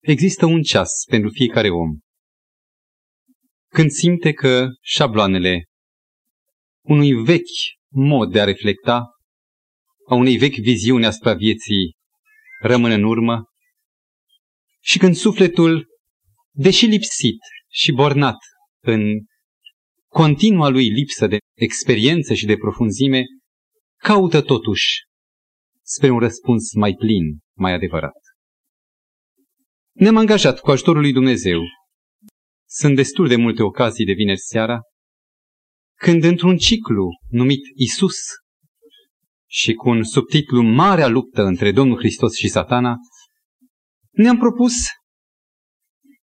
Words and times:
Există 0.00 0.46
un 0.46 0.62
ceas 0.62 1.04
pentru 1.08 1.30
fiecare 1.30 1.70
om. 1.70 1.98
Când 3.68 3.90
simte 3.90 4.32
că 4.32 4.68
șabloanele 4.82 5.64
unui 6.84 7.12
vechi 7.12 7.78
mod 7.88 8.32
de 8.32 8.40
a 8.40 8.44
reflecta, 8.44 9.04
a 10.08 10.14
unei 10.14 10.36
vechi 10.36 10.54
viziuni 10.54 11.06
asupra 11.06 11.34
vieții 11.34 11.96
rămân 12.62 12.90
în 12.90 13.02
urmă 13.02 13.44
și 14.82 14.98
când 14.98 15.14
sufletul, 15.14 15.86
deși 16.50 16.86
lipsit 16.86 17.38
și 17.68 17.92
bornat 17.92 18.36
în 18.80 19.00
continua 20.08 20.68
lui 20.68 20.88
lipsă 20.88 21.26
de 21.26 21.38
experiență 21.56 22.34
și 22.34 22.46
de 22.46 22.56
profunzime, 22.56 23.24
caută 23.96 24.42
totuși 24.42 24.86
spre 25.82 26.10
un 26.10 26.18
răspuns 26.18 26.72
mai 26.74 26.94
plin, 26.94 27.38
mai 27.56 27.72
adevărat. 27.72 28.29
Ne-am 30.00 30.16
angajat 30.16 30.60
cu 30.60 30.70
ajutorul 30.70 31.00
lui 31.00 31.12
Dumnezeu. 31.12 31.60
Sunt 32.68 32.96
destul 32.96 33.28
de 33.28 33.36
multe 33.36 33.62
ocazii 33.62 34.04
de 34.04 34.12
vineri 34.12 34.38
seara, 34.38 34.80
când 35.98 36.24
într-un 36.24 36.56
ciclu 36.56 37.08
numit 37.28 37.60
Isus 37.74 38.16
și 39.50 39.72
cu 39.72 39.88
un 39.88 40.04
subtitlu 40.04 40.62
Marea 40.62 41.08
luptă 41.08 41.42
între 41.42 41.72
Domnul 41.72 41.98
Hristos 41.98 42.36
și 42.36 42.48
satana, 42.48 42.96
ne-am 44.10 44.38
propus 44.38 44.72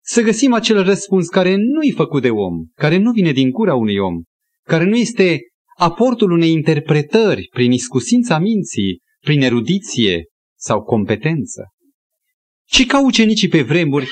să 0.03 0.21
găsim 0.21 0.53
acel 0.53 0.83
răspuns 0.83 1.27
care 1.27 1.55
nu-i 1.55 1.91
făcut 1.91 2.21
de 2.21 2.29
om, 2.29 2.65
care 2.73 2.97
nu 2.97 3.11
vine 3.11 3.31
din 3.31 3.49
gura 3.49 3.75
unui 3.75 3.97
om, 3.97 4.23
care 4.63 4.83
nu 4.83 4.95
este 4.95 5.39
aportul 5.77 6.31
unei 6.31 6.51
interpretări 6.51 7.47
prin 7.51 7.71
iscusința 7.71 8.39
minții, 8.39 8.99
prin 9.19 9.41
erudiție 9.41 10.23
sau 10.59 10.83
competență, 10.83 11.63
ci 12.65 12.85
ca 12.85 13.05
ucenicii 13.05 13.47
pe 13.47 13.61
vremuri, 13.61 14.09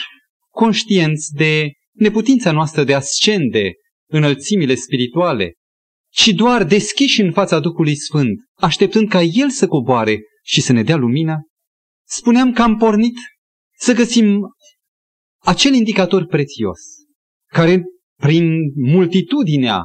conștienți 0.49 1.33
de 1.33 1.71
neputința 1.91 2.51
noastră 2.51 2.83
de 2.83 2.93
a 2.93 2.97
ascende 2.97 3.71
înălțimile 4.09 4.75
spirituale, 4.75 5.53
ci 6.11 6.27
doar 6.27 6.63
deschiși 6.63 7.21
în 7.21 7.31
fața 7.31 7.59
Duhului 7.59 7.95
Sfânt, 7.95 8.39
așteptând 8.53 9.09
ca 9.09 9.21
El 9.21 9.49
să 9.49 9.67
coboare 9.67 10.19
și 10.43 10.61
să 10.61 10.73
ne 10.73 10.83
dea 10.83 10.95
lumină, 10.95 11.47
spuneam 12.07 12.53
că 12.53 12.61
am 12.61 12.77
pornit 12.77 13.15
să 13.77 13.93
găsim 13.93 14.41
acel 15.43 15.73
indicator 15.73 16.25
prețios, 16.25 16.79
care 17.51 17.83
prin 18.21 18.59
multitudinea 18.75 19.81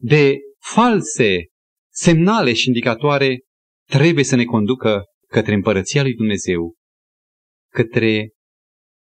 de 0.00 0.36
false 0.58 1.44
semnale 1.92 2.52
și 2.52 2.66
indicatoare 2.66 3.38
trebuie 3.88 4.24
să 4.24 4.36
ne 4.36 4.44
conducă 4.44 5.02
către 5.26 5.54
împărăția 5.54 6.02
lui 6.02 6.14
Dumnezeu, 6.14 6.74
către 7.72 8.30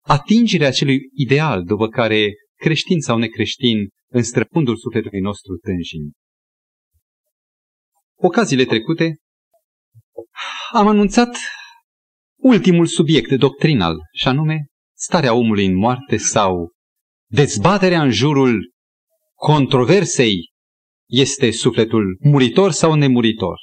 atingerea 0.05 0.69
acelui 0.69 0.99
ideal 1.15 1.65
după 1.65 1.89
care 1.89 2.33
creștin 2.57 3.01
sau 3.01 3.19
necreștin 3.19 3.89
în 4.13 4.23
străfundul 4.23 4.77
sufletului 4.77 5.21
nostru 5.21 5.57
tânjim. 5.57 6.13
Ocaziile 8.19 8.65
trecute 8.65 9.17
am 10.73 10.87
anunțat 10.87 11.37
ultimul 12.41 12.87
subiect 12.87 13.33
doctrinal, 13.33 13.97
și 14.13 14.29
anume 14.29 14.67
starea 14.97 15.35
omului 15.35 15.67
în 15.67 15.75
moarte 15.75 16.17
sau 16.17 16.71
dezbaterea 17.31 18.03
în 18.03 18.11
jurul 18.11 18.73
controversei 19.35 20.51
este 21.09 21.51
sufletul 21.51 22.19
muritor 22.21 22.71
sau 22.71 22.95
nemuritor. 22.95 23.59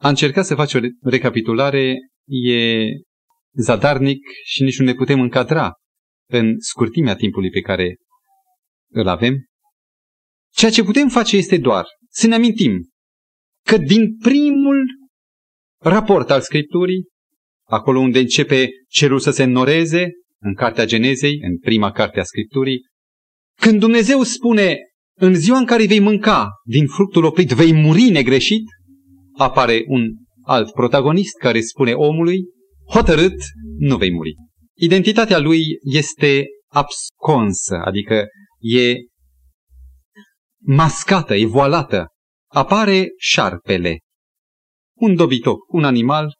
A 0.00 0.08
încercat 0.08 0.44
să 0.44 0.54
face 0.54 0.78
o 0.78 0.80
recapitulare 1.02 1.96
e 2.26 2.86
zadarnic 3.52 4.20
și 4.44 4.62
nici 4.62 4.78
nu 4.78 4.84
ne 4.84 4.94
putem 4.94 5.20
încadra 5.20 5.72
în 6.30 6.54
scurtimea 6.58 7.14
timpului 7.14 7.50
pe 7.50 7.60
care 7.60 7.96
îl 8.90 9.08
avem. 9.08 9.34
Ceea 10.52 10.70
ce 10.70 10.82
putem 10.82 11.08
face 11.08 11.36
este 11.36 11.58
doar 11.58 11.84
să 12.08 12.26
ne 12.26 12.34
amintim 12.34 12.88
că 13.64 13.76
din 13.76 14.16
primul 14.16 14.84
raport 15.80 16.30
al 16.30 16.40
Scripturii, 16.40 17.04
acolo 17.66 17.98
unde 17.98 18.18
începe 18.18 18.68
cerul 18.88 19.18
să 19.18 19.30
se 19.30 19.42
înnoreze, 19.42 20.08
în 20.38 20.54
Cartea 20.54 20.84
Genezei, 20.84 21.38
în 21.40 21.58
prima 21.58 21.92
carte 21.92 22.20
a 22.20 22.24
Scripturii, 22.24 22.80
când 23.60 23.80
Dumnezeu 23.80 24.22
spune, 24.22 24.78
în 25.16 25.34
ziua 25.34 25.58
în 25.58 25.66
care 25.66 25.86
vei 25.86 26.00
mânca 26.00 26.48
din 26.64 26.86
fructul 26.86 27.24
oprit, 27.24 27.50
vei 27.50 27.72
muri 27.72 28.10
negreșit, 28.10 28.62
apare 29.36 29.82
un 29.86 30.06
alt 30.44 30.72
protagonist 30.72 31.36
care 31.38 31.60
spune 31.60 31.92
omului, 31.92 32.44
hotărât, 32.90 33.34
nu 33.78 33.96
vei 33.96 34.12
muri. 34.12 34.34
Identitatea 34.76 35.38
lui 35.38 35.62
este 35.82 36.44
absconsă, 36.68 37.76
adică 37.84 38.26
e 38.58 38.94
mascată, 40.66 41.34
e 41.34 41.46
voalată. 41.46 42.06
Apare 42.50 43.08
șarpele, 43.16 43.98
un 44.96 45.14
dobitoc, 45.14 45.72
un 45.72 45.84
animal 45.84 46.34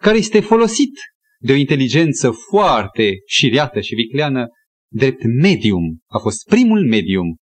care 0.00 0.16
este 0.16 0.40
folosit 0.40 0.92
de 1.38 1.52
o 1.52 1.56
inteligență 1.56 2.30
foarte 2.30 3.12
șiriată 3.26 3.80
și 3.80 3.94
vicleană, 3.94 4.46
drept 4.92 5.22
medium. 5.42 5.98
A 6.06 6.18
fost 6.18 6.46
primul 6.46 6.86
medium 6.88 7.36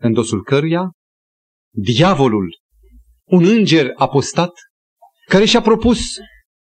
în 0.00 0.12
dosul 0.12 0.42
căruia 0.42 0.90
diavolul, 1.74 2.58
un 3.24 3.44
înger 3.44 3.92
apostat, 3.94 4.52
care 5.28 5.44
și-a 5.44 5.60
propus, 5.60 6.00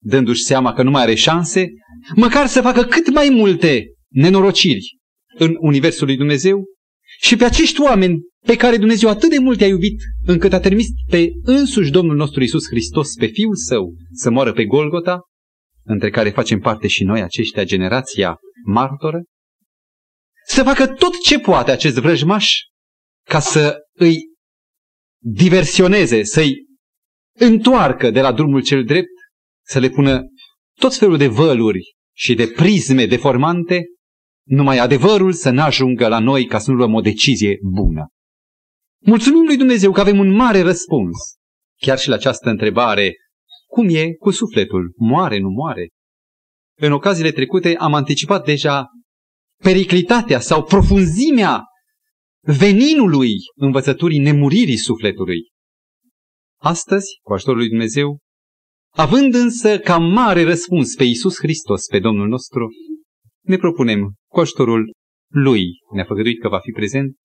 dându-și 0.03 0.43
seama 0.43 0.73
că 0.73 0.83
nu 0.83 0.89
mai 0.89 1.01
are 1.01 1.15
șanse, 1.15 1.67
măcar 2.15 2.47
să 2.47 2.61
facă 2.61 2.83
cât 2.83 3.13
mai 3.13 3.29
multe 3.29 3.85
nenorociri 4.07 4.97
în 5.37 5.55
Universul 5.59 6.05
lui 6.05 6.17
Dumnezeu 6.17 6.63
și 7.19 7.35
pe 7.35 7.45
acești 7.45 7.81
oameni 7.81 8.19
pe 8.45 8.55
care 8.55 8.77
Dumnezeu 8.77 9.09
atât 9.09 9.29
de 9.29 9.37
mult 9.37 9.59
i-a 9.59 9.67
iubit, 9.67 10.01
încât 10.25 10.53
a 10.53 10.59
trimis 10.59 10.87
pe 11.09 11.29
însuși 11.43 11.91
Domnul 11.91 12.15
nostru 12.15 12.43
Isus 12.43 12.67
Hristos, 12.67 13.13
pe 13.13 13.25
Fiul 13.25 13.55
Său, 13.55 13.93
să 14.11 14.29
moară 14.29 14.53
pe 14.53 14.65
Golgota, 14.65 15.19
între 15.83 16.09
care 16.09 16.29
facem 16.29 16.59
parte 16.59 16.87
și 16.87 17.03
noi, 17.03 17.21
aceștia, 17.21 17.63
generația 17.63 18.37
martoră, 18.65 19.23
să 20.45 20.63
facă 20.63 20.87
tot 20.87 21.21
ce 21.21 21.39
poate 21.39 21.71
acest 21.71 21.97
vrăjmaș 21.97 22.53
ca 23.29 23.39
să 23.39 23.77
îi 23.93 24.17
diversioneze, 25.23 26.23
să-i 26.23 26.66
întoarcă 27.37 28.11
de 28.11 28.21
la 28.21 28.31
drumul 28.31 28.63
cel 28.63 28.83
drept, 28.83 29.09
să 29.65 29.79
le 29.79 29.89
pună 29.89 30.21
tot 30.79 30.95
felul 30.95 31.17
de 31.17 31.27
văluri 31.27 31.95
și 32.15 32.33
de 32.33 32.47
prisme 32.47 33.05
deformante, 33.05 33.85
numai 34.47 34.77
adevărul 34.77 35.33
să 35.33 35.49
n-ajungă 35.49 36.07
la 36.07 36.19
noi 36.19 36.45
ca 36.45 36.59
să 36.59 36.71
nu 36.71 36.77
luăm 36.77 36.93
o 36.93 37.01
decizie 37.01 37.57
bună. 37.61 38.07
Mulțumim 39.05 39.45
lui 39.45 39.57
Dumnezeu 39.57 39.91
că 39.91 39.99
avem 39.99 40.19
un 40.19 40.31
mare 40.31 40.61
răspuns. 40.61 41.17
Chiar 41.81 41.99
și 41.99 42.09
la 42.09 42.15
această 42.15 42.49
întrebare, 42.49 43.15
cum 43.67 43.87
e 43.89 44.13
cu 44.13 44.31
sufletul? 44.31 44.93
Moare, 44.95 45.39
nu 45.39 45.49
moare? 45.49 45.89
În 46.79 46.91
ocaziile 46.91 47.31
trecute 47.31 47.75
am 47.75 47.93
anticipat 47.93 48.45
deja 48.45 48.87
periclitatea 49.63 50.39
sau 50.39 50.63
profunzimea 50.63 51.63
veninului 52.41 53.33
învățăturii 53.55 54.19
nemuririi 54.19 54.77
sufletului. 54.77 55.39
Astăzi, 56.61 57.19
cu 57.21 57.33
ajutorul 57.33 57.59
lui 57.59 57.69
Dumnezeu, 57.69 58.17
având 58.93 59.33
însă 59.33 59.79
ca 59.79 59.97
mare 59.97 60.43
răspuns 60.43 60.95
pe 60.95 61.03
Iisus 61.03 61.37
Hristos, 61.37 61.85
pe 61.85 61.99
Domnul 61.99 62.27
nostru, 62.27 62.67
ne 63.43 63.57
propunem, 63.57 64.13
cu 64.31 64.39
ajutorul 64.39 64.91
Lui, 65.33 65.65
ne-a 65.93 66.05
făgăduit 66.05 66.41
că 66.41 66.47
va 66.47 66.59
fi 66.59 66.71
prezent, 66.71 67.15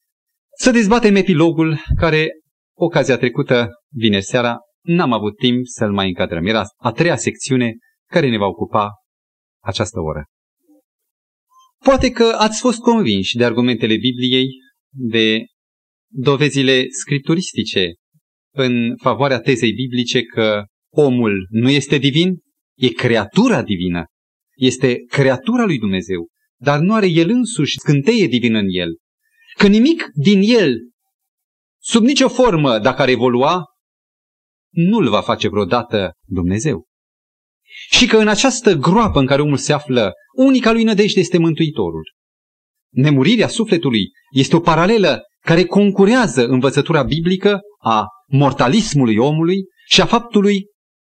să 0.58 0.70
dezbatem 0.70 1.14
epilogul 1.14 1.78
care, 1.96 2.28
ocazia 2.76 3.16
trecută, 3.16 3.68
vineri 3.94 4.24
seara, 4.24 4.56
n-am 4.80 5.12
avut 5.12 5.36
timp 5.36 5.66
să-l 5.66 5.92
mai 5.92 6.08
încadrăm. 6.08 6.46
Era 6.46 6.62
a 6.76 6.92
treia 6.92 7.16
secțiune 7.16 7.76
care 8.10 8.28
ne 8.28 8.38
va 8.38 8.46
ocupa 8.46 8.90
această 9.64 10.00
oră. 10.00 10.24
Poate 11.84 12.10
că 12.10 12.24
ați 12.38 12.60
fost 12.60 12.78
convinși 12.78 13.36
de 13.36 13.44
argumentele 13.44 13.96
Bibliei, 13.96 14.46
de 14.90 15.44
dovezile 16.08 16.84
scripturistice 16.88 17.92
în 18.54 18.96
favoarea 18.96 19.40
tezei 19.40 19.72
biblice 19.72 20.22
că 20.22 20.64
omul 20.94 21.46
nu 21.50 21.70
este 21.70 21.98
divin, 21.98 22.34
e 22.74 22.88
creatura 22.88 23.62
divină, 23.62 24.04
este 24.56 24.96
creatura 25.08 25.64
lui 25.64 25.78
Dumnezeu, 25.78 26.28
dar 26.56 26.78
nu 26.78 26.94
are 26.94 27.06
el 27.06 27.30
însuși 27.30 27.78
scânteie 27.78 28.26
divină 28.26 28.58
în 28.58 28.66
el. 28.68 28.88
Că 29.56 29.66
nimic 29.66 30.04
din 30.14 30.40
el, 30.42 30.76
sub 31.80 32.04
nicio 32.04 32.28
formă, 32.28 32.78
dacă 32.78 33.02
ar 33.02 33.08
evolua, 33.08 33.64
nu-l 34.70 35.08
va 35.08 35.20
face 35.20 35.48
vreodată 35.48 36.12
Dumnezeu. 36.26 36.86
Și 37.90 38.06
că 38.06 38.16
în 38.16 38.28
această 38.28 38.74
groapă 38.74 39.18
în 39.18 39.26
care 39.26 39.42
omul 39.42 39.56
se 39.56 39.72
află, 39.72 40.12
unica 40.36 40.72
lui 40.72 40.82
nădejde 40.82 41.20
este 41.20 41.38
Mântuitorul. 41.38 42.14
Nemurirea 42.90 43.48
sufletului 43.48 44.10
este 44.34 44.56
o 44.56 44.60
paralelă 44.60 45.22
care 45.40 45.64
concurează 45.64 46.46
învățătura 46.46 47.02
biblică 47.02 47.60
a 47.82 48.06
mortalismului 48.26 49.16
omului 49.16 49.64
și 49.86 50.00
a 50.00 50.04
faptului, 50.04 50.66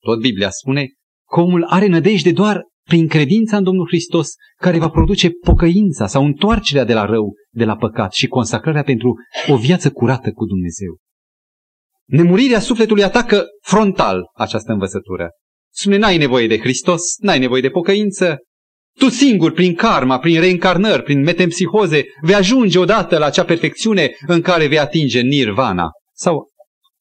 tot 0.04 0.20
Biblia 0.20 0.50
spune, 0.50 0.86
că 1.30 1.40
omul 1.40 1.64
are 1.64 1.86
nădejde 1.86 2.32
doar 2.32 2.62
prin 2.88 3.08
credința 3.08 3.56
în 3.56 3.64
Domnul 3.64 3.86
Hristos, 3.86 4.28
care 4.56 4.78
va 4.78 4.88
produce 4.88 5.30
pocăința 5.30 6.06
sau 6.06 6.24
întoarcerea 6.24 6.84
de 6.84 6.94
la 6.94 7.04
rău, 7.04 7.34
de 7.50 7.64
la 7.64 7.76
păcat 7.76 8.12
și 8.12 8.26
consacrarea 8.26 8.82
pentru 8.82 9.14
o 9.48 9.56
viață 9.56 9.90
curată 9.90 10.30
cu 10.30 10.44
Dumnezeu. 10.44 10.96
Nemurirea 12.06 12.60
sufletului 12.60 13.02
atacă 13.02 13.44
frontal 13.62 14.22
această 14.34 14.72
învățătură. 14.72 15.28
Spune, 15.74 15.96
n-ai 15.96 16.16
nevoie 16.16 16.46
de 16.46 16.58
Hristos, 16.58 17.00
n-ai 17.18 17.38
nevoie 17.38 17.60
de 17.60 17.70
pocăință, 17.70 18.38
tu 18.98 19.08
singur, 19.08 19.52
prin 19.52 19.74
karma, 19.74 20.18
prin 20.18 20.40
reîncarnări, 20.40 21.02
prin 21.02 21.20
metempsihoze, 21.20 22.04
vei 22.22 22.34
ajunge 22.34 22.78
odată 22.78 23.18
la 23.18 23.26
acea 23.26 23.44
perfecțiune 23.44 24.10
în 24.26 24.40
care 24.40 24.66
vei 24.66 24.78
atinge 24.78 25.20
nirvana. 25.20 25.88
Sau 26.14 26.48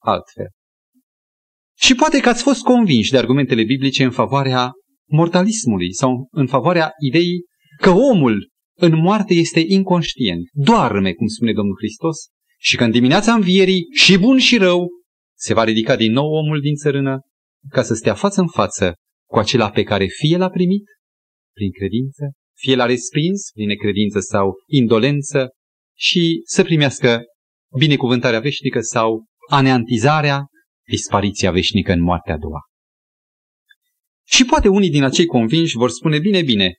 altfel. 0.07 0.48
Și 1.77 1.95
poate 1.95 2.19
că 2.19 2.30
ați 2.30 2.44
fost 2.44 2.62
convinși 2.62 3.12
de 3.12 3.18
argumentele 3.18 3.63
biblice 3.63 4.04
în 4.04 4.12
favoarea 4.12 4.71
mortalismului 5.09 5.94
sau 5.94 6.27
în 6.31 6.48
favoarea 6.48 6.92
ideii 7.06 7.45
că 7.81 7.89
omul 7.89 8.50
în 8.80 8.95
moarte 8.95 9.33
este 9.33 9.63
inconștient, 9.68 10.48
doarme, 10.51 11.13
cum 11.13 11.27
spune 11.27 11.54
Domnul 11.54 11.75
Hristos, 11.77 12.18
și 12.59 12.75
că 12.75 12.83
în 12.83 12.92
dimineața 12.92 13.33
învierii, 13.33 13.88
și 13.92 14.18
bun 14.18 14.38
și 14.38 14.57
rău, 14.57 14.88
se 15.38 15.54
va 15.54 15.63
ridica 15.63 15.95
din 15.95 16.12
nou 16.12 16.25
omul 16.25 16.62
din 16.62 16.75
țărână 16.75 17.19
ca 17.69 17.83
să 17.83 17.94
stea 17.94 18.13
față 18.13 18.42
în 18.42 18.48
față 18.48 18.94
cu 19.30 19.38
acela 19.38 19.69
pe 19.69 19.83
care 19.83 20.06
fie 20.06 20.38
l-a 20.38 20.50
primit 20.50 20.83
prin 21.53 21.71
credință, 21.71 22.31
fie 22.57 22.75
l-a 22.75 22.86
respins 22.86 23.50
prin 23.53 23.68
necredință 23.68 24.19
sau 24.19 24.53
indolență 24.68 25.50
și 25.98 26.42
să 26.45 26.63
primească 26.63 27.21
binecuvântarea 27.77 28.39
veșnică 28.39 28.80
sau 28.81 29.25
aneantizarea, 29.50 30.46
dispariția 30.88 31.52
veșnică 31.52 31.92
în 31.92 32.02
moartea 32.02 32.34
a 32.34 32.38
doua. 32.38 32.60
Și 34.26 34.46
poate 34.46 34.68
unii 34.68 34.90
din 34.90 35.04
acei 35.04 35.26
convinși 35.26 35.78
vor 35.78 35.90
spune, 35.90 36.20
bine, 36.20 36.42
bine, 36.42 36.76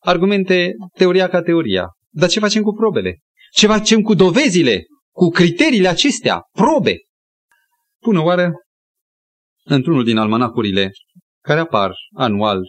argumente 0.00 0.72
teoria 0.94 1.28
ca 1.28 1.42
teoria, 1.42 1.86
dar 2.08 2.28
ce 2.28 2.40
facem 2.40 2.62
cu 2.62 2.72
probele? 2.72 3.18
Ce 3.52 3.66
facem 3.66 4.02
cu 4.02 4.14
dovezile, 4.14 4.84
cu 5.10 5.28
criteriile 5.28 5.88
acestea, 5.88 6.42
probe? 6.52 6.96
Până 8.00 8.20
oară, 8.20 8.52
într-unul 9.64 10.04
din 10.04 10.16
almanacurile 10.16 10.90
care 11.42 11.60
apar 11.60 11.94
anual, 12.14 12.60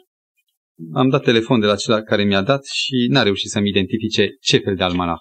am 0.93 1.09
dat 1.09 1.23
telefon 1.23 1.59
de 1.59 1.65
la 1.65 1.75
cel 1.75 2.01
care 2.01 2.23
mi-a 2.23 2.41
dat 2.41 2.65
și 2.65 3.07
n-a 3.09 3.23
reușit 3.23 3.49
să-mi 3.49 3.69
identifice 3.69 4.29
ce 4.41 4.57
fel 4.57 4.75
de 4.75 4.83
almanah. 4.83 5.19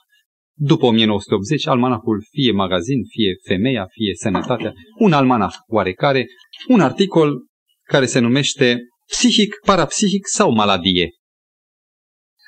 După 0.61 0.87
1980, 0.87 1.67
almanahul 1.67 2.25
fie 2.31 2.53
magazin, 2.53 3.05
fie 3.05 3.35
femeia, 3.47 3.87
fie 3.91 4.15
sănătatea, 4.15 4.73
un 4.99 5.13
almanah 5.13 5.55
oarecare, 5.67 6.27
un 6.69 6.81
articol 6.81 7.47
care 7.83 8.07
se 8.07 8.19
numește 8.19 8.79
psihic, 9.07 9.55
parapsihic 9.65 10.27
sau 10.27 10.51
maladie. 10.51 11.11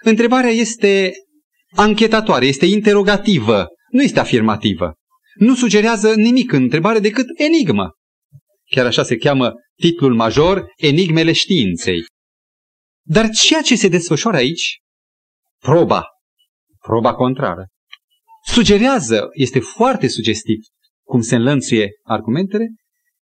Întrebarea 0.03 0.51
este 0.51 1.13
anchetatoare, 1.77 2.47
este 2.47 2.67
interogativă, 2.67 3.67
nu 3.91 4.03
este 4.03 4.21
afirmativă. 4.21 4.95
Nu 5.35 5.55
sugerează 5.55 6.15
nimic 6.15 6.53
în 6.53 6.63
întrebare 6.63 6.99
decât 6.99 7.27
enigmă. 7.37 7.91
Chiar 8.71 8.87
așa 8.87 9.03
se 9.03 9.17
cheamă 9.17 9.53
titlul 9.77 10.15
major, 10.15 10.65
Enigmele 10.77 11.33
științei. 11.33 12.05
Dar 13.03 13.29
ceea 13.29 13.63
ce 13.63 13.77
se 13.77 13.89
desfășoară 13.89 14.37
aici, 14.37 14.79
proba, 15.59 16.05
proba 16.79 17.15
contrară, 17.15 17.67
sugerează, 18.45 19.29
este 19.33 19.61
foarte 19.61 20.09
sugestiv 20.09 20.59
cum 21.03 21.21
se 21.21 21.35
înlănțuie 21.35 21.91
argumentele, 22.03 22.67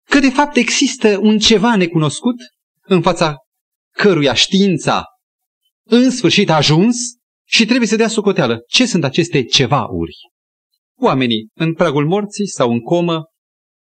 că 0.09 0.19
de 0.19 0.29
fapt 0.29 0.55
există 0.55 1.17
un 1.17 1.39
ceva 1.39 1.75
necunoscut 1.75 2.35
în 2.81 3.01
fața 3.01 3.35
căruia 3.95 4.33
știința 4.33 5.05
în 5.83 6.09
sfârșit 6.09 6.49
a 6.49 6.55
ajuns 6.55 6.97
și 7.47 7.65
trebuie 7.65 7.87
să 7.87 7.95
dea 7.95 8.07
socoteală. 8.07 8.59
Ce 8.67 8.85
sunt 8.85 9.03
aceste 9.03 9.43
ceva-uri? 9.43 10.15
Oamenii 10.99 11.49
în 11.53 11.73
pragul 11.73 12.07
morții 12.07 12.47
sau 12.47 12.71
în 12.71 12.79
comă 12.79 13.23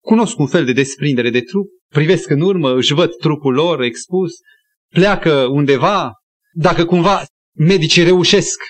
cunosc 0.05 0.38
un 0.38 0.47
fel 0.47 0.65
de 0.65 0.73
desprindere 0.73 1.31
de 1.31 1.41
trup, 1.41 1.67
privesc 1.88 2.31
în 2.31 2.41
urmă, 2.41 2.75
își 2.75 2.93
văd 2.93 3.17
trupul 3.17 3.55
lor 3.55 3.81
expus, 3.81 4.32
pleacă 4.88 5.47
undeva, 5.47 6.12
dacă 6.53 6.85
cumva 6.85 7.25
medicii 7.56 8.03
reușesc 8.03 8.61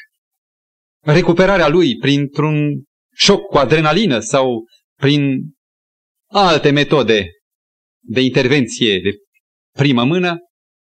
recuperarea 1.03 1.69
lui 1.69 1.97
printr-un 1.97 2.83
șoc 3.15 3.41
cu 3.41 3.57
adrenalină 3.57 4.19
sau 4.19 4.65
prin 4.99 5.51
alte 6.31 6.71
metode 6.71 7.27
de 8.05 8.21
intervenție 8.21 9.01
de 9.01 9.11
primă 9.79 10.05
mână, 10.05 10.37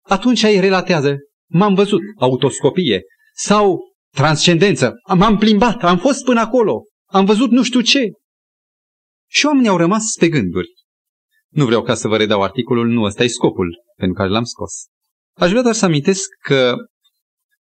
atunci 0.05 0.41
ei 0.41 0.59
relatează, 0.59 1.15
m-am 1.49 1.73
văzut, 1.73 2.01
autoscopie, 2.15 3.01
sau 3.35 3.79
transcendență, 4.15 4.93
m-am 5.15 5.37
plimbat, 5.37 5.83
am 5.83 5.97
fost 5.97 6.23
până 6.23 6.39
acolo, 6.39 6.81
am 7.05 7.25
văzut 7.25 7.51
nu 7.51 7.63
știu 7.63 7.81
ce. 7.81 8.09
Și 9.29 9.45
oamenii 9.45 9.69
au 9.69 9.77
rămas 9.77 10.03
pe 10.19 10.29
gânduri. 10.29 10.67
Nu 11.49 11.65
vreau 11.65 11.81
ca 11.81 11.95
să 11.95 12.07
vă 12.07 12.17
redau 12.17 12.43
articolul, 12.43 12.87
nu 12.87 13.03
ăsta 13.03 13.23
e 13.23 13.27
scopul 13.27 13.83
pentru 13.95 14.15
care 14.17 14.29
l-am 14.29 14.43
scos. 14.43 14.71
Aș 15.37 15.49
vrea 15.49 15.61
doar 15.61 15.73
să 15.73 15.85
amintesc 15.85 16.27
că 16.39 16.75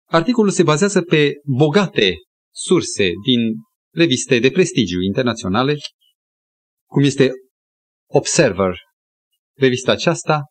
articolul 0.05 0.51
se 0.51 0.63
bazează 0.63 1.01
pe 1.01 1.31
bogate 1.43 2.15
surse 2.65 3.11
din 3.25 3.39
reviste 3.93 4.39
de 4.39 4.51
prestigiu 4.51 5.01
internaționale, 5.01 5.75
cum 6.89 7.03
este 7.03 7.31
Observer, 8.09 8.75
revista 9.57 9.91
aceasta, 9.91 10.43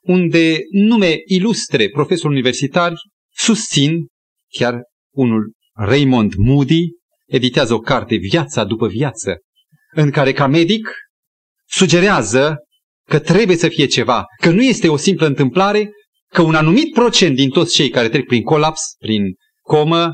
unde 0.00 0.58
nume 0.70 1.16
ilustre 1.24 1.88
profesori 1.88 2.32
universitari 2.32 2.94
susțin, 3.34 4.06
chiar 4.48 4.80
unul 5.14 5.52
Raymond 5.72 6.34
Moody, 6.34 6.84
editează 7.26 7.74
o 7.74 7.78
carte 7.78 8.16
Viața 8.16 8.64
după 8.64 8.88
viață, 8.88 9.36
în 9.94 10.10
care 10.10 10.32
ca 10.32 10.46
medic 10.46 10.88
sugerează 11.68 12.56
că 13.08 13.18
trebuie 13.18 13.56
să 13.56 13.68
fie 13.68 13.86
ceva, 13.86 14.24
că 14.40 14.50
nu 14.50 14.62
este 14.62 14.88
o 14.88 14.96
simplă 14.96 15.26
întâmplare, 15.26 15.90
că 16.32 16.42
un 16.42 16.54
anumit 16.54 16.92
procent 16.92 17.36
din 17.36 17.50
toți 17.50 17.74
cei 17.74 17.88
care 17.88 18.08
trec 18.08 18.26
prin 18.26 18.42
colaps, 18.42 18.80
prin 18.98 19.22
comă, 19.62 20.12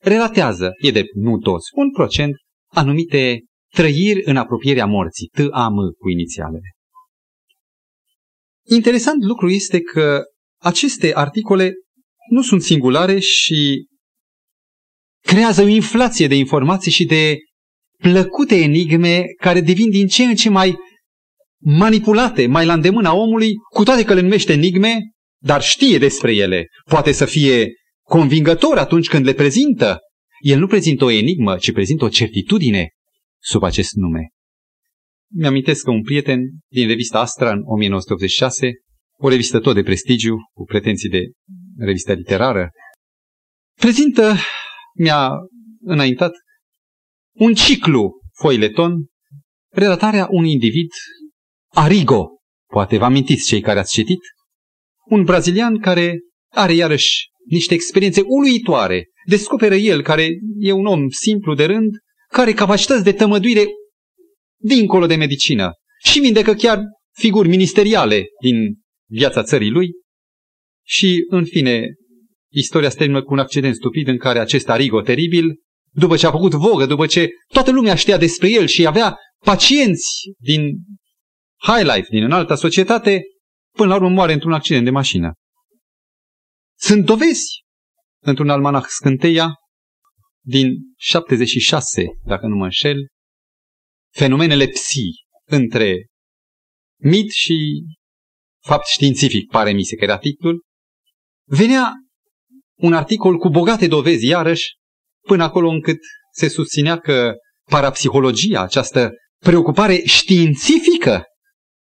relatează, 0.00 0.70
e 0.82 0.90
de 0.90 1.04
nu 1.14 1.38
toți, 1.38 1.70
un 1.74 1.90
procent, 1.92 2.34
anumite 2.72 3.40
trăiri 3.74 4.22
în 4.24 4.36
apropierea 4.36 4.86
morții, 4.86 5.26
T-A-M 5.26 5.74
cu 5.98 6.08
inițialele. 6.08 6.70
Interesant 8.66 9.24
lucru 9.24 9.48
este 9.48 9.80
că 9.80 10.22
aceste 10.62 11.14
articole 11.14 11.72
nu 12.30 12.42
sunt 12.42 12.62
singulare 12.62 13.18
și 13.18 13.86
creează 15.20 15.62
o 15.62 15.66
inflație 15.66 16.26
de 16.26 16.34
informații 16.34 16.90
și 16.90 17.04
de 17.04 17.36
plăcute 17.96 18.56
enigme 18.56 19.24
care 19.36 19.60
devin 19.60 19.90
din 19.90 20.06
ce 20.06 20.24
în 20.24 20.34
ce 20.34 20.48
mai 20.48 20.76
manipulate, 21.62 22.46
mai 22.46 22.66
la 22.66 22.72
îndemâna 22.72 23.14
omului, 23.14 23.54
cu 23.74 23.82
toate 23.82 24.04
că 24.04 24.14
le 24.14 24.20
numește 24.20 24.52
enigme, 24.52 24.98
dar 25.42 25.62
știe 25.62 25.98
despre 25.98 26.34
ele. 26.34 26.66
Poate 26.88 27.12
să 27.12 27.24
fie 27.24 27.68
convingător 28.10 28.78
atunci 28.78 29.08
când 29.08 29.24
le 29.24 29.32
prezintă. 29.32 29.98
El 30.40 30.58
nu 30.58 30.66
prezintă 30.66 31.04
o 31.04 31.10
enigmă, 31.10 31.56
ci 31.56 31.72
prezintă 31.72 32.04
o 32.04 32.08
certitudine 32.08 32.88
sub 33.42 33.62
acest 33.62 33.92
nume. 33.92 34.28
Mi-amintesc 35.32 35.84
că 35.84 35.90
un 35.90 36.02
prieten 36.02 36.40
din 36.68 36.86
revista 36.88 37.20
Astra 37.20 37.50
în 37.50 37.62
1986, 37.64 38.70
o 39.18 39.28
revistă 39.28 39.60
tot 39.60 39.74
de 39.74 39.82
prestigiu, 39.82 40.36
cu 40.52 40.64
pretenții 40.64 41.08
de 41.08 41.22
revistă 41.78 42.12
literară, 42.12 42.70
prezintă, 43.80 44.34
mi-a 44.94 45.30
înaintat 45.80 46.32
un 47.36 47.54
ciclu 47.54 48.20
foileton, 48.40 49.06
relatarea 49.72 50.26
unui 50.30 50.50
individ, 50.50 50.90
Arigo, 51.68 52.28
poate 52.66 52.98
vă 52.98 53.04
amintiți 53.04 53.46
cei 53.46 53.60
care 53.60 53.78
ați 53.78 53.92
citit, 53.92 54.20
un 55.06 55.24
brazilian 55.24 55.78
care 55.78 56.18
are 56.48 56.72
iarăși 56.72 57.30
niște 57.50 57.74
experiențe 57.74 58.22
uluitoare. 58.26 59.04
Descoperă 59.26 59.74
el, 59.74 60.02
care 60.02 60.28
e 60.58 60.72
un 60.72 60.86
om 60.86 61.08
simplu 61.08 61.54
de 61.54 61.64
rând, 61.64 61.90
care 62.28 62.52
capacități 62.52 63.04
de 63.04 63.12
tămăduire 63.12 63.64
dincolo 64.62 65.06
de 65.06 65.14
medicină 65.14 65.72
și 66.04 66.20
vindecă 66.20 66.54
chiar 66.54 66.82
figuri 67.18 67.48
ministeriale 67.48 68.26
din 68.42 68.56
viața 69.10 69.42
țării 69.42 69.70
lui. 69.70 69.88
Și, 70.86 71.24
în 71.28 71.44
fine, 71.44 71.86
istoria 72.52 72.88
se 72.88 72.96
termină 72.96 73.22
cu 73.22 73.32
un 73.32 73.38
accident 73.38 73.74
stupid 73.74 74.08
în 74.08 74.18
care 74.18 74.38
acest 74.38 74.68
Arigo 74.68 75.00
teribil, 75.00 75.54
după 75.92 76.16
ce 76.16 76.26
a 76.26 76.30
făcut 76.30 76.52
vogă, 76.52 76.86
după 76.86 77.06
ce 77.06 77.28
toată 77.52 77.70
lumea 77.70 77.94
știa 77.94 78.16
despre 78.16 78.50
el 78.50 78.66
și 78.66 78.86
avea 78.86 79.16
pacienți 79.44 80.08
din 80.38 80.60
high 81.56 81.94
life, 81.94 82.06
din 82.10 82.22
înalta 82.22 82.54
societate, 82.54 83.22
până 83.76 83.88
la 83.88 83.94
urmă 83.94 84.08
moare 84.08 84.32
într-un 84.32 84.52
accident 84.52 84.84
de 84.84 84.90
mașină. 84.90 85.32
Sunt 86.80 87.04
dovezi 87.04 87.64
într-un 88.22 88.48
almanach 88.48 88.88
scânteia 88.88 89.54
din 90.44 90.68
76, 90.96 92.04
dacă 92.24 92.46
nu 92.46 92.56
mă 92.56 92.64
înșel, 92.64 93.06
fenomenele 94.14 94.66
psi 94.66 95.08
între 95.46 96.06
mit 97.02 97.30
și 97.30 97.82
fapt 98.66 98.86
științific, 98.86 99.50
pare 99.50 99.72
mi 99.72 99.84
se 99.84 99.96
că 99.96 100.04
era 100.04 100.18
titlul, 100.18 100.62
venea 101.48 101.92
un 102.78 102.92
articol 102.92 103.38
cu 103.38 103.48
bogate 103.48 103.86
dovezi, 103.86 104.26
iarăși, 104.26 104.68
până 105.26 105.42
acolo 105.42 105.68
încât 105.68 105.98
se 106.32 106.48
susținea 106.48 106.98
că 106.98 107.34
parapsihologia, 107.70 108.60
această 108.60 109.10
preocupare 109.38 110.02
științifică, 110.04 111.24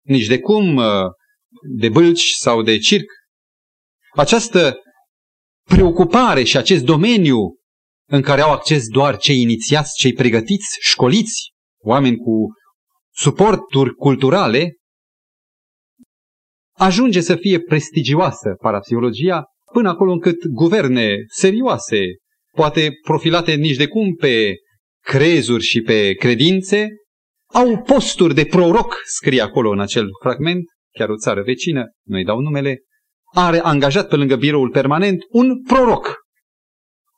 nici 0.05 0.27
de 0.27 0.39
cum 0.39 0.75
uh, 0.75 1.05
de 1.77 1.89
bâlci 1.89 2.31
sau 2.31 2.61
de 2.61 2.77
circ, 2.77 3.11
această 4.15 4.81
preocupare 5.67 6.43
și 6.43 6.57
acest 6.57 6.83
domeniu 6.83 7.37
în 8.09 8.21
care 8.21 8.41
au 8.41 8.51
acces 8.51 8.87
doar 8.87 9.17
cei 9.17 9.41
inițiați, 9.41 9.97
cei 9.97 10.13
pregătiți, 10.13 10.77
școliți, 10.79 11.51
oameni 11.83 12.17
cu 12.17 12.47
suporturi 13.13 13.93
culturale, 13.93 14.75
ajunge 16.77 17.21
să 17.21 17.35
fie 17.35 17.59
prestigioasă 17.59 18.55
parapsihologia 18.61 19.43
până 19.73 19.89
acolo 19.89 20.11
încât 20.11 20.45
guverne 20.45 21.15
serioase, 21.27 22.01
poate 22.55 22.91
profilate 23.03 23.53
nici 23.53 23.75
de 23.75 23.87
cum 23.87 24.15
pe 24.15 24.53
crezuri 25.03 25.63
și 25.63 25.81
pe 25.81 26.13
credințe, 26.13 26.87
au 27.53 27.81
posturi 27.81 28.33
de 28.33 28.45
proroc, 28.45 29.01
scrie 29.03 29.41
acolo 29.41 29.69
în 29.69 29.79
acel 29.79 30.07
fragment, 30.21 30.63
chiar 30.97 31.09
o 31.09 31.17
țară 31.17 31.41
vecină, 31.41 31.85
nu-i 32.05 32.23
dau 32.23 32.39
numele, 32.39 32.77
are 33.37 33.59
angajat 33.59 34.07
pe 34.07 34.15
lângă 34.15 34.35
biroul 34.35 34.69
permanent 34.69 35.23
un 35.29 35.63
proroc 35.63 36.15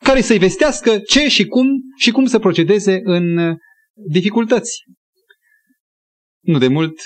care 0.04 0.22
să-i 0.22 0.38
vestească 0.38 1.00
ce 1.00 1.28
și 1.28 1.46
cum 1.46 1.68
și 1.98 2.12
cum 2.12 2.26
să 2.26 2.40
procedeze 2.40 3.00
în 3.04 3.56
dificultăți. 3.94 4.84
Nu 6.40 6.58
de 6.58 6.68
mult, 6.68 7.00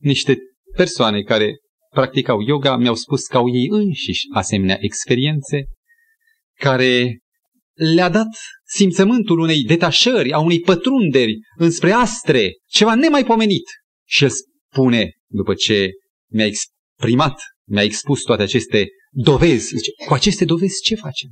niște 0.00 0.38
persoane 0.76 1.22
care 1.22 1.56
practicau 1.90 2.40
yoga 2.40 2.76
mi-au 2.76 2.94
spus 2.94 3.26
că 3.26 3.36
au 3.36 3.48
ei 3.48 3.66
înșiși 3.70 4.26
asemenea 4.34 4.76
experiențe 4.80 5.64
care 6.58 7.18
le-a 7.72 8.08
dat 8.08 8.28
simțământul 8.64 9.38
unei 9.38 9.62
detașări, 9.62 10.32
a 10.32 10.38
unei 10.38 10.60
pătrunderi 10.60 11.34
înspre 11.56 11.92
astre, 11.92 12.50
ceva 12.66 12.94
nemaipomenit. 12.94 13.64
Și 14.08 14.24
el 14.24 14.30
spune, 14.30 15.10
după 15.26 15.54
ce 15.54 15.90
mi-a 16.30 16.46
exprimat, 16.46 17.40
mi-a 17.68 17.82
expus 17.82 18.22
toate 18.22 18.42
aceste 18.42 18.86
dovezi, 19.10 19.66
zice, 19.66 19.90
cu 20.06 20.14
aceste 20.14 20.44
dovezi 20.44 20.82
ce 20.82 20.94
facem? 20.94 21.30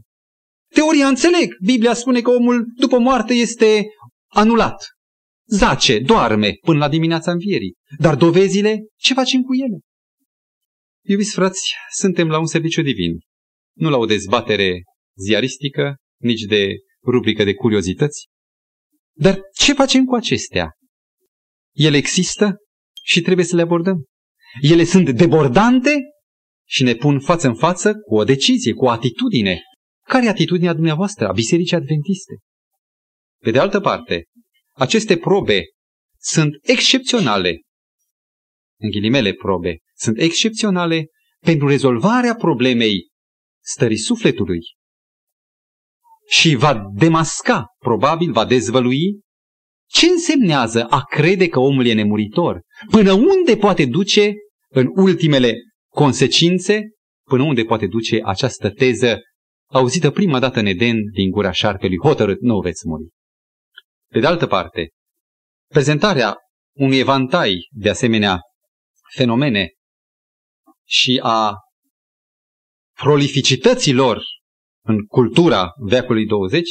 Teoria 0.74 1.06
înțeleg. 1.08 1.56
Biblia 1.64 1.94
spune 1.94 2.20
că 2.20 2.30
omul 2.30 2.66
după 2.76 2.98
moarte 2.98 3.34
este 3.34 3.86
anulat. 4.26 4.84
Zace, 5.48 5.98
doarme 5.98 6.52
până 6.60 6.78
la 6.78 6.88
dimineața 6.88 7.32
învierii. 7.32 7.74
Dar 7.98 8.16
dovezile, 8.16 8.78
ce 8.96 9.14
facem 9.14 9.42
cu 9.42 9.54
ele? 9.54 9.78
Iubiți 11.06 11.32
frați, 11.32 11.74
suntem 11.96 12.28
la 12.28 12.38
un 12.38 12.46
serviciu 12.46 12.82
divin, 12.82 13.18
nu 13.76 13.90
la 13.90 13.96
o 13.96 14.06
dezbatere 14.06 14.82
ziaristică, 15.18 15.96
nici 16.20 16.40
de 16.40 16.72
rubrică 17.06 17.44
de 17.44 17.54
curiozități. 17.54 18.26
Dar 19.16 19.40
ce 19.54 19.72
facem 19.72 20.04
cu 20.04 20.14
acestea? 20.14 20.70
Ele 21.74 21.96
există 21.96 22.56
și 23.02 23.20
trebuie 23.20 23.44
să 23.44 23.56
le 23.56 23.62
abordăm. 23.62 24.04
Ele 24.60 24.84
sunt 24.84 25.10
debordante 25.10 25.96
și 26.70 26.82
ne 26.82 26.94
pun 26.94 27.20
față 27.20 27.46
în 27.46 27.54
față 27.54 27.94
cu 27.94 28.14
o 28.14 28.24
decizie, 28.24 28.72
cu 28.72 28.84
o 28.84 28.90
atitudine. 28.90 29.60
Care 30.06 30.24
e 30.24 30.28
atitudinea 30.28 30.72
dumneavoastră 30.72 31.28
a 31.28 31.32
Bisericii 31.32 31.76
Adventiste? 31.76 32.38
Pe 33.42 33.50
de 33.50 33.58
altă 33.58 33.80
parte, 33.80 34.24
aceste 34.72 35.16
probe 35.16 35.62
sunt 36.18 36.58
excepționale, 36.62 37.60
în 38.80 38.90
ghilimele 38.90 39.32
probe, 39.32 39.78
sunt 39.96 40.18
excepționale 40.18 41.06
pentru 41.40 41.68
rezolvarea 41.68 42.34
problemei 42.34 43.08
stării 43.64 43.98
sufletului 43.98 44.60
și 46.28 46.54
va 46.54 46.82
demasca, 46.94 47.66
probabil 47.78 48.32
va 48.32 48.44
dezvălui 48.44 49.20
ce 49.88 50.06
însemnează 50.06 50.84
a 50.84 51.02
crede 51.02 51.48
că 51.48 51.58
omul 51.58 51.86
e 51.86 51.92
nemuritor, 51.92 52.60
până 52.90 53.12
unde 53.12 53.56
poate 53.56 53.86
duce 53.86 54.34
în 54.68 54.86
ultimele 54.94 55.54
consecințe, 55.94 56.82
până 57.28 57.42
unde 57.42 57.64
poate 57.64 57.86
duce 57.86 58.20
această 58.24 58.70
teză 58.70 59.20
auzită 59.70 60.10
prima 60.10 60.38
dată 60.38 60.58
în 60.58 60.66
Eden 60.66 60.96
din 61.12 61.30
gura 61.30 61.50
șarpelui, 61.50 61.98
hotărât, 61.98 62.40
nu 62.40 62.60
veți 62.60 62.86
muri. 62.86 63.08
Pe 64.12 64.20
de 64.20 64.26
altă 64.26 64.46
parte, 64.46 64.88
prezentarea 65.68 66.36
unui 66.76 66.98
evantai 66.98 67.68
de 67.70 67.88
asemenea 67.88 68.40
fenomene 69.14 69.68
și 70.86 71.20
a 71.22 71.54
prolificității 72.98 73.92
lor 73.92 74.22
în 74.84 75.06
cultura 75.06 75.70
veacului 75.86 76.26
20 76.26 76.68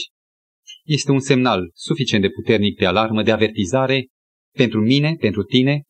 este 0.83 1.11
un 1.11 1.19
semnal 1.19 1.69
suficient 1.73 2.23
de 2.23 2.29
puternic 2.29 2.77
de 2.77 2.85
alarmă, 2.85 3.23
de 3.23 3.31
avertizare 3.31 4.07
pentru 4.55 4.81
mine, 4.81 5.15
pentru 5.19 5.43
tine, 5.43 5.81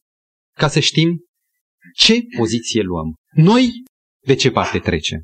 ca 0.55 0.67
să 0.67 0.79
știm 0.79 1.25
ce 1.95 2.19
poziție 2.38 2.81
luăm. 2.81 3.19
Noi 3.31 3.83
de 4.25 4.36
ce 4.36 4.51
parte 4.51 4.79
trecem. 4.79 5.21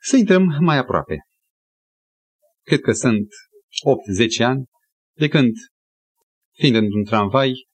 Să 0.00 0.16
intrăm 0.16 0.56
mai 0.60 0.76
aproape. 0.76 1.18
Cred 2.62 2.80
că 2.80 2.92
sunt 2.92 3.26
8-10 4.40 4.44
ani 4.44 4.64
de 5.16 5.28
când, 5.28 5.52
fiind 6.56 6.76
într-un 6.76 7.04
tramvai, 7.04 7.66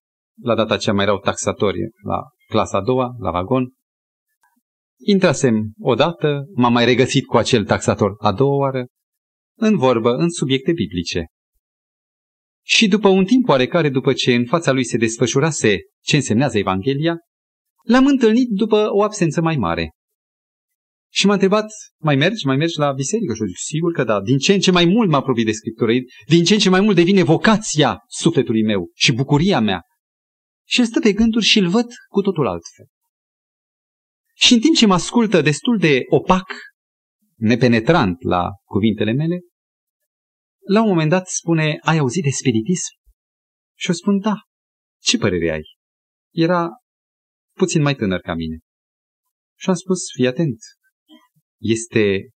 la 0.42 0.54
data 0.54 0.74
aceea 0.74 0.94
mai 0.94 1.04
erau 1.04 1.18
taxatori 1.18 1.78
la 2.02 2.22
clasa 2.46 2.78
a 2.78 2.82
doua, 2.82 3.16
la 3.18 3.30
vagon. 3.30 3.72
Intrasem 5.06 5.72
odată, 5.78 6.46
m-am 6.54 6.72
mai 6.72 6.84
regăsit 6.84 7.26
cu 7.26 7.36
acel 7.36 7.64
taxator 7.64 8.14
a 8.18 8.32
doua 8.32 8.56
oară, 8.56 8.86
în 9.58 9.76
vorbă, 9.76 10.14
în 10.14 10.30
subiecte 10.30 10.72
biblice. 10.72 11.26
Și 12.64 12.88
după 12.88 13.08
un 13.08 13.24
timp 13.24 13.48
oarecare, 13.48 13.88
după 13.88 14.12
ce 14.12 14.34
în 14.34 14.46
fața 14.46 14.72
lui 14.72 14.84
se 14.84 14.96
desfășurase 14.96 15.78
ce 16.04 16.16
însemnează 16.16 16.58
Evanghelia, 16.58 17.16
l-am 17.82 18.06
întâlnit 18.06 18.48
după 18.50 18.88
o 18.90 19.02
absență 19.02 19.40
mai 19.40 19.56
mare. 19.56 19.90
Și 21.12 21.26
m-a 21.26 21.32
întrebat, 21.32 21.66
mai 22.00 22.16
mergi, 22.16 22.46
mai 22.46 22.56
mergi 22.56 22.78
la 22.78 22.92
biserică? 22.92 23.34
Și 23.34 23.40
eu 23.40 23.46
zic, 23.46 23.56
sigur 23.56 23.92
că 23.92 24.04
da. 24.04 24.20
Din 24.20 24.38
ce 24.38 24.52
în 24.52 24.60
ce 24.60 24.70
mai 24.70 24.84
mult 24.84 25.10
mă 25.10 25.16
apropii 25.16 25.44
de 25.44 25.52
Scriptură, 25.52 25.92
din 26.26 26.44
ce 26.44 26.54
în 26.54 26.60
ce 26.60 26.70
mai 26.70 26.80
mult 26.80 26.96
devine 26.96 27.22
vocația 27.22 27.98
sufletului 28.06 28.62
meu 28.62 28.90
și 28.94 29.12
bucuria 29.12 29.60
mea 29.60 29.82
și 30.68 30.80
el 30.80 30.86
stă 30.86 31.00
pe 31.00 31.12
gânduri 31.12 31.44
și 31.44 31.58
îl 31.58 31.68
văd 31.68 31.86
cu 32.08 32.20
totul 32.20 32.46
altfel. 32.46 32.86
Și 34.34 34.52
în 34.52 34.60
timp 34.60 34.74
ce 34.74 34.86
mă 34.86 34.94
ascultă 34.94 35.40
destul 35.40 35.78
de 35.78 36.02
opac, 36.08 36.52
nepenetrant 37.36 38.22
la 38.22 38.48
cuvintele 38.64 39.12
mele, 39.12 39.40
la 40.66 40.82
un 40.82 40.88
moment 40.88 41.10
dat 41.10 41.28
spune, 41.28 41.78
ai 41.80 41.98
auzit 41.98 42.22
de 42.22 42.30
spiritism? 42.30 42.94
Și 43.78 43.88
eu 43.88 43.94
spun, 43.94 44.18
da. 44.18 44.34
Ce 45.02 45.18
părere 45.18 45.50
ai? 45.50 45.62
Era 46.34 46.68
puțin 47.58 47.82
mai 47.82 47.94
tânăr 47.94 48.20
ca 48.20 48.34
mine. 48.34 48.58
Și 49.58 49.68
am 49.68 49.74
spus, 49.74 49.98
fii 50.14 50.26
atent, 50.26 50.58
este 51.60 52.28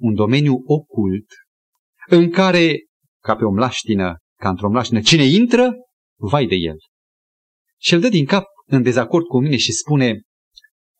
un 0.00 0.14
domeniu 0.14 0.62
ocult 0.66 1.26
în 2.06 2.30
care, 2.30 2.76
ca 3.22 3.36
pe 3.36 3.44
o 3.44 3.50
mlaștină, 3.50 4.18
ca 4.40 4.48
într-o 4.48 4.70
mlaștină, 4.70 5.00
cine 5.00 5.24
intră, 5.24 5.70
vai 6.18 6.46
de 6.46 6.54
el 6.54 6.76
și 7.84 7.94
îl 7.94 8.00
dă 8.00 8.08
din 8.08 8.24
cap 8.24 8.44
în 8.66 8.82
dezacord 8.82 9.26
cu 9.26 9.40
mine 9.40 9.56
și 9.56 9.72
spune 9.72 10.20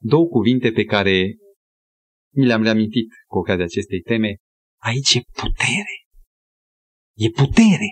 două 0.01 0.27
cuvinte 0.27 0.71
pe 0.71 0.85
care 0.85 1.37
mi 2.35 2.47
le-am 2.47 2.63
reamintit 2.63 3.09
cu 3.27 3.39
ocazia 3.39 3.65
acestei 3.65 4.01
teme. 4.01 4.37
Aici 4.83 5.15
e 5.15 5.21
putere. 5.33 5.97
E 7.17 7.31
putere. 7.31 7.91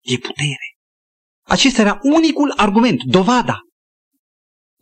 E 0.00 0.16
putere. 0.18 0.68
Acesta 1.42 1.80
era 1.80 1.98
unicul 2.02 2.52
argument, 2.56 3.02
dovada. 3.02 3.58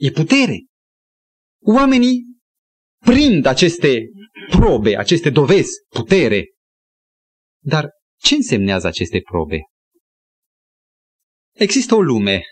E 0.03 0.11
putere. 0.11 0.67
Oamenii 1.65 2.25
prind 2.99 3.47
aceste 3.47 4.11
probe, 4.51 4.97
aceste 4.97 5.31
dovezi, 5.31 5.71
putere. 5.89 6.45
Dar 7.65 7.91
ce 8.21 8.35
însemnează 8.35 8.87
aceste 8.87 9.21
probe? 9.21 9.61
Există 11.53 11.95
o 11.95 12.01
lume 12.01 12.43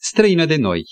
străină 0.00 0.44
de 0.44 0.56
noi. 0.56 0.82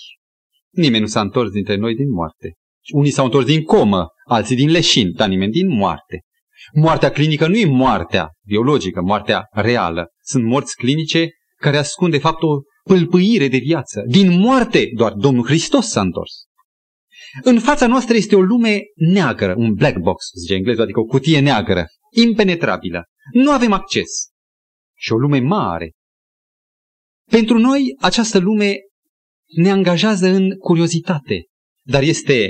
Nimeni 0.73 1.01
nu 1.01 1.07
s-a 1.07 1.21
întors 1.21 1.51
dintre 1.51 1.75
noi 1.75 1.95
din 1.95 2.09
moarte. 2.09 2.53
Unii 2.93 3.11
s-au 3.11 3.25
întors 3.25 3.45
din 3.45 3.63
comă, 3.63 4.07
alții 4.27 4.55
din 4.55 4.69
leșin, 4.69 5.11
dar 5.13 5.27
nimeni 5.27 5.51
din 5.51 5.67
moarte. 5.67 6.21
Moartea 6.73 7.11
clinică 7.11 7.47
nu 7.47 7.57
e 7.57 7.65
moartea 7.65 8.29
biologică, 8.45 9.01
moartea 9.01 9.47
reală. 9.51 10.07
Sunt 10.23 10.43
morți 10.43 10.75
clinice 10.75 11.29
care 11.55 11.77
ascund 11.77 12.11
de 12.11 12.19
fapt 12.19 12.41
o 12.41 12.61
pâlpâire 12.87 13.47
de 13.47 13.57
viață. 13.57 14.03
Din 14.07 14.39
moarte 14.39 14.89
doar 14.95 15.13
Domnul 15.13 15.45
Hristos 15.45 15.87
s-a 15.87 16.01
întors. 16.01 16.31
În 17.43 17.59
fața 17.59 17.87
noastră 17.87 18.15
este 18.15 18.35
o 18.35 18.41
lume 18.41 18.81
neagră, 18.95 19.55
un 19.57 19.73
black 19.73 19.97
box, 19.97 20.25
zice 20.39 20.53
englezul, 20.53 20.83
adică 20.83 20.99
o 20.99 21.05
cutie 21.05 21.39
neagră, 21.39 21.85
impenetrabilă. 22.11 23.03
Nu 23.31 23.51
avem 23.51 23.71
acces. 23.71 24.27
Și 24.99 25.11
o 25.11 25.17
lume 25.17 25.39
mare. 25.39 25.91
Pentru 27.31 27.57
noi, 27.57 27.95
această 27.99 28.39
lume 28.39 28.75
ne 29.55 29.71
angajează 29.71 30.27
în 30.27 30.57
curiozitate, 30.57 31.45
dar 31.83 32.01
este 32.01 32.49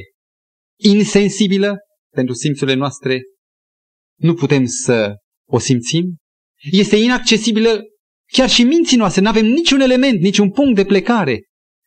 insensibilă 0.79 1.77
pentru 2.13 2.33
simțurile 2.33 2.75
noastre, 2.75 3.21
nu 4.19 4.33
putem 4.33 4.65
să 4.65 5.15
o 5.49 5.59
simțim, 5.59 6.17
este 6.71 6.95
inaccesibilă 6.95 7.81
chiar 8.31 8.49
și 8.49 8.63
minții 8.63 8.97
noastre, 8.97 9.21
nu 9.21 9.29
avem 9.29 9.45
niciun 9.45 9.79
element, 9.79 10.19
niciun 10.19 10.51
punct 10.51 10.75
de 10.75 10.85
plecare. 10.85 11.43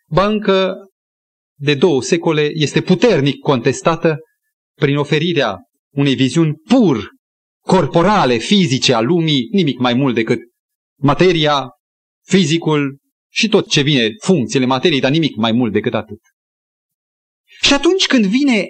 Ba 0.08 0.26
încă 0.26 0.74
de 1.58 1.74
două 1.74 2.02
secole 2.02 2.50
este 2.54 2.80
puternic 2.80 3.38
contestată 3.38 4.16
prin 4.74 4.96
oferirea 4.96 5.58
unei 5.94 6.14
viziuni 6.14 6.54
pur 6.54 7.08
corporale, 7.60 8.36
fizice 8.36 8.94
a 8.94 9.00
lumii, 9.00 9.48
nimic 9.52 9.78
mai 9.78 9.94
mult 9.94 10.14
decât 10.14 10.38
materia, 10.98 11.68
fizicul 12.26 12.98
și 13.32 13.48
tot 13.48 13.68
ce 13.68 13.80
vine, 13.80 14.08
funcțiile 14.22 14.66
materiei, 14.66 15.00
dar 15.00 15.10
nimic 15.10 15.36
mai 15.36 15.52
mult 15.52 15.72
decât 15.72 15.94
atât. 15.94 16.20
Și 17.62 17.72
atunci 17.72 18.06
când 18.06 18.24
vine 18.24 18.66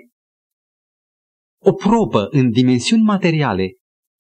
o 1.63 1.73
probă 1.73 2.27
în 2.31 2.51
dimensiuni 2.51 3.03
materiale 3.03 3.73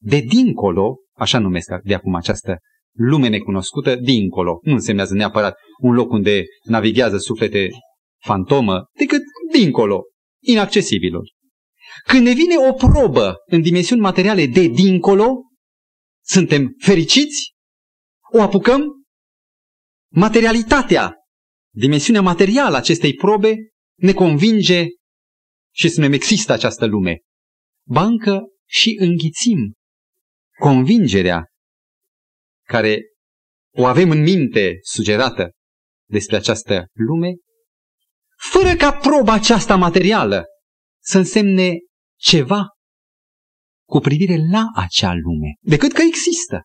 de 0.03 0.21
dincolo, 0.21 0.97
așa 1.13 1.39
numesc 1.39 1.69
de 1.83 1.95
acum 1.95 2.15
această 2.15 2.59
lume 3.03 3.29
necunoscută, 3.29 3.97
dincolo, 3.97 4.59
nu 4.63 4.73
însemnează 4.73 5.15
neapărat 5.15 5.57
un 5.83 5.95
loc 5.95 6.11
unde 6.11 6.45
navighează 6.63 7.19
suflete 7.19 7.69
fantomă, 8.25 8.85
decât 8.99 9.23
dincolo, 9.53 10.03
inaccesibilul. 10.43 11.33
Când 12.07 12.27
ne 12.27 12.33
vine 12.33 12.55
o 12.69 12.73
probă 12.73 13.35
în 13.47 13.63
dimensiuni 13.63 14.01
materiale 14.01 14.47
de 14.47 14.67
dincolo, 14.67 15.35
suntem 16.25 16.75
fericiți, 16.79 17.53
o 18.33 18.43
apucăm, 18.43 18.83
materialitatea, 20.13 21.15
dimensiunea 21.75 22.23
materială 22.23 22.77
acestei 22.77 23.15
probe 23.15 23.55
ne 23.99 24.13
convinge 24.13 24.87
și 25.75 25.89
spunem 25.89 26.13
există 26.13 26.53
această 26.53 26.87
lume. 26.87 27.19
Bancă 27.87 28.41
și 28.69 28.97
înghițim 29.01 29.73
convingerea 30.59 31.50
care 32.71 33.01
o 33.77 33.87
avem 33.87 34.11
în 34.11 34.23
minte 34.23 34.79
sugerată 34.81 35.51
despre 36.09 36.37
această 36.37 36.87
lume, 36.93 37.35
fără 38.51 38.75
ca 38.75 38.93
proba 38.93 39.33
aceasta 39.33 39.77
materială 39.77 40.45
să 41.03 41.19
însemne 41.19 41.77
ceva 42.19 42.67
cu 43.89 43.99
privire 43.99 44.37
la 44.51 44.65
acea 44.75 45.13
lume, 45.15 45.55
decât 45.61 45.93
că 45.93 46.03
există. 46.03 46.63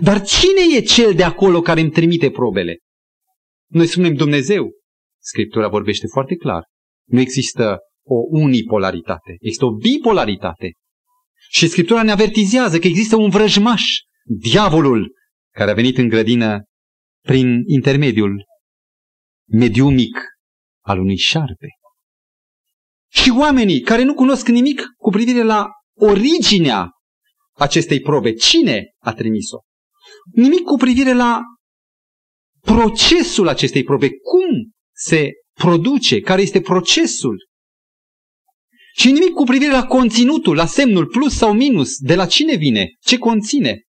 Dar 0.00 0.22
cine 0.22 0.76
e 0.76 0.80
cel 0.80 1.14
de 1.14 1.22
acolo 1.22 1.60
care 1.60 1.80
îmi 1.80 1.90
trimite 1.90 2.30
probele? 2.30 2.78
Noi 3.70 3.86
spunem 3.86 4.14
Dumnezeu. 4.14 4.70
Scriptura 5.22 5.68
vorbește 5.68 6.06
foarte 6.06 6.34
clar. 6.34 6.62
Nu 7.08 7.20
există 7.20 7.78
o 8.06 8.14
unipolaritate, 8.40 9.36
există 9.38 9.64
o 9.64 9.74
bipolaritate. 9.74 10.72
Și 11.50 11.68
Scriptura 11.68 12.02
ne 12.02 12.10
avertizează 12.10 12.78
că 12.78 12.86
există 12.86 13.16
un 13.16 13.30
vrăjmaș, 13.30 13.82
diavolul, 14.24 15.12
care 15.54 15.70
a 15.70 15.74
venit 15.74 15.98
în 15.98 16.08
grădină 16.08 16.64
prin 17.20 17.62
intermediul 17.66 18.44
mediumic 19.48 20.16
al 20.84 20.98
unui 20.98 21.16
șarpe. 21.16 21.66
Și 23.12 23.30
oamenii 23.30 23.80
care 23.80 24.02
nu 24.02 24.14
cunosc 24.14 24.48
nimic 24.48 24.82
cu 24.96 25.10
privire 25.10 25.42
la 25.42 25.68
originea 25.94 26.90
acestei 27.52 28.00
probe, 28.00 28.32
cine 28.32 28.84
a 28.98 29.12
trimis-o? 29.12 29.58
Nimic 30.32 30.62
cu 30.62 30.76
privire 30.76 31.12
la 31.12 31.40
procesul 32.60 33.48
acestei 33.48 33.82
probe, 33.82 34.08
cum 34.08 34.70
se 34.94 35.30
produce, 35.52 36.20
care 36.20 36.42
este 36.42 36.60
procesul. 36.60 37.48
Și 38.96 39.10
nimic 39.10 39.30
cu 39.30 39.44
privire 39.44 39.70
la 39.70 39.86
conținutul, 39.86 40.56
la 40.56 40.66
semnul 40.66 41.06
plus 41.06 41.36
sau 41.36 41.52
minus, 41.52 41.98
de 41.98 42.14
la 42.14 42.26
cine 42.26 42.56
vine, 42.56 42.88
ce 43.00 43.18
conține. 43.18 43.82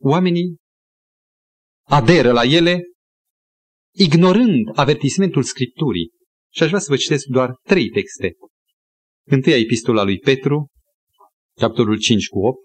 Oamenii 0.00 0.56
aderă 1.88 2.32
la 2.32 2.44
ele, 2.44 2.80
ignorând 3.94 4.78
avertismentul 4.78 5.42
Scripturii. 5.42 6.10
Și 6.54 6.62
aș 6.62 6.68
vrea 6.68 6.80
să 6.80 6.90
vă 6.90 6.96
citesc 6.96 7.24
doar 7.26 7.54
trei 7.62 7.88
texte. 7.88 8.32
Întâia 9.26 9.56
epistola 9.56 10.02
lui 10.02 10.18
Petru, 10.18 10.66
capitolul 11.60 11.98
5 11.98 12.28
cu 12.28 12.38
8. 12.46 12.58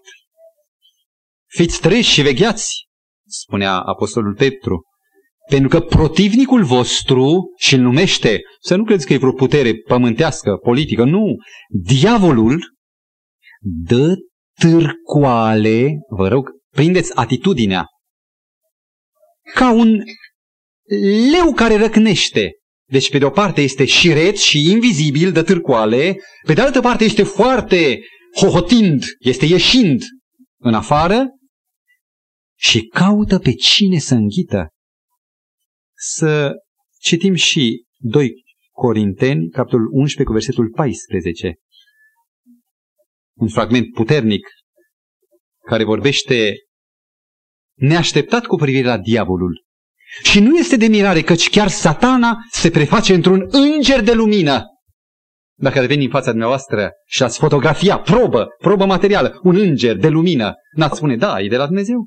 Fiți 1.46 1.80
treși 1.80 2.12
și 2.12 2.22
vegheați, 2.22 2.86
spunea 3.26 3.80
apostolul 3.80 4.34
Petru, 4.34 4.82
pentru 5.48 5.68
că 5.68 5.80
protivnicul 5.80 6.64
vostru 6.64 7.52
și 7.56 7.74
îl 7.74 7.80
numește, 7.80 8.40
să 8.60 8.76
nu 8.76 8.84
credeți 8.84 9.06
că 9.06 9.12
e 9.12 9.18
vreo 9.18 9.32
putere 9.32 9.74
pământească, 9.74 10.56
politică, 10.56 11.04
nu, 11.04 11.36
diavolul 11.68 12.74
dă 13.60 14.14
târcoale, 14.60 15.98
vă 16.08 16.28
rog, 16.28 16.50
prindeți 16.74 17.16
atitudinea, 17.16 17.86
ca 19.54 19.72
un 19.72 20.02
leu 21.30 21.52
care 21.52 21.76
răcnește. 21.76 22.50
Deci 22.90 23.10
pe 23.10 23.18
de 23.18 23.24
o 23.24 23.30
parte 23.30 23.60
este 23.60 23.84
șiret 23.84 24.36
și 24.36 24.70
invizibil 24.70 25.32
de 25.32 25.42
târcoale, 25.42 26.16
pe 26.46 26.52
de 26.52 26.60
altă 26.60 26.80
parte 26.80 27.04
este 27.04 27.22
foarte 27.22 28.00
hohotind, 28.36 29.04
este 29.18 29.44
ieșind 29.44 30.02
în 30.58 30.74
afară 30.74 31.26
și 32.58 32.80
caută 32.80 33.38
pe 33.38 33.52
cine 33.52 33.98
să 33.98 34.14
înghită. 34.14 34.68
Să 35.96 36.52
citim 37.00 37.34
și 37.34 37.84
2 37.96 38.32
Corinteni, 38.70 39.48
capitolul 39.48 39.88
11 39.92 40.22
cu 40.24 40.32
versetul 40.32 40.70
14. 40.70 41.54
Un 43.34 43.48
fragment 43.48 43.92
puternic 43.92 44.46
care 45.66 45.84
vorbește 45.84 46.54
neașteptat 47.78 48.46
cu 48.46 48.56
privire 48.56 48.86
la 48.86 48.98
diavolul. 48.98 49.64
Și 50.22 50.40
nu 50.40 50.56
este 50.56 50.76
de 50.76 50.86
mirare 50.86 51.20
căci 51.20 51.50
chiar 51.50 51.68
satana 51.68 52.36
se 52.50 52.70
preface 52.70 53.14
într-un 53.14 53.48
înger 53.50 54.02
de 54.02 54.12
lumină. 54.12 54.62
Dacă 55.56 55.78
ar 55.78 55.86
veni 55.86 56.04
în 56.04 56.10
fața 56.10 56.30
dumneavoastră 56.30 56.90
și 57.06 57.22
ați 57.22 57.38
fotografia, 57.38 57.98
probă, 57.98 58.46
probă 58.58 58.84
materială, 58.84 59.40
un 59.42 59.56
înger 59.56 59.96
de 59.96 60.08
lumină, 60.08 60.52
n-ați 60.76 60.96
spune, 60.96 61.16
da, 61.16 61.40
e 61.40 61.48
de 61.48 61.56
la 61.56 61.66
Dumnezeu? 61.66 62.06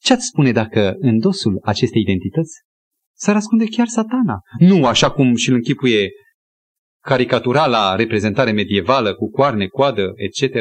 Ce 0.00 0.12
ați 0.12 0.26
spune 0.26 0.52
dacă 0.52 0.94
în 0.98 1.18
dosul 1.18 1.60
acestei 1.62 2.00
identități 2.00 2.52
s-ar 3.22 3.36
ascunde 3.36 3.64
chiar 3.66 3.86
satana? 3.86 4.40
Nu 4.58 4.86
așa 4.86 5.10
cum 5.10 5.34
și-l 5.34 5.54
închipuie 5.54 6.10
caricaturala 7.04 7.94
reprezentare 7.94 8.50
medievală 8.50 9.14
cu 9.14 9.30
coarne, 9.30 9.66
coadă, 9.66 10.12
etc. 10.14 10.54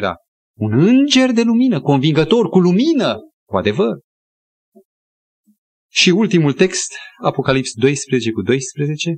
Un 0.58 0.88
înger 0.88 1.32
de 1.32 1.42
lumină, 1.42 1.82
convingător, 1.82 2.50
cu 2.50 2.60
lumină, 2.60 3.18
cu 3.48 3.58
adevăr. 3.58 4.00
Și 5.92 6.10
ultimul 6.10 6.54
text, 6.54 6.94
Apocalips 7.24 7.72
12 7.74 8.32
cu 8.32 8.42
12. 8.42 9.18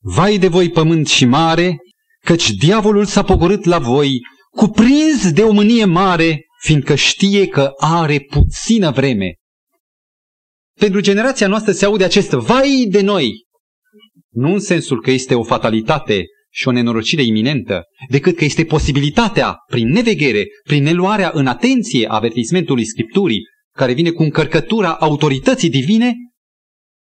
Vai 0.00 0.38
de 0.38 0.48
voi 0.48 0.70
pământ 0.70 1.08
și 1.08 1.24
mare, 1.24 1.76
căci 2.24 2.50
diavolul 2.50 3.04
s-a 3.04 3.22
pogorât 3.22 3.64
la 3.64 3.78
voi, 3.78 4.20
cuprins 4.50 5.32
de 5.32 5.42
o 5.42 5.52
mânie 5.52 5.84
mare, 5.84 6.40
fiindcă 6.60 6.94
știe 6.94 7.48
că 7.48 7.72
are 7.76 8.20
puțină 8.20 8.90
vreme. 8.90 9.34
Pentru 10.78 11.00
generația 11.00 11.48
noastră 11.48 11.72
se 11.72 11.84
aude 11.84 12.04
acest 12.04 12.30
vai 12.30 12.86
de 12.90 13.00
noi, 13.00 13.32
nu 14.32 14.52
în 14.52 14.60
sensul 14.60 15.02
că 15.02 15.10
este 15.10 15.34
o 15.34 15.42
fatalitate 15.42 16.24
și 16.54 16.68
o 16.68 16.70
nenorocire 16.70 17.22
iminentă, 17.22 17.84
decât 18.08 18.36
că 18.36 18.44
este 18.44 18.64
posibilitatea, 18.64 19.56
prin 19.66 19.88
neveghere, 19.88 20.46
prin 20.62 20.82
neluarea 20.82 21.30
în 21.34 21.46
atenție 21.46 22.08
a 22.08 22.14
avertismentului 22.14 22.84
Scripturii, 22.84 23.42
care 23.76 23.92
vine 23.92 24.10
cu 24.10 24.22
încărcătura 24.22 24.94
autorității 24.94 25.70
divine, 25.70 26.14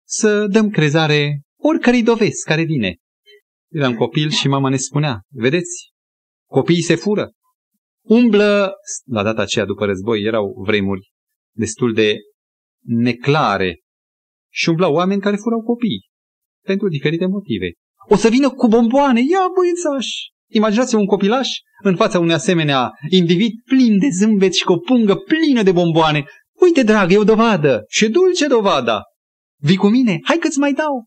să 0.07 0.47
dăm 0.47 0.69
crezare 0.69 1.41
oricărei 1.59 2.03
dovezi 2.03 2.45
care 2.45 2.63
vine. 2.63 2.95
Eram 3.71 3.95
copil 3.95 4.29
și 4.29 4.47
mama 4.47 4.69
ne 4.69 4.77
spunea, 4.77 5.21
vedeți, 5.29 5.91
copiii 6.49 6.81
se 6.81 6.95
fură. 6.95 7.31
Umblă, 8.05 8.73
la 9.05 9.23
data 9.23 9.41
aceea 9.41 9.65
după 9.65 9.85
război, 9.85 10.21
erau 10.21 10.63
vremuri 10.65 11.11
destul 11.55 11.93
de 11.93 12.17
neclare 12.81 13.79
și 14.53 14.69
umblau 14.69 14.93
oameni 14.93 15.21
care 15.21 15.35
furau 15.35 15.61
copii 15.61 16.07
pentru 16.63 16.87
diferite 16.87 17.25
motive. 17.25 17.71
O 18.07 18.15
să 18.15 18.29
vină 18.29 18.49
cu 18.49 18.67
bomboane, 18.67 19.19
ia 19.19 19.47
băiețaș! 19.55 20.07
Imaginați 20.49 20.95
un 20.95 21.05
copilaș 21.05 21.49
în 21.83 21.95
fața 21.95 22.19
unui 22.19 22.33
asemenea 22.33 22.91
individ 23.09 23.51
plin 23.63 23.99
de 23.99 24.09
zâmbet 24.09 24.53
și 24.53 24.63
cu 24.63 24.71
o 24.71 24.77
pungă 24.77 25.15
plină 25.15 25.63
de 25.63 25.71
bomboane. 25.71 26.25
Uite, 26.61 26.83
dragă, 26.83 27.13
e 27.13 27.17
o 27.17 27.23
dovadă 27.23 27.83
și 27.87 28.09
dulce 28.09 28.47
dovada. 28.47 29.01
Vii 29.61 29.75
cu 29.75 29.87
mine? 29.87 30.19
Hai 30.23 30.37
că-ți 30.37 30.59
mai 30.59 30.73
dau. 30.73 31.05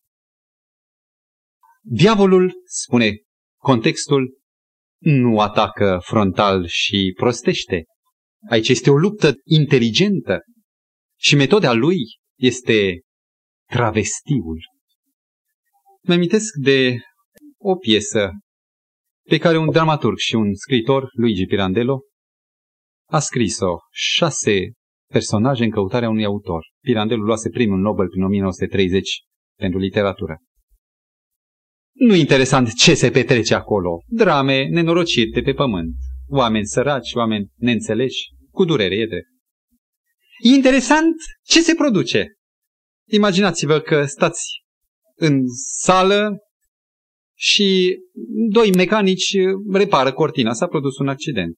Diavolul, 1.82 2.52
spune 2.64 3.12
contextul, 3.60 4.38
nu 4.98 5.38
atacă 5.38 6.00
frontal 6.04 6.66
și 6.66 7.12
prostește. 7.16 7.84
Aici 8.48 8.68
este 8.68 8.90
o 8.90 8.96
luptă 8.96 9.34
inteligentă 9.44 10.38
și 11.20 11.34
metoda 11.34 11.72
lui 11.72 11.98
este 12.38 13.00
travestiul. 13.70 14.60
Mă 16.08 16.14
amintesc 16.14 16.54
de 16.54 16.98
o 17.58 17.76
piesă 17.76 18.30
pe 19.28 19.38
care 19.38 19.58
un 19.58 19.70
dramaturg 19.70 20.16
și 20.18 20.34
un 20.34 20.54
scritor, 20.54 21.08
Luigi 21.12 21.46
Pirandello, 21.46 22.00
a 23.10 23.18
scris-o 23.18 23.76
șase 23.90 24.72
personaje 25.12 25.64
în 25.64 25.70
căutarea 25.70 26.08
unui 26.08 26.24
autor. 26.24 26.66
Pirandello 26.80 27.22
luase 27.22 27.48
primul 27.48 27.78
Nobel 27.78 28.08
prin 28.08 28.22
1930 28.22 29.20
pentru 29.58 29.78
literatură. 29.78 30.36
Nu 31.92 32.14
interesant 32.14 32.74
ce 32.74 32.94
se 32.94 33.10
petrece 33.10 33.54
acolo. 33.54 34.02
Drame 34.06 34.68
nenorocite 34.68 35.40
pe 35.40 35.52
pământ. 35.52 35.94
Oameni 36.28 36.66
săraci, 36.66 37.14
oameni 37.14 37.48
neînțeleși, 37.56 38.28
cu 38.50 38.64
durere, 38.64 38.94
e 38.94 39.06
drept. 39.06 39.28
E 40.38 40.48
interesant 40.54 41.14
ce 41.42 41.60
se 41.60 41.74
produce. 41.74 42.32
Imaginați-vă 43.10 43.80
că 43.80 44.04
stați 44.04 44.66
în 45.18 45.42
sală 45.80 46.38
și 47.36 47.98
doi 48.50 48.70
mecanici 48.76 49.36
repară 49.72 50.12
cortina. 50.12 50.52
S-a 50.52 50.66
produs 50.66 50.98
un 50.98 51.08
accident. 51.08 51.56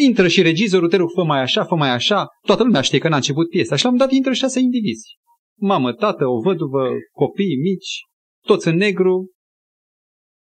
Intră 0.00 0.28
și 0.28 0.42
regizorul, 0.42 0.88
te 0.88 0.96
rog, 0.96 1.10
fă 1.14 1.24
mai 1.24 1.40
așa, 1.40 1.64
fă 1.64 1.74
mai 1.74 1.90
așa. 1.90 2.26
Toată 2.46 2.62
lumea 2.62 2.80
știe 2.80 2.98
că 2.98 3.08
n-a 3.08 3.16
început 3.16 3.48
piesa. 3.48 3.76
Și 3.76 3.84
la 3.84 3.90
un 3.90 3.96
dat 3.96 4.10
intră 4.10 4.32
șase 4.32 4.60
indivizi. 4.60 5.06
Mamă, 5.60 5.92
tată, 5.92 6.26
o 6.26 6.40
văduvă, 6.40 6.88
copii 7.12 7.56
mici, 7.56 8.00
toți 8.46 8.68
în 8.68 8.76
negru. 8.76 9.30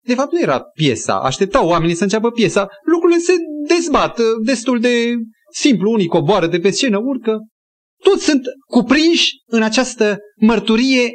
De 0.04 0.14
fapt, 0.14 0.32
nu 0.32 0.40
era 0.40 0.60
piesa. 0.60 1.20
Așteptau 1.20 1.68
oamenii 1.68 1.94
să 1.94 2.02
înceapă 2.02 2.30
piesa. 2.30 2.68
Lucrurile 2.84 3.18
se 3.18 3.32
dezbat 3.68 4.20
destul 4.44 4.80
de 4.80 5.14
simplu. 5.52 5.90
Unii 5.90 6.06
coboară 6.06 6.46
de 6.46 6.58
pe 6.58 6.70
scenă, 6.70 6.98
urcă. 6.98 7.38
Toți 8.02 8.24
sunt 8.24 8.42
cuprinși 8.66 9.30
în 9.46 9.62
această 9.62 10.18
mărturie 10.36 11.10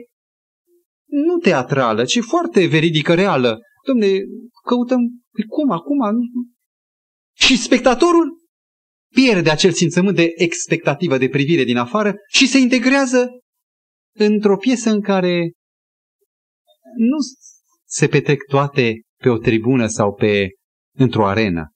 nu 1.11 1.37
teatrală, 1.37 2.05
ci 2.05 2.19
foarte 2.19 2.65
veridică, 2.65 3.13
reală. 3.13 3.59
Domne, 3.85 4.07
căutăm, 4.65 4.99
păi 5.31 5.45
cum, 5.45 5.71
acum? 5.71 5.97
Și 7.37 7.57
spectatorul 7.57 8.39
pierde 9.13 9.49
acel 9.49 9.71
simțământ 9.71 10.15
de 10.15 10.31
expectativă, 10.35 11.17
de 11.17 11.29
privire 11.29 11.63
din 11.63 11.77
afară 11.77 12.15
și 12.27 12.47
se 12.47 12.57
integrează 12.57 13.29
într-o 14.17 14.57
piesă 14.57 14.89
în 14.89 15.01
care 15.01 15.51
nu 16.97 17.17
se 17.85 18.07
petrec 18.07 18.43
toate 18.49 19.01
pe 19.21 19.29
o 19.29 19.37
tribună 19.37 19.87
sau 19.87 20.13
pe 20.13 20.49
într-o 20.97 21.27
arenă. 21.27 21.71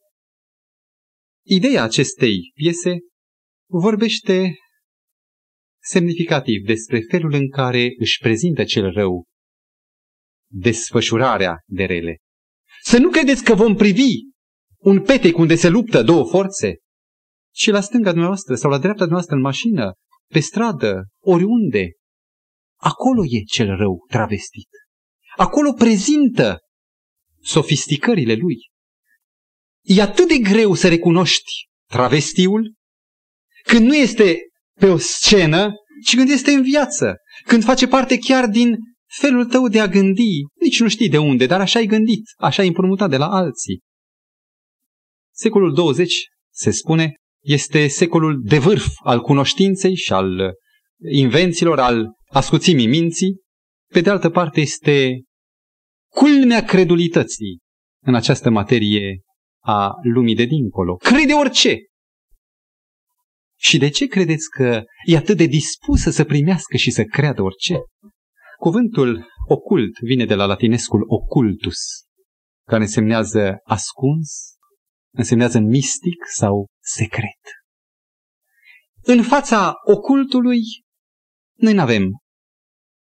Ideea 1.46 1.84
acestei 1.84 2.52
piese 2.54 2.98
vorbește 3.70 4.56
semnificativ 5.90 6.66
despre 6.66 7.00
felul 7.10 7.34
în 7.34 7.50
care 7.50 7.94
își 8.00 8.20
prezintă 8.20 8.64
cel 8.64 8.92
rău 8.92 9.26
desfășurarea 10.52 11.56
de 11.66 11.86
rele. 11.86 12.18
Să 12.82 12.98
nu 12.98 13.10
credeți 13.10 13.44
că 13.44 13.54
vom 13.54 13.76
privi 13.76 14.12
un 14.78 15.02
petec 15.02 15.38
unde 15.38 15.56
se 15.56 15.70
luptă 15.70 16.04
două 16.04 16.26
forțe, 16.26 16.76
și 17.56 17.70
la 17.70 17.82
stânga 17.82 18.10
dumneavoastră 18.10 18.56
sau 18.56 18.70
la 18.70 18.78
dreapta 18.78 19.06
dumneavoastră 19.06 19.36
în 19.36 19.42
mașină, 19.42 19.94
pe 20.28 20.40
stradă, 20.40 21.04
oriunde. 21.20 21.92
Acolo 22.80 23.22
e 23.26 23.44
cel 23.44 23.76
rău 23.76 24.06
travestit. 24.10 24.70
Acolo 25.36 25.74
prezintă 25.74 26.60
sofisticările 27.42 28.34
lui. 28.34 28.58
E 29.82 30.02
atât 30.02 30.28
de 30.28 30.38
greu 30.38 30.74
să 30.74 30.88
recunoști 30.88 31.52
travestiul 31.90 32.74
când 33.64 33.86
nu 33.86 33.96
este 33.96 34.38
pe 34.80 34.86
o 34.86 34.98
scenă, 34.98 35.74
ci 36.06 36.16
când 36.16 36.30
este 36.30 36.52
în 36.52 36.62
viață, 36.62 37.16
când 37.46 37.64
face 37.64 37.88
parte 37.88 38.18
chiar 38.18 38.48
din 38.48 38.78
felul 39.20 39.46
tău 39.46 39.68
de 39.68 39.80
a 39.80 39.88
gândi. 39.88 40.42
Nici 40.62 40.80
nu 40.80 40.88
știi 40.88 41.10
de 41.10 41.18
unde, 41.18 41.46
dar 41.46 41.60
așa 41.60 41.80
ai 41.80 41.86
gândit, 41.86 42.24
așa 42.38 42.62
ai 42.62 42.68
împrumutat 42.68 43.10
de 43.10 43.18
la 43.18 43.28
alții. 43.28 43.80
Secolul 45.34 45.74
20, 45.74 46.14
se 46.54 46.72
spune, 46.72 47.14
este 47.44 47.88
secolul 47.88 48.42
de 48.44 48.58
vârf 48.58 48.88
al 49.04 49.22
cunoștinței 49.22 49.96
și 49.96 50.14
al 50.14 50.54
invențiilor, 51.12 51.80
al 51.80 52.08
ascuțimii 52.30 52.88
minții. 52.88 53.44
Pe 53.92 54.02
de 54.02 54.10
altă 54.10 54.30
parte 54.30 54.62
este 54.62 55.22
culmea 56.12 56.64
credulității 56.64 57.60
în 58.06 58.16
această 58.16 58.50
materie 58.50 59.20
a 59.64 59.92
lumii 60.14 60.36
de 60.36 60.46
dincolo. 60.46 60.96
Crede 60.96 61.34
orice. 61.34 61.78
Și 63.68 63.78
de 63.78 63.90
ce 63.90 64.06
credeți 64.06 64.50
că 64.50 64.84
e 65.06 65.16
atât 65.16 65.38
de 65.38 65.46
dispusă 65.46 66.10
să 66.10 66.24
primească 66.24 66.78
și 66.78 66.92
să 66.92 67.04
creadă 67.04 67.42
orice? 67.42 67.76
Cuvântul 68.58 69.28
ocult 69.48 70.00
vine 70.00 70.26
de 70.26 70.36
la 70.36 70.46
latinescul 70.46 71.04
occultus, 71.08 71.78
care 72.68 72.82
însemnează 72.82 73.58
ascuns, 73.64 74.56
însemnează 75.14 75.60
mistic 75.60 76.24
sau 76.38 76.66
secret. 76.84 77.42
În 79.02 79.24
fața 79.24 79.74
ocultului, 79.84 80.62
noi 81.58 81.74
nu 81.74 81.82
avem 81.82 82.10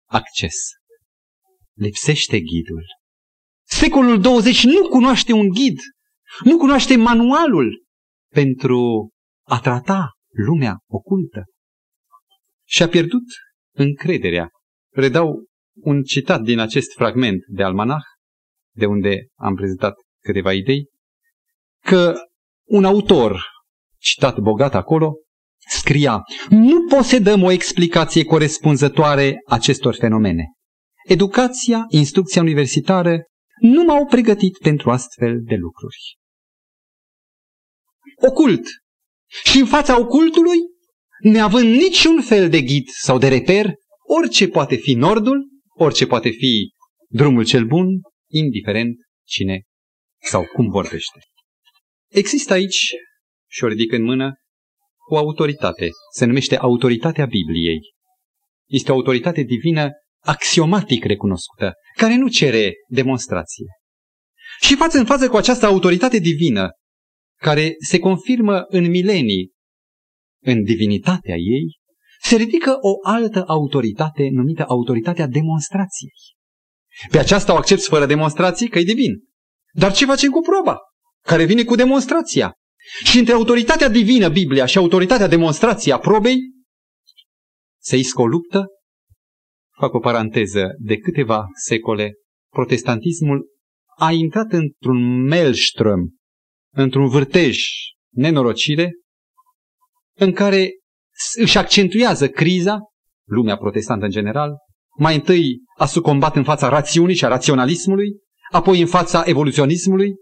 acces. 0.09 0.55
Lipsește 1.73 2.41
ghidul. 2.41 2.85
Secolul 3.67 4.21
20 4.21 4.65
nu 4.65 4.89
cunoaște 4.89 5.33
un 5.33 5.49
ghid, 5.49 5.79
nu 6.45 6.57
cunoaște 6.57 6.97
manualul 6.97 7.85
pentru 8.35 9.11
a 9.47 9.61
trata 9.61 10.13
lumea 10.39 10.79
ocultă. 10.87 11.45
Și 12.67 12.83
a 12.83 12.89
pierdut 12.89 13.25
încrederea. 13.75 14.49
Redau 14.93 15.45
un 15.75 16.03
citat 16.03 16.41
din 16.41 16.59
acest 16.59 16.93
fragment 16.93 17.45
de 17.49 17.63
almanah, 17.63 18.03
de 18.75 18.87
unde 18.87 19.27
am 19.35 19.55
prezentat 19.55 19.95
câteva 20.23 20.53
idei, 20.53 20.89
că 21.85 22.15
un 22.69 22.85
autor, 22.85 23.43
citat 23.99 24.39
bogat 24.39 24.75
acolo, 24.75 25.15
scria, 25.69 26.23
nu 26.49 26.85
posedăm 26.85 27.43
o 27.43 27.51
explicație 27.51 28.25
corespunzătoare 28.25 29.37
acestor 29.47 29.95
fenomene. 29.95 30.45
Educația, 31.07 31.85
instrucția 31.89 32.43
universitară 32.43 33.23
nu 33.61 33.85
m-au 33.85 34.07
pregătit 34.07 34.59
pentru 34.59 34.91
astfel 34.91 35.41
de 35.43 35.55
lucruri. 35.55 36.19
Ocult. 38.31 38.63
Și 39.45 39.59
în 39.59 39.67
fața 39.67 40.01
ocultului, 40.01 40.59
neavând 41.23 41.75
niciun 41.75 42.23
fel 42.23 42.49
de 42.49 42.61
ghid 42.61 42.89
sau 42.89 43.19
de 43.19 43.29
reper, 43.29 43.73
orice 44.21 44.49
poate 44.49 44.77
fi 44.77 44.95
nordul, 44.95 45.49
orice 45.75 46.07
poate 46.07 46.29
fi 46.31 46.73
drumul 47.09 47.45
cel 47.45 47.65
bun, 47.65 47.87
indiferent 48.31 48.97
cine 49.27 49.63
sau 50.23 50.45
cum 50.45 50.69
vorbește. 50.69 51.19
Există 52.09 52.53
aici, 52.53 52.95
și 53.51 53.65
o 53.65 53.67
ridic 53.67 53.93
în 53.93 54.03
mână, 54.03 54.33
o 55.11 55.17
autoritate. 55.17 55.89
Se 56.15 56.25
numește 56.25 56.57
autoritatea 56.57 57.27
Bibliei. 57.27 57.81
Este 58.69 58.91
o 58.91 58.95
autoritate 58.95 59.43
divină 59.43 59.91
axiomatic 60.25 61.05
recunoscută, 61.05 61.73
care 61.97 62.17
nu 62.17 62.29
cere 62.29 62.73
demonstrație. 62.89 63.67
Și 64.61 64.77
față 64.77 64.99
în 64.99 65.05
față 65.05 65.29
cu 65.29 65.37
această 65.37 65.67
autoritate 65.67 66.19
divină, 66.19 66.71
care 67.41 67.75
se 67.79 67.99
confirmă 67.99 68.65
în 68.69 68.91
milenii 68.91 69.53
în 70.45 70.63
divinitatea 70.63 71.35
ei, 71.37 71.79
se 72.23 72.37
ridică 72.37 72.77
o 72.81 73.09
altă 73.09 73.45
autoritate 73.47 74.29
numită 74.33 74.65
autoritatea 74.67 75.27
demonstrației. 75.27 76.13
Pe 77.11 77.19
aceasta 77.19 77.53
o 77.53 77.57
accepti 77.57 77.89
fără 77.89 78.07
demonstrații 78.07 78.69
că 78.69 78.79
e 78.79 78.83
divin. 78.83 79.13
Dar 79.73 79.93
ce 79.93 80.05
facem 80.05 80.31
cu 80.31 80.41
proba? 80.41 80.79
care 81.29 81.45
vine 81.45 81.65
cu 81.65 81.75
demonstrația. 81.75 82.53
Și 83.05 83.19
între 83.19 83.33
autoritatea 83.33 83.89
divină, 83.89 84.29
Biblia, 84.29 84.67
și 84.67 84.79
autoritatea 84.79 85.27
demonstrației 85.27 85.95
a 85.95 85.99
probei, 85.99 86.39
se 87.81 87.97
iscă 87.97 88.21
o 88.21 88.27
luptă. 88.27 88.67
Fac 89.79 89.93
o 89.95 89.99
paranteză, 89.99 90.75
de 90.79 90.97
câteva 90.97 91.47
secole, 91.67 92.13
protestantismul 92.53 93.47
a 93.97 94.13
intrat 94.13 94.53
într-un 94.53 95.27
maelstrom, 95.27 96.01
într-un 96.83 97.09
vârtej 97.09 97.59
nenorocire, 98.15 98.93
în 100.19 100.33
care 100.33 100.71
își 101.35 101.59
accentuează 101.59 102.29
criza, 102.29 102.79
lumea 103.29 103.57
protestantă 103.57 104.05
în 104.05 104.11
general, 104.11 104.51
mai 104.99 105.15
întâi 105.15 105.59
a 105.77 105.87
sucombat 105.87 106.37
în 106.37 106.45
fața 106.45 106.69
rațiunii 106.69 107.15
și 107.15 107.25
a 107.25 107.29
raționalismului, 107.29 108.17
apoi 108.53 108.81
în 108.81 108.87
fața 108.87 109.23
evoluționismului, 109.27 110.15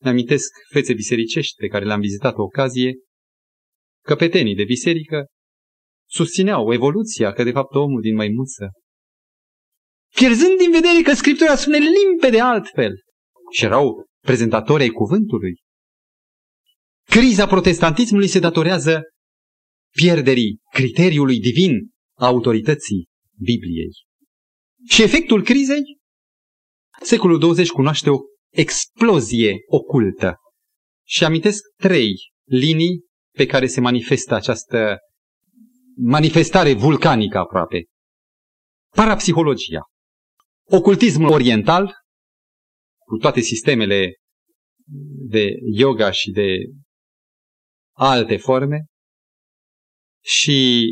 ne 0.00 0.10
amintesc 0.10 0.50
fețe 0.72 0.94
bisericești 0.94 1.56
pe 1.56 1.66
care 1.66 1.84
le-am 1.84 2.00
vizitat 2.00 2.36
o 2.36 2.42
ocazie, 2.42 2.94
căpetenii 4.04 4.54
de 4.54 4.64
biserică 4.64 5.26
susțineau 6.10 6.72
evoluția, 6.72 7.32
că 7.32 7.44
de 7.44 7.50
fapt 7.50 7.74
omul 7.74 8.00
din 8.00 8.14
măimuță, 8.14 8.70
pierzând 10.14 10.58
din 10.58 10.70
vedere 10.70 11.02
că 11.02 11.14
Scriptura 11.14 11.54
spune 11.54 11.78
limpede 11.78 12.40
altfel 12.40 12.92
și 13.50 13.64
erau 13.64 14.06
prezentatori 14.20 14.82
ai 14.82 14.88
cuvântului. 14.88 15.63
Criza 17.04 17.46
protestantismului 17.46 18.28
se 18.28 18.38
datorează 18.38 19.02
pierderii 19.90 20.58
criteriului 20.70 21.40
divin 21.40 21.90
a 22.18 22.26
autorității 22.26 23.06
Bibliei. 23.38 23.92
Și 24.88 25.02
efectul 25.02 25.42
crizei? 25.42 25.82
Secolul 27.02 27.38
20 27.38 27.68
cunoaște 27.68 28.10
o 28.10 28.18
explozie 28.52 29.56
ocultă. 29.66 30.36
Și 31.06 31.24
amintesc 31.24 31.62
trei 31.76 32.12
linii 32.44 33.04
pe 33.36 33.46
care 33.46 33.66
se 33.66 33.80
manifestă 33.80 34.34
această 34.34 34.98
manifestare 35.96 36.74
vulcanică 36.74 37.38
aproape. 37.38 37.84
Parapsihologia, 38.94 39.82
ocultismul 40.70 41.30
oriental, 41.30 41.92
cu 43.06 43.16
toate 43.16 43.40
sistemele 43.40 44.14
de 45.28 45.48
yoga 45.72 46.10
și 46.10 46.30
de 46.30 46.56
alte 47.96 48.36
forme, 48.36 48.84
și 50.24 50.88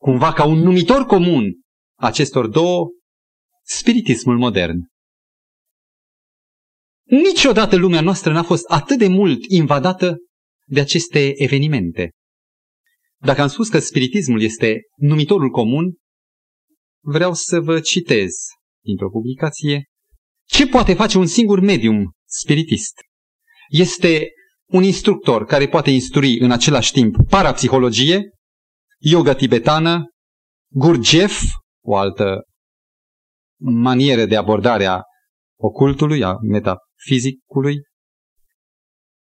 cumva 0.00 0.32
ca 0.32 0.44
un 0.44 0.58
numitor 0.58 1.04
comun 1.04 1.60
acestor 1.98 2.46
două, 2.46 2.86
spiritismul 3.62 4.38
modern. 4.38 4.76
Niciodată 7.04 7.76
lumea 7.76 8.00
noastră 8.00 8.32
n-a 8.32 8.42
fost 8.42 8.64
atât 8.68 8.98
de 8.98 9.08
mult 9.08 9.44
invadată 9.44 10.16
de 10.68 10.80
aceste 10.80 11.42
evenimente. 11.42 12.10
Dacă 13.20 13.42
am 13.42 13.48
spus 13.48 13.68
că 13.68 13.78
spiritismul 13.78 14.42
este 14.42 14.80
numitorul 14.96 15.50
comun, 15.50 15.94
vreau 17.04 17.34
să 17.34 17.60
vă 17.60 17.80
citez 17.80 18.32
dintr-o 18.84 19.10
publicație 19.10 19.84
ce 20.48 20.66
poate 20.66 20.94
face 20.94 21.18
un 21.18 21.26
singur 21.26 21.60
medium 21.60 22.12
spiritist. 22.28 22.94
Este 23.68 24.28
un 24.66 24.82
instructor 24.82 25.44
care 25.44 25.68
poate 25.68 25.90
instrui 25.90 26.38
în 26.38 26.50
același 26.50 26.92
timp 26.92 27.16
parapsihologie, 27.28 28.30
yoga 28.98 29.34
tibetană, 29.34 30.04
Gurdjieff, 30.72 31.42
o 31.84 31.96
altă 31.96 32.42
manieră 33.60 34.24
de 34.24 34.36
abordare 34.36 34.84
a 34.84 35.00
ocultului, 35.58 36.22
a 36.24 36.36
metafizicului, 36.42 37.76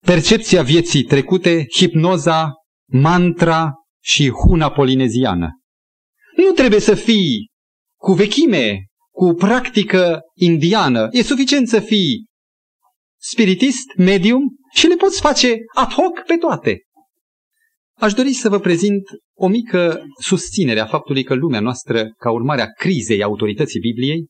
percepția 0.07 0.63
vieții 0.63 1.03
trecute, 1.03 1.67
hipnoza, 1.75 2.53
mantra 2.93 3.73
și 4.03 4.31
huna 4.31 4.71
polineziană. 4.71 5.49
Nu 6.37 6.53
trebuie 6.53 6.81
să 6.81 6.95
fii 6.95 7.51
cu 8.01 8.13
vechime, 8.13 8.85
cu 9.11 9.33
practică 9.33 10.21
indiană. 10.35 11.09
E 11.11 11.23
suficient 11.23 11.69
să 11.69 11.81
fii 11.81 12.27
spiritist, 13.21 13.97
medium 13.97 14.60
și 14.73 14.87
le 14.87 14.97
poți 14.97 15.21
face 15.21 15.57
ad 15.75 15.93
hoc 15.93 16.23
pe 16.27 16.37
toate. 16.37 16.81
Aș 17.97 18.13
dori 18.13 18.33
să 18.33 18.49
vă 18.49 18.59
prezint 18.59 19.03
o 19.35 19.49
mică 19.49 20.03
susținere 20.21 20.81
a 20.81 20.87
faptului 20.87 21.23
că 21.23 21.35
lumea 21.35 21.61
noastră, 21.61 22.13
ca 22.17 22.31
urmare 22.31 22.61
a 22.61 22.67
crizei 22.67 23.23
autorității 23.23 23.81
Bibliei, 23.81 24.27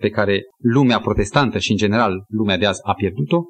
pe 0.00 0.10
care 0.10 0.42
lumea 0.62 1.00
protestantă 1.00 1.58
și 1.58 1.70
în 1.70 1.76
general 1.76 2.24
lumea 2.28 2.56
de 2.56 2.66
azi 2.66 2.80
a 2.82 2.94
pierdut-o, 2.94 3.40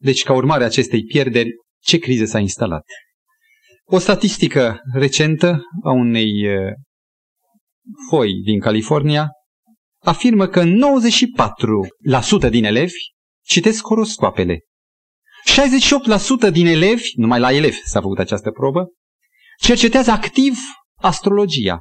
deci 0.00 0.22
ca 0.22 0.32
urmare 0.34 0.62
a 0.62 0.66
acestei 0.66 1.04
pierderi, 1.04 1.50
ce 1.82 1.98
criză 1.98 2.24
s-a 2.24 2.38
instalat? 2.38 2.84
O 3.84 3.98
statistică 3.98 4.80
recentă 4.92 5.62
a 5.82 5.90
unei 5.92 6.46
foi 8.08 8.32
din 8.44 8.60
California 8.60 9.28
afirmă 10.04 10.46
că 10.46 10.64
94% 12.46 12.50
din 12.50 12.64
elevi 12.64 12.92
citesc 13.44 13.86
horoscoapele. 13.86 14.58
68% 16.48 16.52
din 16.52 16.66
elevi, 16.66 17.10
numai 17.14 17.40
la 17.40 17.52
elevi 17.52 17.80
s-a 17.84 18.00
făcut 18.00 18.18
această 18.18 18.50
probă, 18.50 18.88
cercetează 19.60 20.10
activ 20.10 20.56
astrologia. 20.94 21.80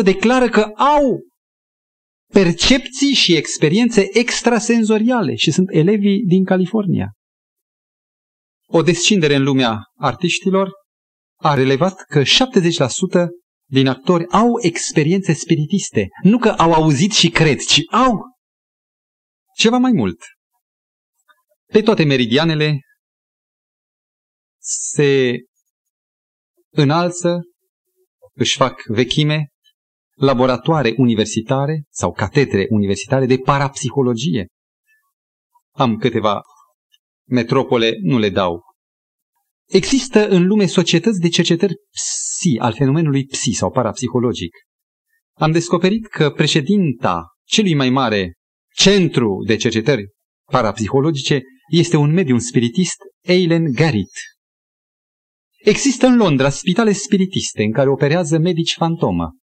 63% 0.00 0.02
declară 0.02 0.48
că 0.48 0.60
au 0.76 1.20
percepții 2.32 3.12
și 3.12 3.36
experiențe 3.36 4.18
extrasenzoriale 4.18 5.34
și 5.34 5.50
sunt 5.50 5.68
elevii 5.70 6.22
din 6.24 6.44
California. 6.44 7.12
O 8.66 8.82
descindere 8.82 9.34
în 9.34 9.42
lumea 9.42 9.82
artiștilor 9.96 10.70
a 11.36 11.54
relevat 11.54 12.04
că 12.04 12.22
70% 12.22 12.26
din 13.70 13.86
actori 13.88 14.26
au 14.28 14.48
experiențe 14.60 15.32
spiritiste. 15.32 16.08
Nu 16.22 16.38
că 16.38 16.48
au 16.48 16.72
auzit 16.72 17.12
și 17.12 17.30
cred, 17.30 17.58
ci 17.58 17.80
au 17.90 18.20
ceva 19.56 19.78
mai 19.78 19.92
mult. 19.92 20.18
Pe 21.72 21.82
toate 21.82 22.04
meridianele 22.04 22.80
se 24.58 25.38
înalță, 26.70 27.40
își 28.34 28.56
fac 28.56 28.82
vechime, 28.86 29.48
laboratoare 30.14 30.94
universitare 30.96 31.84
sau 31.90 32.12
catedre 32.12 32.66
universitare 32.68 33.26
de 33.26 33.36
parapsihologie. 33.36 34.46
Am 35.74 35.96
câteva 35.96 36.40
metropole, 37.28 37.96
nu 38.00 38.18
le 38.18 38.28
dau. 38.28 38.62
Există 39.68 40.28
în 40.28 40.46
lume 40.46 40.66
societăți 40.66 41.20
de 41.20 41.28
cercetări 41.28 41.74
psi, 41.90 42.58
al 42.58 42.74
fenomenului 42.74 43.24
psi 43.24 43.50
sau 43.50 43.70
parapsihologic. 43.70 44.52
Am 45.38 45.52
descoperit 45.52 46.06
că 46.06 46.30
președinta 46.30 47.24
celui 47.44 47.74
mai 47.74 47.90
mare 47.90 48.32
centru 48.74 49.44
de 49.46 49.56
cercetări 49.56 50.10
parapsihologice 50.50 51.42
este 51.72 51.96
un 51.96 52.12
medium 52.12 52.38
spiritist, 52.38 52.96
Eileen 53.20 53.72
Garrett. 53.72 54.12
Există 55.58 56.06
în 56.06 56.16
Londra 56.16 56.50
spitale 56.50 56.92
spiritiste 56.92 57.62
în 57.62 57.72
care 57.72 57.88
operează 57.88 58.38
medici 58.38 58.74
fantomă. 58.74 59.36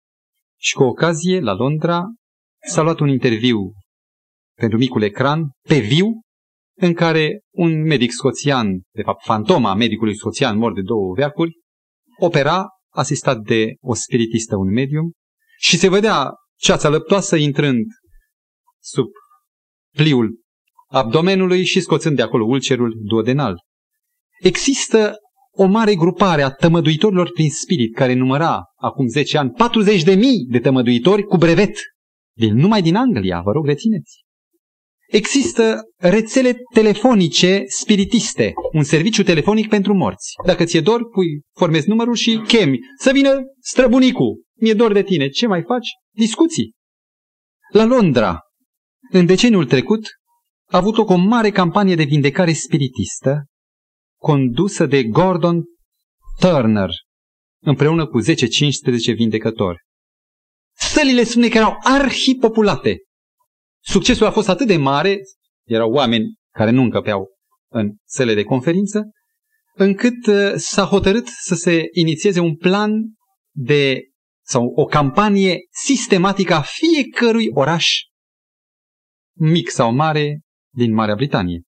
Și 0.60 0.74
cu 0.74 0.82
ocazie, 0.82 1.40
la 1.40 1.52
Londra, 1.52 2.04
s-a 2.66 2.82
luat 2.82 2.98
un 2.98 3.08
interviu 3.08 3.72
pentru 4.54 4.78
micul 4.78 5.02
ecran, 5.02 5.50
pe 5.68 5.78
viu, 5.78 6.06
în 6.78 6.94
care 6.94 7.40
un 7.54 7.82
medic 7.82 8.10
scoțian, 8.10 8.80
de 8.94 9.02
fapt 9.02 9.24
fantoma 9.24 9.74
medicului 9.74 10.16
scoțian 10.16 10.58
mort 10.58 10.74
de 10.74 10.82
două 10.82 11.14
veacuri, 11.14 11.52
opera, 12.18 12.66
asistat 12.88 13.38
de 13.38 13.74
o 13.80 13.94
spiritistă, 13.94 14.56
un 14.56 14.72
medium, 14.72 15.12
și 15.58 15.78
se 15.78 15.88
vedea 15.88 16.30
ceața 16.58 16.88
lăptoasă 16.88 17.36
intrând 17.36 17.84
sub 18.80 19.06
pliul 19.96 20.46
abdomenului 20.90 21.64
și 21.64 21.80
scoțând 21.80 22.16
de 22.16 22.22
acolo 22.22 22.44
ulcerul 22.44 22.94
duodenal. 23.04 23.56
Există 24.40 25.14
o 25.50 25.66
mare 25.66 25.94
grupare 25.94 26.42
a 26.42 26.50
tămăduitorilor 26.50 27.30
prin 27.32 27.50
spirit 27.50 27.94
care 27.94 28.12
număra 28.12 28.62
acum 28.76 29.06
10 29.06 29.38
ani 29.38 29.50
40 29.50 30.02
de 30.02 30.14
mii 30.14 30.46
de 30.50 30.58
tămăduitori 30.58 31.22
cu 31.22 31.36
brevet. 31.36 31.78
Din, 32.36 32.54
numai 32.54 32.82
din 32.82 32.94
Anglia, 32.94 33.40
vă 33.40 33.52
rog, 33.52 33.66
rețineți. 33.66 34.26
Există 35.08 35.80
rețele 35.96 36.56
telefonice 36.74 37.62
spiritiste, 37.66 38.52
un 38.72 38.82
serviciu 38.82 39.22
telefonic 39.22 39.68
pentru 39.68 39.94
morți. 39.94 40.32
Dacă 40.46 40.64
ți-e 40.64 40.80
dor, 40.80 41.08
pui, 41.08 41.40
formezi 41.56 41.88
numărul 41.88 42.14
și 42.14 42.38
chemi. 42.46 42.78
Să 42.98 43.10
vină 43.12 43.30
străbunicul, 43.60 44.42
mi-e 44.60 44.74
dor 44.74 44.92
de 44.92 45.02
tine. 45.02 45.28
Ce 45.28 45.46
mai 45.46 45.62
faci? 45.66 45.88
Discuții. 46.14 46.72
La 47.72 47.84
Londra, 47.84 48.38
în 49.10 49.26
deceniul 49.26 49.66
trecut, 49.66 50.06
a 50.70 50.76
avut 50.76 50.96
o 50.96 51.16
mare 51.16 51.50
campanie 51.50 51.94
de 51.94 52.04
vindecare 52.04 52.52
spiritistă 52.52 53.44
condusă 54.20 54.86
de 54.86 55.04
Gordon 55.04 55.62
Turner, 56.38 56.90
împreună 57.62 58.06
cu 58.06 58.20
10-15 58.22 58.24
vindecători. 59.14 59.78
Sălile 60.76 61.24
spune 61.24 61.48
că 61.48 61.56
erau 61.56 61.76
arhipopulate. 61.82 62.96
Succesul 63.84 64.26
a 64.26 64.30
fost 64.30 64.48
atât 64.48 64.66
de 64.66 64.76
mare, 64.76 65.18
erau 65.66 65.92
oameni 65.92 66.34
care 66.54 66.70
nu 66.70 66.82
încăpeau 66.82 67.26
în 67.72 67.94
săle 68.04 68.34
de 68.34 68.42
conferință, 68.42 69.02
încât 69.74 70.26
uh, 70.26 70.52
s-a 70.56 70.84
hotărât 70.84 71.26
să 71.26 71.54
se 71.54 71.82
inițieze 71.92 72.40
un 72.40 72.56
plan 72.56 72.92
de 73.54 74.00
sau 74.44 74.64
o 74.64 74.84
campanie 74.84 75.58
sistematică 75.70 76.54
a 76.54 76.62
fiecărui 76.62 77.46
oraș, 77.54 77.96
mic 79.36 79.70
sau 79.70 79.94
mare, 79.94 80.40
din 80.78 80.92
Marea 80.92 81.14
Britanie. 81.14 81.62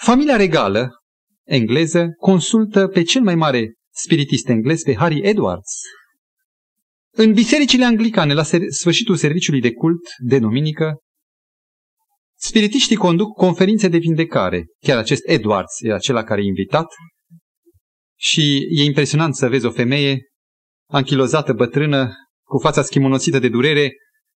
Familia 0.00 0.36
regală 0.36 0.90
engleză 1.44 2.08
consultă 2.18 2.86
pe 2.86 3.02
cel 3.02 3.22
mai 3.22 3.34
mare 3.34 3.74
spiritist 3.94 4.48
englez, 4.48 4.82
pe 4.82 4.94
Harry 4.94 5.20
Edwards. 5.22 5.80
În 7.16 7.32
bisericile 7.32 7.84
anglicane, 7.84 8.34
la 8.34 8.42
sfârșitul 8.70 9.16
serviciului 9.16 9.60
de 9.60 9.72
cult 9.72 10.00
de 10.18 10.38
duminică, 10.38 10.98
spiritiștii 12.38 12.96
conduc 12.96 13.36
conferințe 13.36 13.88
de 13.88 13.98
vindecare. 13.98 14.64
Chiar 14.80 14.98
acest 14.98 15.28
Edwards 15.28 15.80
era 15.80 15.94
acela 15.94 16.24
care 16.24 16.40
e 16.40 16.44
invitat 16.46 16.86
și 18.18 18.60
e 18.70 18.84
impresionant 18.84 19.34
să 19.34 19.48
vezi 19.48 19.66
o 19.66 19.70
femeie 19.70 20.18
anchilozată, 20.90 21.52
bătrână, 21.52 22.12
cu 22.46 22.58
fața 22.58 22.82
schimonosită 22.82 23.38
de 23.38 23.48
durere, 23.48 23.92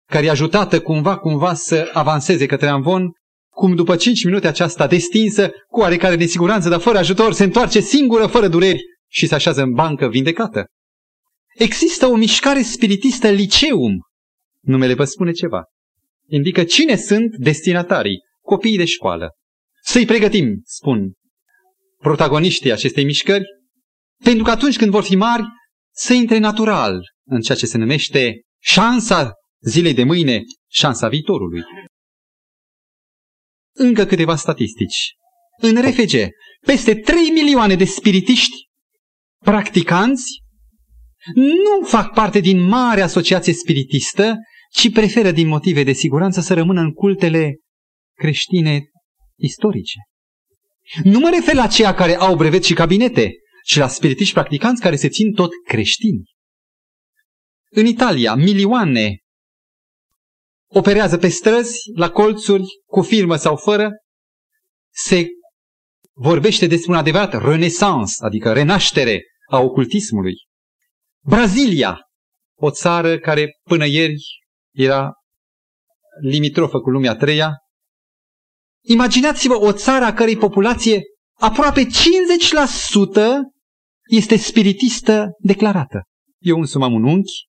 care 0.09 0.25
e 0.25 0.29
ajutată 0.29 0.81
cumva, 0.81 1.17
cumva 1.17 1.53
să 1.53 1.89
avanseze 1.93 2.45
către 2.45 2.67
Amvon 2.67 3.11
cum 3.55 3.75
după 3.75 3.95
cinci 3.95 4.23
minute 4.23 4.47
aceasta 4.47 4.87
destinsă, 4.87 5.49
cu 5.67 5.79
oarecare 5.79 6.15
nesiguranță, 6.15 6.69
dar 6.69 6.79
fără 6.79 6.97
ajutor, 6.97 7.33
se 7.33 7.43
întoarce 7.43 7.79
singură, 7.79 8.25
fără 8.25 8.47
dureri 8.47 8.79
și 9.07 9.27
se 9.27 9.35
așează 9.35 9.61
în 9.61 9.71
bancă 9.71 10.07
vindecată. 10.07 10.65
Există 11.55 12.05
o 12.07 12.15
mișcare 12.15 12.61
spiritistă 12.61 13.29
liceum, 13.29 13.99
Numele 14.65 14.93
vă 14.93 15.03
spune 15.03 15.31
ceva. 15.31 15.63
Indică 16.27 16.63
cine 16.63 16.95
sunt 16.95 17.35
destinatarii, 17.37 18.17
copiii 18.41 18.77
de 18.77 18.85
școală. 18.85 19.29
Să-i 19.83 20.05
pregătim, 20.05 20.61
spun 20.63 21.13
protagoniștii 21.97 22.71
acestei 22.71 23.05
mișcări, 23.05 23.43
pentru 24.23 24.43
că 24.43 24.51
atunci 24.51 24.77
când 24.77 24.91
vor 24.91 25.03
fi 25.03 25.15
mari, 25.15 25.43
să 25.93 26.13
intre 26.13 26.37
natural 26.37 27.01
în 27.25 27.41
ceea 27.41 27.57
ce 27.57 27.65
se 27.65 27.77
numește 27.77 28.41
șansa 28.61 29.31
zilei 29.61 29.93
de 29.93 30.03
mâine, 30.03 30.41
șansa 30.71 31.07
viitorului. 31.07 31.61
Încă 33.77 34.05
câteva 34.05 34.35
statistici. 34.35 35.15
În 35.57 35.81
RFG, 35.81 36.27
peste 36.65 36.95
3 36.95 37.29
milioane 37.29 37.75
de 37.75 37.85
spiritiști 37.85 38.55
practicanți 39.43 40.43
nu 41.33 41.85
fac 41.85 42.13
parte 42.13 42.39
din 42.39 42.59
mare 42.59 43.01
asociație 43.01 43.53
spiritistă, 43.53 44.35
ci 44.71 44.91
preferă 44.91 45.31
din 45.31 45.47
motive 45.47 45.83
de 45.83 45.93
siguranță 45.93 46.41
să 46.41 46.53
rămână 46.53 46.81
în 46.81 46.91
cultele 46.91 47.55
creștine 48.17 48.83
istorice. 49.37 49.99
Nu 51.03 51.19
mă 51.19 51.29
refer 51.29 51.53
la 51.53 51.67
ceea 51.67 51.93
care 51.93 52.15
au 52.15 52.35
brevet 52.35 52.63
și 52.63 52.73
cabinete, 52.73 53.31
ci 53.63 53.77
la 53.77 53.87
spiritiști 53.87 54.33
practicanți 54.33 54.81
care 54.81 54.95
se 54.95 55.09
țin 55.09 55.33
tot 55.33 55.51
creștini. 55.67 56.23
În 57.69 57.85
Italia, 57.85 58.35
milioane 58.35 59.19
operează 60.77 61.17
pe 61.17 61.27
străzi, 61.27 61.77
la 61.95 62.09
colțuri, 62.09 62.63
cu 62.85 63.01
firmă 63.01 63.35
sau 63.35 63.55
fără, 63.55 63.91
se 64.93 65.27
vorbește 66.13 66.67
despre 66.67 66.91
un 66.91 66.97
adevărat 66.97 67.43
renaissance, 67.43 68.13
adică 68.17 68.53
renaștere 68.53 69.21
a 69.49 69.59
ocultismului. 69.59 70.33
Brazilia, 71.23 71.99
o 72.55 72.71
țară 72.71 73.19
care 73.19 73.59
până 73.63 73.85
ieri 73.85 74.23
era 74.73 75.11
limitrofă 76.21 76.79
cu 76.79 76.89
lumea 76.89 77.15
treia. 77.15 77.51
Imaginați-vă 78.83 79.59
o 79.59 79.71
țară 79.71 80.05
a 80.05 80.13
cărei 80.13 80.37
populație 80.37 81.01
aproape 81.39 81.85
50% 81.85 81.87
este 84.09 84.35
spiritistă 84.35 85.27
declarată. 85.39 86.03
Eu 86.39 86.57
însumi 86.57 86.83
am 86.83 86.93
un 86.93 87.03
unchi 87.03 87.45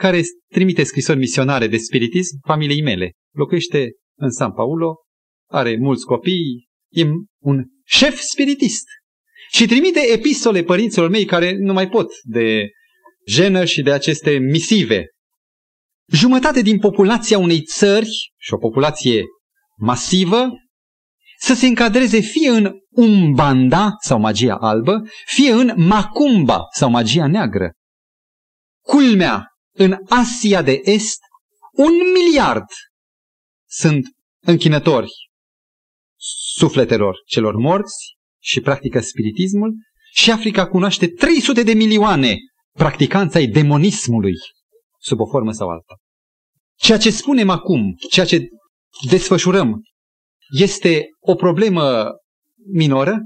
care 0.00 0.22
trimite 0.52 0.82
scrisori 0.82 1.18
misionare 1.18 1.66
de 1.66 1.76
spiritism 1.76 2.38
familiei 2.46 2.82
mele. 2.82 3.12
Locuiește 3.34 3.90
în 4.18 4.30
San 4.30 4.52
Paulo, 4.52 4.94
are 5.50 5.76
mulți 5.76 6.04
copii, 6.04 6.68
e 6.92 7.04
un 7.42 7.64
șef 7.84 8.18
spiritist. 8.18 8.84
Și 9.52 9.66
trimite 9.66 10.00
epistole 10.12 10.62
părinților 10.62 11.08
mei 11.10 11.24
care 11.24 11.56
nu 11.58 11.72
mai 11.72 11.88
pot 11.88 12.06
de 12.22 12.68
jenă 13.26 13.64
și 13.64 13.82
de 13.82 13.92
aceste 13.92 14.38
misive. 14.38 15.06
Jumătate 16.12 16.62
din 16.62 16.78
populația 16.78 17.38
unei 17.38 17.62
țări, 17.62 18.32
și 18.36 18.52
o 18.52 18.56
populație 18.56 19.24
masivă, 19.78 20.48
să 21.38 21.54
se 21.54 21.66
încadreze 21.66 22.20
fie 22.20 22.48
în 22.50 22.72
Umbanda 22.90 23.94
sau 23.98 24.20
magia 24.20 24.56
albă, 24.56 25.02
fie 25.26 25.52
în 25.52 25.72
Macumba 25.76 26.62
sau 26.76 26.90
magia 26.90 27.26
neagră. 27.26 27.72
Culmea, 28.86 29.49
în 29.82 29.96
Asia 30.08 30.62
de 30.62 30.80
Est, 30.84 31.18
un 31.72 31.92
miliard 32.12 32.64
sunt 33.68 34.06
închinători 34.40 35.10
sufletelor 36.56 37.16
celor 37.26 37.56
morți 37.56 38.16
și 38.42 38.60
practică 38.60 39.00
spiritismul 39.00 39.74
și 40.12 40.30
Africa 40.30 40.66
cunoaște 40.66 41.08
300 41.08 41.62
de 41.62 41.72
milioane 41.72 42.36
practicanți 42.72 43.36
ai 43.36 43.46
demonismului 43.46 44.34
sub 44.98 45.20
o 45.20 45.26
formă 45.26 45.52
sau 45.52 45.68
alta. 45.68 45.94
Ceea 46.76 46.98
ce 46.98 47.10
spunem 47.10 47.50
acum, 47.50 47.94
ceea 48.10 48.26
ce 48.26 48.48
desfășurăm, 49.08 49.82
este 50.58 51.06
o 51.20 51.34
problemă 51.34 52.10
minoră. 52.72 53.18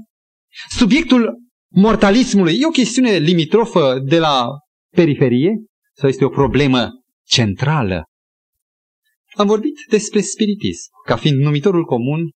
Subiectul 0.77 1.33
mortalismului 1.71 2.59
e 2.59 2.65
o 2.65 2.69
chestiune 2.69 3.17
limitrofă 3.17 3.99
de 3.99 4.19
la 4.19 4.47
periferie 4.95 5.65
sau 5.97 6.09
este 6.09 6.25
o 6.25 6.29
problemă 6.29 6.89
centrală? 7.23 8.03
Am 9.33 9.47
vorbit 9.47 9.75
despre 9.89 10.21
spiritism, 10.21 10.89
ca 11.05 11.15
fiind 11.15 11.41
numitorul 11.41 11.85
comun, 11.85 12.29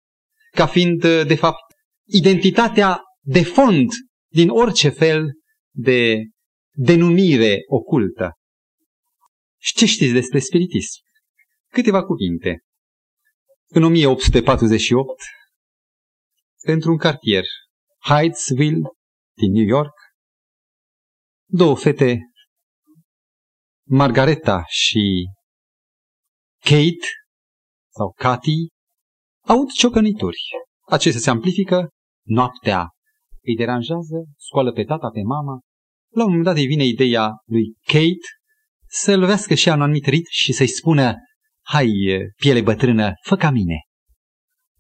ca 0.52 0.66
fiind, 0.66 1.02
de 1.02 1.36
fapt, 1.36 1.64
identitatea 2.06 3.02
de 3.22 3.44
fond 3.44 3.90
din 4.32 4.50
orice 4.50 4.90
fel 4.90 5.32
de 5.72 6.16
denumire 6.72 7.58
ocultă. 7.68 8.32
Și 9.62 9.74
ce 9.74 9.86
știți 9.86 10.14
despre 10.14 10.40
spiritism? 10.40 11.00
Câteva 11.72 12.04
cuvinte. 12.04 12.60
În 13.68 13.84
1848, 13.84 15.22
într-un 16.62 16.98
cartier, 16.98 17.44
Hydesville, 18.00 18.88
din 19.38 19.52
New 19.52 19.66
York, 19.68 19.94
două 21.46 21.76
fete, 21.76 22.20
Margareta 23.92 24.64
și 24.68 25.30
Kate, 26.60 27.08
sau 27.94 28.12
Cathy, 28.12 28.68
aud 29.46 29.72
ciocănituri. 29.72 30.38
Acestea 30.88 31.22
se 31.22 31.30
amplifică, 31.30 31.90
noaptea 32.26 32.88
îi 33.44 33.56
deranjează, 33.56 34.24
scoală 34.38 34.72
pe 34.72 34.84
tata, 34.84 35.10
pe 35.10 35.22
mama. 35.22 35.60
La 36.14 36.24
un 36.24 36.30
moment 36.30 36.44
dat 36.44 36.56
îi 36.56 36.66
vine 36.66 36.86
ideea 36.86 37.32
lui 37.46 37.74
Kate 37.86 38.28
să 38.88 39.18
lovească 39.18 39.54
și 39.54 39.68
ea 39.68 39.74
un 39.74 39.82
anumit 39.82 40.06
rit 40.06 40.26
și 40.30 40.54
să-i 40.54 40.68
spună, 40.68 41.14
hai, 41.66 41.92
piele 42.36 42.62
bătrână, 42.62 43.14
fă 43.24 43.36
ca 43.36 43.50
mine. 43.50 43.80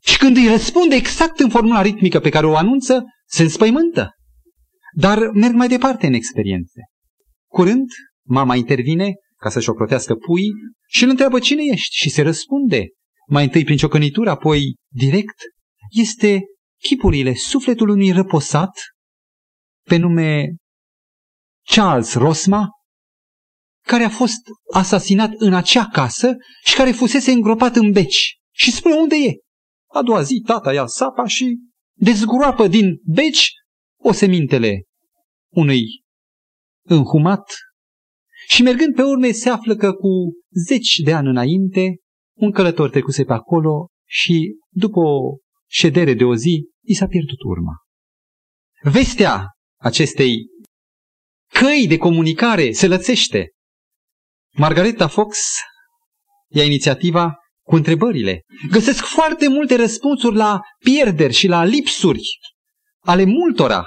Și 0.02 0.18
când 0.18 0.36
îi 0.38 0.48
răspunde 0.48 0.96
exact 0.96 1.40
în 1.40 1.50
formula 1.50 1.82
ritmică 1.82 2.20
pe 2.20 2.30
care 2.30 2.46
o 2.46 2.56
anunță, 2.56 3.04
se 3.26 3.44
înspăimântă. 3.44 4.10
Dar 4.96 5.20
merg 5.20 5.54
mai 5.54 5.68
departe 5.68 6.08
în 6.08 6.14
experiențe. 6.14 6.82
Curând, 7.48 7.88
mama 8.30 8.56
intervine 8.56 9.14
ca 9.36 9.50
să-și 9.50 9.70
ocrotească 9.70 10.16
pui 10.16 10.48
și 10.88 11.04
îl 11.04 11.10
întreabă 11.10 11.40
cine 11.40 11.64
ești 11.72 11.96
și 11.96 12.10
se 12.10 12.22
răspunde. 12.22 12.88
Mai 13.28 13.44
întâi 13.44 13.64
prin 13.64 13.78
ciocănitură, 13.78 14.30
apoi 14.30 14.76
direct. 14.94 15.36
Este 15.90 16.42
chipurile 16.82 17.34
sufletului 17.34 17.94
unui 17.94 18.12
răposat 18.12 18.72
pe 19.86 19.96
nume 19.98 20.56
Charles 21.66 22.14
Rosma, 22.14 22.68
care 23.86 24.04
a 24.04 24.10
fost 24.10 24.42
asasinat 24.74 25.32
în 25.36 25.54
acea 25.54 25.88
casă 25.88 26.34
și 26.66 26.76
care 26.76 26.92
fusese 26.92 27.32
îngropat 27.32 27.76
în 27.76 27.92
beci. 27.92 28.38
Și 28.56 28.72
spune 28.72 28.96
unde 28.96 29.16
e. 29.16 29.34
A 29.94 30.02
doua 30.02 30.22
zi, 30.22 30.42
tata 30.46 30.74
ia 30.74 30.86
sapa 30.86 31.26
și 31.26 31.58
dezgroapă 31.98 32.68
din 32.68 33.00
beci 33.04 33.52
o 34.02 34.12
semintele 34.12 34.84
unui 35.54 35.84
înhumat 36.86 37.52
și 38.50 38.62
mergând 38.62 38.96
pe 38.96 39.02
urme 39.02 39.32
se 39.32 39.50
află 39.50 39.76
că 39.76 39.94
cu 39.94 40.10
zeci 40.68 40.96
de 41.04 41.14
ani 41.14 41.28
înainte 41.28 41.96
un 42.38 42.52
călător 42.52 42.90
trecuse 42.90 43.24
pe 43.24 43.34
acolo 43.34 43.88
și 44.08 44.56
după 44.70 45.00
o 45.00 45.38
ședere 45.70 46.14
de 46.14 46.24
o 46.24 46.36
zi 46.36 46.70
i 46.86 46.94
s-a 46.94 47.08
pierdut 47.08 47.42
urma. 47.44 47.74
Vestea 48.82 49.46
acestei 49.82 50.38
căi 51.52 51.86
de 51.88 51.98
comunicare 51.98 52.72
se 52.72 52.88
lățește. 52.88 53.50
Margareta 54.56 55.08
Fox 55.08 55.40
ia 56.48 56.64
inițiativa 56.64 57.34
cu 57.66 57.76
întrebările. 57.76 58.42
Găsesc 58.70 59.04
foarte 59.04 59.48
multe 59.48 59.76
răspunsuri 59.76 60.36
la 60.36 60.60
pierderi 60.84 61.34
și 61.34 61.48
la 61.48 61.64
lipsuri 61.64 62.24
ale 63.00 63.24
multora. 63.24 63.86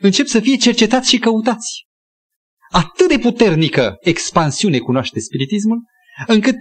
Încep 0.00 0.26
să 0.26 0.40
fie 0.40 0.56
cercetați 0.56 1.08
și 1.08 1.18
căutați. 1.18 1.86
Atât 2.70 3.08
de 3.08 3.18
puternică 3.18 3.96
expansiune 4.00 4.78
cunoaște 4.78 5.20
spiritismul, 5.20 5.78
încât 6.26 6.56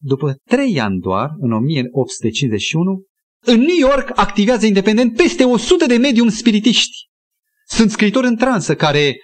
după 0.00 0.36
trei 0.44 0.80
ani 0.80 1.00
doar, 1.00 1.30
în 1.38 1.52
1851, 1.52 3.02
în 3.40 3.60
New 3.60 3.76
York 3.78 4.18
activează 4.18 4.66
independent 4.66 5.16
peste 5.16 5.44
100 5.44 5.86
de 5.86 5.96
medium 5.96 6.28
spiritiști. 6.28 7.08
Sunt 7.66 7.90
scritori 7.90 8.26
în 8.26 8.36
transă 8.36 8.74
care, 8.74 9.16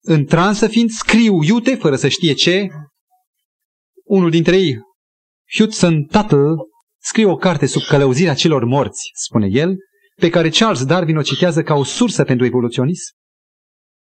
în 0.00 0.24
transă 0.24 0.68
fiind, 0.68 0.90
scriu 0.90 1.42
iute 1.42 1.74
fără 1.74 1.96
să 1.96 2.08
știe 2.08 2.32
ce. 2.32 2.68
Unul 4.04 4.30
dintre 4.30 4.56
ei, 4.56 4.78
Hudson 5.58 6.04
Tuttle, 6.04 6.54
scrie 7.00 7.26
o 7.26 7.36
carte 7.36 7.66
sub 7.66 7.82
călăuzirea 7.82 8.34
celor 8.34 8.64
morți, 8.64 9.10
spune 9.12 9.48
el, 9.50 9.76
pe 10.16 10.28
care 10.28 10.48
Charles 10.48 10.84
Darwin 10.84 11.16
o 11.16 11.22
citează 11.22 11.62
ca 11.62 11.74
o 11.74 11.84
sursă 11.84 12.24
pentru 12.24 12.46
evoluționism. 12.46 13.14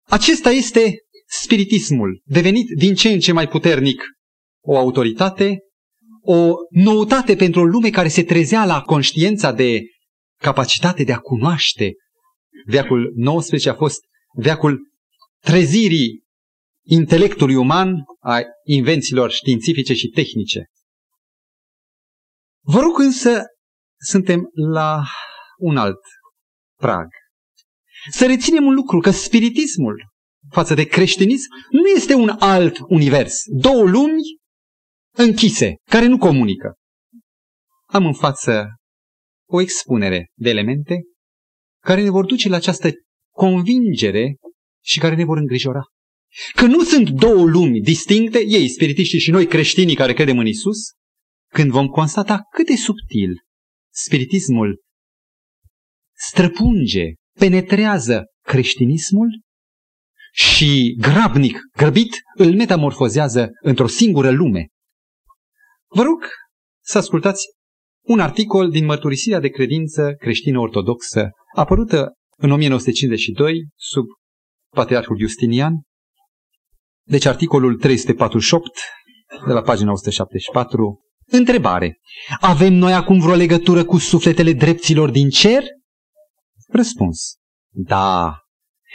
Acesta 0.09 0.51
este 0.51 0.97
spiritismul, 1.29 2.23
devenit 2.25 2.67
din 2.77 2.95
ce 2.95 3.09
în 3.09 3.19
ce 3.19 3.33
mai 3.33 3.49
puternic 3.49 4.03
o 4.65 4.77
autoritate, 4.77 5.59
o 6.23 6.55
noutate 6.71 7.37
pentru 7.37 7.61
o 7.61 7.65
lume 7.65 7.91
care 7.91 8.09
se 8.09 8.25
trezea 8.25 8.65
la 8.65 8.83
conștiința 8.83 9.53
de 9.53 9.81
capacitate 10.41 11.05
de 11.05 11.13
a 11.13 11.19
cunoaște. 11.19 11.93
Veacul 12.67 13.15
XIX 13.37 13.67
a 13.67 13.75
fost 13.75 14.01
veacul 14.35 14.79
trezirii 15.39 16.23
intelectului 16.87 17.55
uman, 17.55 17.95
a 18.21 18.41
invențiilor 18.65 19.31
științifice 19.31 19.95
și 19.95 20.09
tehnice. 20.09 20.65
Vă 22.65 22.81
rog 22.81 22.99
însă, 22.99 23.43
suntem 24.01 24.49
la 24.73 25.05
un 25.57 25.77
alt 25.77 26.01
prag. 26.77 27.07
Să 28.11 28.27
reținem 28.27 28.65
un 28.65 28.75
lucru, 28.75 28.99
că 28.99 29.11
spiritismul 29.11 30.08
față 30.51 30.75
de 30.75 30.85
creștinism 30.85 31.49
nu 31.71 31.87
este 31.87 32.15
un 32.15 32.29
alt 32.39 32.79
univers, 32.89 33.43
două 33.47 33.83
lumi 33.83 34.23
închise, 35.17 35.75
care 35.91 36.07
nu 36.07 36.19
comunică. 36.19 36.75
Am 37.87 38.07
în 38.07 38.15
față 38.15 38.67
o 39.49 39.61
expunere 39.61 40.31
de 40.35 40.49
elemente 40.49 41.03
care 41.85 42.03
ne 42.03 42.11
vor 42.11 42.25
duce 42.25 42.49
la 42.49 42.57
această 42.57 42.91
convingere 43.35 44.37
și 44.85 44.99
care 44.99 45.15
ne 45.15 45.25
vor 45.25 45.37
îngrijora. 45.37 45.83
Că 46.55 46.67
nu 46.67 46.83
sunt 46.83 47.11
două 47.11 47.45
lumi 47.45 47.81
distincte, 47.81 48.45
ei 48.47 48.69
spiritiștii 48.69 49.19
și 49.19 49.31
noi 49.31 49.47
creștinii 49.47 49.95
care 49.95 50.13
credem 50.13 50.39
în 50.39 50.47
Isus, 50.47 50.79
când 51.53 51.71
vom 51.71 51.87
constata 51.87 52.41
cât 52.55 52.67
de 52.67 52.77
subtil 52.77 53.35
spiritismul 53.95 54.81
străpunge, 56.31 57.05
penetrează 57.39 58.25
creștinismul 58.47 59.41
și 60.33 60.97
grabnic, 61.01 61.59
grăbit, 61.77 62.17
îl 62.35 62.55
metamorfozează 62.55 63.51
într-o 63.63 63.87
singură 63.87 64.31
lume. 64.31 64.67
Vă 65.89 66.03
rog 66.03 66.25
să 66.85 66.99
ascultați 66.99 67.47
un 68.07 68.21
articol 68.21 68.71
din 68.71 68.85
mărturisirea 68.85 69.41
de 69.41 69.49
credință 69.49 70.15
creștină 70.19 70.59
ortodoxă, 70.59 71.31
apărută 71.55 72.13
în 72.37 72.51
1952 72.51 73.69
sub 73.77 74.05
Patriarhul 74.75 75.19
Justinian. 75.19 75.73
Deci 77.07 77.25
articolul 77.25 77.77
348 77.77 78.79
de 79.47 79.53
la 79.53 79.63
pagina 79.63 79.93
174. 79.93 81.01
Întrebare. 81.27 81.99
Avem 82.41 82.73
noi 82.73 82.93
acum 82.93 83.21
vreo 83.21 83.35
legătură 83.35 83.85
cu 83.85 83.99
sufletele 83.99 84.53
dreptilor 84.53 85.11
din 85.11 85.29
cer? 85.29 85.63
Răspuns. 86.69 87.37
Da. 87.71 88.37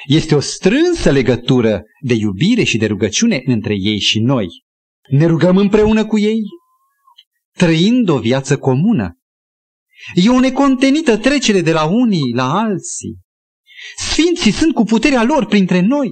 Este 0.08 0.36
o 0.36 0.40
strânsă 0.40 1.12
legătură 1.12 1.84
de 2.02 2.14
iubire 2.14 2.64
și 2.64 2.78
de 2.78 2.86
rugăciune 2.86 3.42
între 3.46 3.74
ei 3.78 4.00
și 4.00 4.20
noi. 4.20 4.48
Ne 5.10 5.26
rugăm 5.26 5.58
împreună 5.58 6.06
cu 6.06 6.20
ei, 6.20 6.42
trăind 7.58 8.10
o 8.10 8.20
viață 8.20 8.58
comună. 8.58 9.18
E 10.14 10.30
o 10.30 10.40
necontenită 10.40 11.18
trecere 11.18 11.62
de 11.62 11.72
la 11.72 11.86
unii 11.86 12.34
la 12.34 12.54
alții. 12.54 13.18
Sfinții 13.98 14.52
sunt 14.52 14.74
cu 14.74 14.84
puterea 14.84 15.24
lor 15.24 15.46
printre 15.46 15.80
noi. 15.80 16.12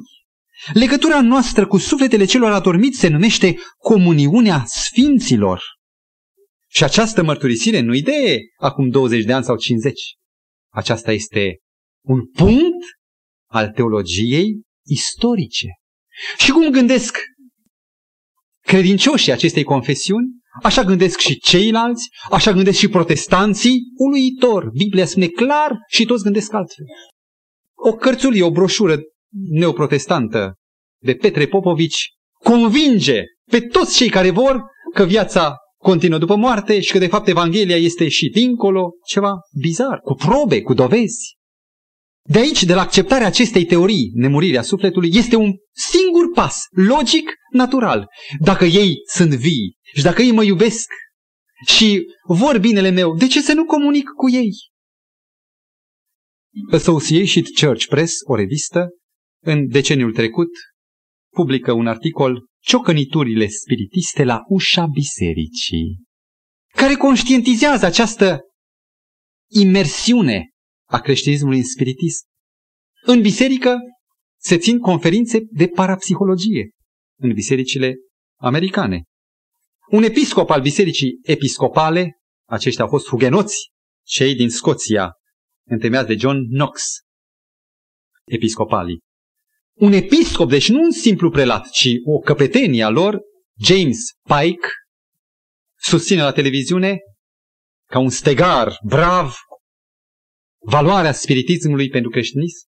Legătura 0.73 1.21
noastră 1.21 1.67
cu 1.67 1.77
sufletele 1.77 2.25
celor 2.25 2.51
adormiți 2.51 2.99
se 2.99 3.07
numește 3.07 3.57
comuniunea 3.77 4.63
sfinților. 4.65 5.63
Și 6.67 6.83
această 6.83 7.23
mărturisire 7.23 7.79
nu-i 7.79 8.01
de 8.01 8.39
acum 8.57 8.89
20 8.89 9.23
de 9.23 9.33
ani 9.33 9.43
sau 9.43 9.57
50. 9.57 10.01
Aceasta 10.73 11.11
este 11.11 11.57
un 12.05 12.29
punct 12.29 12.85
al 13.51 13.69
teologiei 13.69 14.61
istorice. 14.85 15.67
Și 16.37 16.51
cum 16.51 16.69
gândesc 16.69 17.17
credincioșii 18.61 19.31
acestei 19.31 19.63
confesiuni, 19.63 20.41
Așa 20.61 20.83
gândesc 20.83 21.19
și 21.19 21.39
ceilalți, 21.39 22.09
așa 22.31 22.51
gândesc 22.51 22.77
și 22.77 22.87
protestanții, 22.87 23.79
uluitor. 23.95 24.69
Biblia 24.69 25.05
spune 25.05 25.27
clar 25.27 25.77
și 25.87 26.05
toți 26.05 26.23
gândesc 26.23 26.53
altfel. 26.53 26.85
O 27.75 27.91
cărțulie, 27.91 28.43
o 28.43 28.51
broșură 28.51 28.99
neoprotestantă 29.49 30.55
de 31.01 31.13
Petre 31.13 31.47
Popovici 31.47 32.09
convinge 32.43 33.21
pe 33.51 33.59
toți 33.59 33.95
cei 33.95 34.09
care 34.09 34.29
vor 34.29 34.61
că 34.93 35.03
viața 35.03 35.55
continuă 35.77 36.19
după 36.19 36.35
moarte 36.35 36.81
și 36.81 36.91
că 36.91 36.97
de 36.97 37.07
fapt 37.07 37.27
Evanghelia 37.27 37.77
este 37.77 38.07
și 38.07 38.29
dincolo, 38.29 38.89
ceva 39.07 39.33
bizar, 39.61 39.99
cu 39.99 40.13
probe, 40.13 40.61
cu 40.61 40.73
dovezi. 40.73 41.35
De 42.29 42.39
aici, 42.39 42.63
de 42.63 42.73
la 42.73 42.81
acceptarea 42.81 43.27
acestei 43.27 43.65
teorii, 43.65 44.11
nemurirea 44.13 44.61
sufletului, 44.61 45.09
este 45.13 45.35
un 45.35 45.53
singur 45.71 46.31
pas, 46.33 46.65
logic, 46.69 47.33
natural. 47.51 48.07
Dacă 48.39 48.65
ei 48.65 48.95
sunt 49.13 49.33
vii 49.33 49.77
și 49.95 50.03
dacă 50.03 50.21
ei 50.21 50.31
mă 50.31 50.43
iubesc 50.43 50.89
și 51.67 52.05
vor 52.27 52.59
binele 52.59 52.89
meu, 52.89 53.15
de 53.15 53.27
ce 53.27 53.41
să 53.41 53.53
nu 53.53 53.65
comunic 53.65 54.09
cu 54.15 54.29
ei? 54.29 54.51
Associated 56.71 57.45
Church 57.59 57.85
Press, 57.85 58.13
o 58.27 58.35
revistă, 58.35 58.89
în 59.43 59.67
deceniul 59.67 60.13
trecut, 60.13 60.49
publică 61.33 61.71
un 61.71 61.87
articol 61.87 62.49
Ciocăniturile 62.63 63.47
spiritiste 63.47 64.23
la 64.23 64.41
ușa 64.47 64.85
bisericii, 64.85 66.03
care 66.67 66.95
conștientizează 66.95 67.85
această 67.85 68.41
imersiune 69.49 70.50
a 70.91 70.99
creștinismului 70.99 71.57
în 71.57 71.63
spiritism. 71.63 72.25
În 73.01 73.21
biserică 73.21 73.77
se 74.39 74.57
țin 74.57 74.79
conferințe 74.79 75.39
de 75.51 75.67
parapsihologie 75.67 76.69
în 77.19 77.33
bisericile 77.33 77.95
americane. 78.39 79.03
Un 79.89 80.03
episcop 80.03 80.49
al 80.49 80.61
bisericii 80.61 81.19
episcopale, 81.23 82.11
aceștia 82.49 82.83
au 82.83 82.89
fost 82.89 83.07
hugenoți, 83.07 83.69
cei 84.05 84.35
din 84.35 84.49
Scoția, 84.49 85.11
întemeiați 85.67 86.07
de 86.07 86.15
John 86.15 86.37
Knox, 86.53 86.83
episcopalii. 88.23 88.99
Un 89.73 89.91
episcop, 89.91 90.49
deci 90.49 90.69
nu 90.69 90.81
un 90.81 90.91
simplu 90.91 91.29
prelat, 91.29 91.69
ci 91.69 91.89
o 92.05 92.19
căpetenie 92.19 92.83
a 92.83 92.89
lor, 92.89 93.19
James 93.59 93.97
Pike, 94.23 94.67
susține 95.79 96.21
la 96.21 96.31
televiziune 96.31 96.99
ca 97.89 97.99
un 97.99 98.09
stegar 98.09 98.77
brav 98.83 99.35
valoarea 100.65 101.11
spiritismului 101.11 101.89
pentru 101.89 102.09
creștinism, 102.09 102.65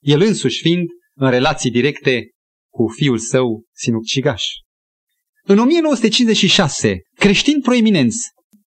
el 0.00 0.20
însuși 0.20 0.60
fiind 0.60 0.86
în 1.14 1.30
relații 1.30 1.70
directe 1.70 2.30
cu 2.72 2.86
fiul 2.96 3.18
său 3.18 3.64
sinucigaș. 3.74 4.44
În 5.42 5.58
1956, 5.58 6.98
creștini 7.14 7.62
proeminenți 7.62 8.28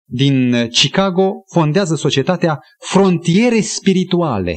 din 0.05 0.68
Chicago 0.68 1.32
fondează 1.53 1.94
societatea 1.94 2.59
Frontiere 2.78 3.61
Spirituale, 3.61 4.57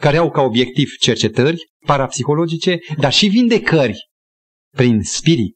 care 0.00 0.16
au 0.16 0.30
ca 0.30 0.40
obiectiv 0.40 0.90
cercetări 1.00 1.56
parapsihologice, 1.86 2.78
dar 2.98 3.12
și 3.12 3.26
vindecări 3.26 4.08
prin 4.76 5.02
spirit. 5.02 5.54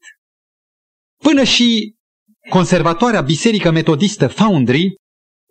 Până 1.21 1.43
și 1.43 1.95
conservatoarea 2.49 3.21
biserică 3.21 3.71
metodistă 3.71 4.27
Foundry 4.27 4.95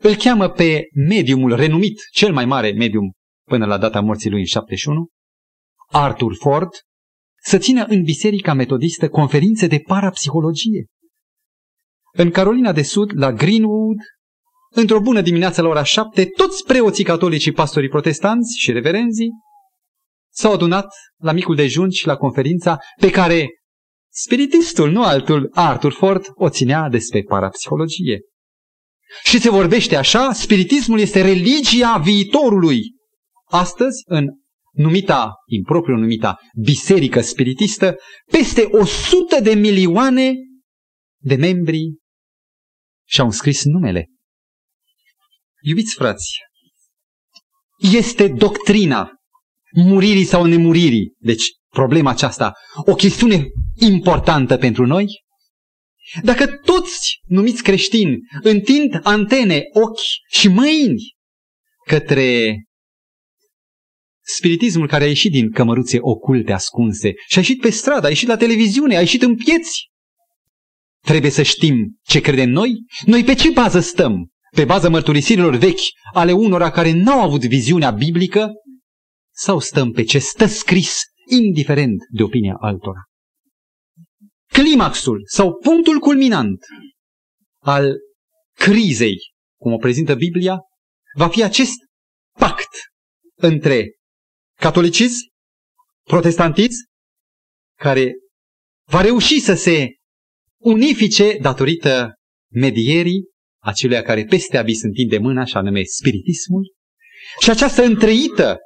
îl 0.03 0.15
cheamă 0.15 0.49
pe 0.49 0.89
mediumul 1.09 1.57
renumit, 1.57 2.01
cel 2.13 2.33
mai 2.33 2.45
mare 2.45 2.73
medium 2.73 3.13
până 3.49 3.67
la 3.67 3.79
data 3.79 4.01
morții 4.01 4.31
lui 4.31 4.39
în 4.39 4.47
71, 4.47 5.09
Arthur 5.91 6.37
Ford, 6.41 6.69
să 7.43 7.59
țină 7.59 7.85
în 7.85 8.03
Biserica 8.03 8.53
Metodistă 8.53 9.09
conferințe 9.09 9.67
de 9.67 9.79
parapsihologie. 9.79 10.87
În 12.13 12.31
Carolina 12.31 12.73
de 12.73 12.83
Sud, 12.83 13.11
la 13.15 13.33
Greenwood, 13.33 13.99
într-o 14.75 15.01
bună 15.01 15.21
dimineață 15.21 15.63
la 15.63 15.69
ora 15.69 15.83
șapte, 15.83 16.25
toți 16.25 16.65
preoții 16.65 17.05
catolici 17.05 17.43
și 17.43 17.53
pastorii 17.53 17.89
protestanți 17.89 18.59
și 18.59 18.73
reverenzii 18.73 19.31
s-au 20.33 20.53
adunat 20.53 20.95
la 21.17 21.33
micul 21.33 21.55
dejun 21.55 21.91
și 21.91 22.07
la 22.07 22.17
conferința 22.17 22.79
pe 23.01 23.11
care 23.11 23.49
spiritistul, 24.13 24.91
nu 24.91 25.03
altul, 25.03 25.49
Arthur 25.53 25.93
Ford, 25.93 26.25
o 26.35 26.49
ținea 26.49 26.89
despre 26.89 27.23
parapsihologie. 27.23 28.21
Și 29.25 29.41
se 29.41 29.51
vorbește 29.51 29.97
așa, 29.97 30.33
spiritismul 30.33 31.01
este 31.01 31.23
religia 31.23 31.99
viitorului. 31.99 32.81
Astăzi, 33.45 34.03
în 34.05 34.27
numita, 34.73 35.33
impropriu 35.47 35.97
numita, 35.97 36.39
biserică 36.63 37.21
spiritistă, 37.21 37.97
peste 38.31 38.69
100 38.71 39.41
de 39.41 39.55
milioane 39.55 40.35
de 41.23 41.35
membri 41.35 41.95
și-au 43.09 43.27
înscris 43.27 43.65
numele. 43.65 44.07
Iubiți 45.61 45.95
frați, 45.95 46.39
este 47.93 48.29
doctrina 48.29 49.11
muririi 49.75 50.25
sau 50.25 50.45
nemuririi, 50.45 51.15
deci 51.19 51.45
problema 51.69 52.11
aceasta, 52.11 52.53
o 52.75 52.95
chestiune 52.95 53.47
importantă 53.75 54.57
pentru 54.57 54.87
noi? 54.87 55.22
Dacă 56.23 56.47
toți 56.47 57.21
numiți 57.27 57.63
creștini 57.63 58.19
întind 58.43 59.01
antene, 59.03 59.63
ochi 59.73 60.01
și 60.29 60.49
mâini 60.49 61.15
către 61.87 62.57
spiritismul 64.25 64.89
care 64.89 65.05
a 65.05 65.07
ieșit 65.07 65.33
din 65.33 65.51
cămăruțe 65.51 65.99
oculte, 66.01 66.53
ascunse 66.53 67.13
și 67.29 67.39
a 67.39 67.41
ieșit 67.41 67.61
pe 67.61 67.71
stradă, 67.71 68.07
a 68.07 68.09
ieșit 68.09 68.29
la 68.29 68.37
televiziune, 68.37 68.97
a 68.97 69.01
ieșit 69.01 69.23
în 69.23 69.37
pieți. 69.37 69.91
Trebuie 71.05 71.31
să 71.31 71.43
știm 71.43 71.99
ce 72.03 72.21
credem 72.21 72.51
noi? 72.51 72.85
Noi 73.05 73.25
pe 73.25 73.35
ce 73.35 73.51
bază 73.51 73.81
stăm? 73.81 74.31
Pe 74.57 74.65
baza 74.65 74.89
mărturisirilor 74.89 75.57
vechi 75.57 75.81
ale 76.13 76.33
unora 76.33 76.71
care 76.71 76.93
n-au 76.93 77.21
avut 77.21 77.45
viziunea 77.45 77.91
biblică? 77.91 78.53
Sau 79.35 79.59
stăm 79.59 79.91
pe 79.91 80.03
ce 80.03 80.19
stă 80.19 80.47
scris 80.47 81.01
indiferent 81.29 81.97
de 82.11 82.23
opinia 82.23 82.57
altora. 82.61 83.01
Climaxul 84.53 85.23
sau 85.27 85.55
punctul 85.55 85.99
culminant 85.99 86.65
al 87.59 87.97
crizei, 88.53 89.17
cum 89.61 89.73
o 89.73 89.77
prezintă 89.77 90.15
Biblia, 90.15 90.59
va 91.17 91.29
fi 91.29 91.43
acest 91.43 91.77
pact 92.39 92.69
între 93.35 93.95
catolicism, 94.59 95.19
protestantism, 96.03 96.85
care 97.79 98.13
va 98.89 99.01
reuși 99.01 99.41
să 99.41 99.55
se 99.55 99.89
unifice 100.61 101.39
datorită 101.41 102.15
medierii 102.53 103.25
acelea 103.63 104.03
care 104.03 104.25
peste 104.25 104.59
abis 104.59 104.83
întinde 104.83 105.19
mâna 105.19 105.45
și 105.45 105.57
anume 105.57 105.83
spiritismul 105.83 106.75
și 107.41 107.51
această 107.51 107.83
întreită, 107.83 108.59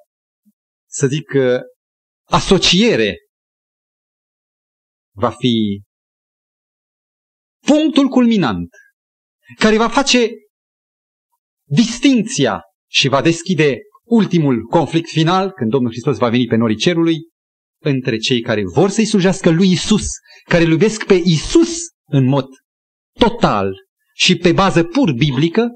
să 0.89 1.07
zic, 1.07 1.33
uh, 1.35 1.61
asociere 2.25 3.17
va 5.17 5.31
fi 5.31 5.83
punctul 7.67 8.09
culminant 8.09 8.69
care 9.59 9.77
va 9.77 9.89
face 9.89 10.31
distinția 11.69 12.61
și 12.91 13.09
va 13.09 13.23
deschide 13.23 13.79
ultimul 14.05 14.63
conflict 14.63 15.09
final, 15.09 15.51
când 15.51 15.71
Domnul 15.71 15.91
Hristos 15.91 16.19
va 16.19 16.29
veni 16.29 16.47
pe 16.47 16.57
norii 16.57 16.77
cerului, 16.77 17.17
între 17.83 18.17
cei 18.17 18.41
care 18.41 18.63
vor 18.75 18.91
să-i 18.91 19.05
slujească 19.05 19.51
lui 19.51 19.71
Isus, 19.71 20.07
care 20.45 20.65
îl 20.65 20.71
iubesc 20.71 21.05
pe 21.05 21.23
Isus 21.25 21.79
în 22.09 22.25
mod 22.25 22.47
total 23.19 23.75
și 24.15 24.37
pe 24.37 24.53
bază 24.53 24.85
pur 24.85 25.13
biblică, 25.13 25.69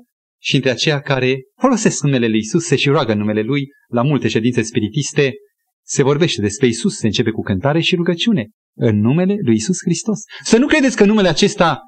și 0.43 0.55
între 0.55 0.71
aceia 0.71 1.01
care 1.01 1.39
folosesc 1.61 2.03
numele 2.03 2.29
lui 2.29 2.39
Isus, 2.39 2.65
se 2.65 2.77
și 2.77 2.89
roagă 2.89 3.15
numele 3.15 3.43
lui. 3.43 3.67
La 3.89 4.03
multe 4.03 4.29
ședințe 4.29 4.63
spiritiste, 4.63 5.33
se 5.87 6.03
vorbește 6.03 6.41
despre 6.41 6.67
Isus, 6.67 6.97
se 6.97 7.07
începe 7.07 7.31
cu 7.31 7.43
cântare 7.43 7.81
și 7.81 7.95
rugăciune 7.95 8.49
în 8.81 9.01
numele 9.01 9.37
lui 9.45 9.55
Isus 9.55 9.77
Hristos. 9.85 10.19
Să 10.45 10.59
nu 10.59 10.67
credeți 10.67 10.97
că 10.97 11.05
numele 11.05 11.29
acesta 11.29 11.81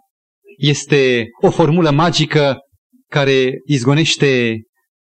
este 0.56 1.28
o 1.42 1.50
formulă 1.50 1.90
magică 1.90 2.56
care 3.08 3.60
izgonește 3.66 4.60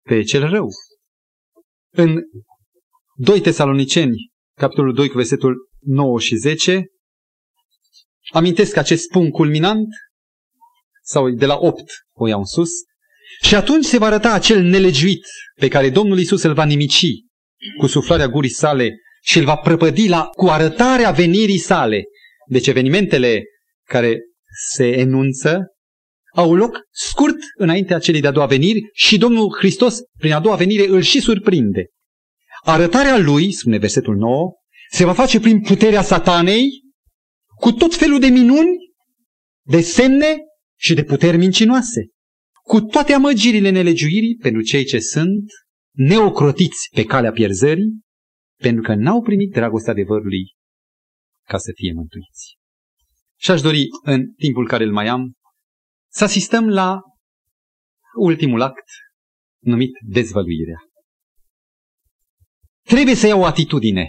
pe 0.09 0.23
cel 0.23 0.49
rău. 0.49 0.69
În 1.95 2.21
2 3.17 3.41
Tesaloniceni, 3.41 4.31
capitolul 4.59 4.95
2 4.95 5.09
cu 5.09 5.17
versetul 5.17 5.69
9 5.81 6.21
și 6.21 6.37
10, 6.37 6.85
amintesc 8.33 8.77
acest 8.77 9.09
punct 9.09 9.33
culminant, 9.33 9.87
sau 11.05 11.31
de 11.31 11.47
la 11.47 11.57
8 11.59 11.83
o 12.13 12.29
iau 12.29 12.39
în 12.39 12.45
sus, 12.45 12.71
și 13.41 13.55
atunci 13.55 13.85
se 13.85 13.99
va 13.99 14.07
arăta 14.07 14.33
acel 14.33 14.63
nelegiuit 14.63 15.27
pe 15.61 15.69
care 15.69 15.91
Domnul 15.91 16.19
Isus 16.19 16.43
îl 16.43 16.55
va 16.55 16.65
nimici 16.65 17.07
cu 17.79 17.87
suflarea 17.87 18.29
gurii 18.29 18.51
sale 18.51 18.95
și 19.23 19.39
îl 19.39 19.45
va 19.45 19.57
prăpădi 19.57 20.09
la, 20.09 20.25
cu 20.25 20.47
arătarea 20.47 21.11
venirii 21.11 21.59
sale. 21.59 22.03
Deci 22.47 22.67
evenimentele 22.67 23.43
care 23.89 24.19
se 24.71 24.87
enunță 24.87 25.59
au 26.35 26.55
loc 26.55 26.79
scurt 26.91 27.37
înaintea 27.57 27.99
celei 27.99 28.21
de-a 28.21 28.31
doua 28.31 28.47
veniri 28.47 28.81
și 28.93 29.19
Domnul 29.19 29.57
Hristos, 29.59 29.99
prin 30.19 30.33
a 30.33 30.41
doua 30.41 30.57
venire, 30.57 30.89
îl 30.89 31.01
și 31.01 31.21
surprinde. 31.21 31.87
Arătarea 32.65 33.19
lui, 33.19 33.53
spune 33.53 33.79
versetul 33.79 34.17
9, 34.17 34.53
se 34.91 35.05
va 35.05 35.13
face 35.13 35.41
prin 35.41 35.61
puterea 35.61 36.03
satanei, 36.03 36.69
cu 37.57 37.73
tot 37.73 37.95
felul 37.95 38.21
de 38.21 38.27
minuni, 38.27 38.77
de 39.63 39.81
semne 39.81 40.37
și 40.79 40.95
de 40.95 41.05
puteri 41.05 41.37
mincinoase, 41.37 42.07
cu 42.63 42.81
toate 42.81 43.13
amăgirile 43.13 43.71
nelegiuirii 43.71 44.37
pentru 44.37 44.63
cei 44.63 44.85
ce 44.85 44.99
sunt 44.99 45.45
neocrotiți 45.97 46.89
pe 46.95 47.05
calea 47.05 47.33
pierzării, 47.33 48.01
pentru 48.63 48.83
că 48.83 48.95
n-au 48.95 49.23
primit 49.23 49.51
dragostea 49.51 49.93
adevărului 49.93 50.45
ca 51.49 51.59
să 51.59 51.73
fie 51.75 51.93
mântuiți. 51.93 52.57
Și 53.39 53.51
aș 53.51 53.61
dori, 53.61 53.87
în 54.03 54.33
timpul 54.33 54.67
care 54.69 54.85
îl 54.85 54.93
mai 54.93 55.07
am, 55.07 55.33
să 56.11 56.25
asistăm 56.25 56.69
la 56.69 57.01
ultimul 58.19 58.61
act 58.61 58.85
numit 59.63 59.91
dezvăluirea. 60.07 60.79
Trebuie 62.83 63.15
să 63.15 63.27
iau 63.27 63.41
o 63.41 63.45
atitudine. 63.45 64.09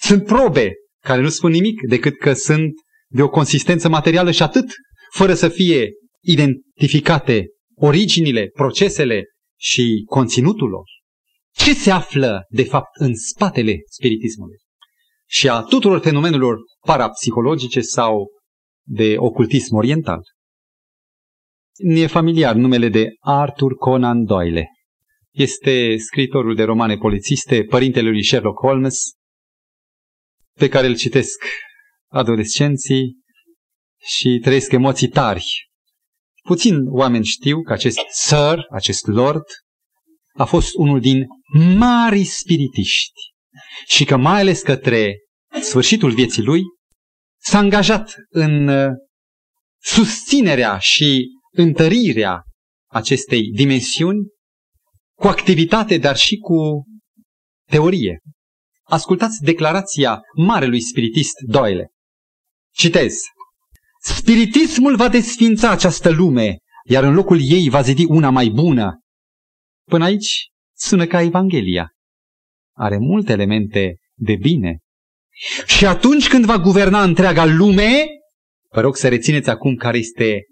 Sunt 0.00 0.24
probe 0.24 0.72
care 1.02 1.20
nu 1.20 1.28
spun 1.28 1.50
nimic 1.50 1.80
decât 1.88 2.18
că 2.18 2.32
sunt 2.32 2.72
de 3.08 3.22
o 3.22 3.28
consistență 3.28 3.88
materială 3.88 4.30
și 4.30 4.42
atât, 4.42 4.66
fără 5.12 5.34
să 5.34 5.48
fie 5.48 5.90
identificate 6.22 7.46
originile, 7.74 8.46
procesele 8.46 9.24
și 9.60 10.02
conținutul 10.06 10.68
lor. 10.68 10.84
Ce 11.54 11.74
se 11.74 11.90
află, 11.90 12.46
de 12.48 12.64
fapt, 12.64 12.96
în 12.96 13.14
spatele 13.14 13.76
spiritismului 13.86 14.56
și 15.26 15.48
a 15.48 15.62
tuturor 15.62 16.00
fenomenelor 16.00 16.58
parapsihologice 16.86 17.80
sau 17.80 18.26
de 18.86 19.14
ocultism 19.18 19.74
oriental? 19.74 20.22
Ne 21.76 22.06
familiar 22.06 22.54
numele 22.54 22.88
de 22.88 23.08
Arthur 23.20 23.74
Conan 23.74 24.24
Doyle. 24.24 24.68
Este 25.30 25.96
scritorul 25.96 26.54
de 26.54 26.62
romane 26.62 26.96
polițiste, 26.96 27.64
părintele 27.64 28.08
lui 28.08 28.24
Sherlock 28.24 28.60
Holmes, 28.60 29.00
pe 30.58 30.68
care 30.68 30.86
îl 30.86 30.96
citesc 30.96 31.44
adolescenții 32.10 33.16
și 34.02 34.38
trăiesc 34.42 34.72
emoții 34.72 35.08
tari. 35.08 35.68
Puțin 36.42 36.76
oameni 36.88 37.24
știu 37.24 37.62
că 37.62 37.72
acest 37.72 37.98
sir, 38.10 38.66
acest 38.70 39.06
lord, 39.06 39.42
a 40.36 40.44
fost 40.44 40.74
unul 40.74 41.00
din 41.00 41.26
mari 41.76 42.24
spiritiști 42.24 43.20
și 43.86 44.04
că 44.04 44.16
mai 44.16 44.40
ales 44.40 44.62
către 44.62 45.16
sfârșitul 45.60 46.10
vieții 46.10 46.42
lui 46.42 46.62
s-a 47.42 47.58
angajat 47.58 48.14
în 48.28 48.68
uh, 48.68 48.90
susținerea 49.82 50.78
și 50.78 51.26
întărirea 51.50 52.42
acestei 52.90 53.42
dimensiuni 53.42 54.26
cu 55.18 55.26
activitate, 55.26 55.98
dar 55.98 56.16
și 56.16 56.36
cu 56.36 56.84
teorie. 57.70 58.20
Ascultați 58.82 59.42
declarația 59.42 60.20
marelui 60.36 60.80
spiritist 60.80 61.34
Doyle. 61.46 61.88
Citez. 62.74 63.14
Spiritismul 64.00 64.96
va 64.96 65.08
desfința 65.08 65.70
această 65.70 66.10
lume, 66.10 66.56
iar 66.84 67.04
în 67.04 67.14
locul 67.14 67.40
ei 67.42 67.68
va 67.68 67.80
zidi 67.80 68.04
una 68.04 68.30
mai 68.30 68.48
bună. 68.48 68.98
Până 69.84 70.04
aici 70.04 70.48
sună 70.76 71.06
ca 71.06 71.20
Evanghelia. 71.20 71.92
Are 72.76 72.98
multe 72.98 73.32
elemente 73.32 73.96
de 74.14 74.36
bine. 74.36 74.78
Și 75.66 75.86
atunci 75.86 76.28
când 76.28 76.44
va 76.44 76.58
guverna 76.58 77.02
întreaga 77.02 77.44
lume, 77.44 78.06
vă 78.70 78.80
rog 78.80 78.96
să 78.96 79.08
rețineți 79.08 79.50
acum 79.50 79.74
care 79.74 79.98
este 79.98 80.42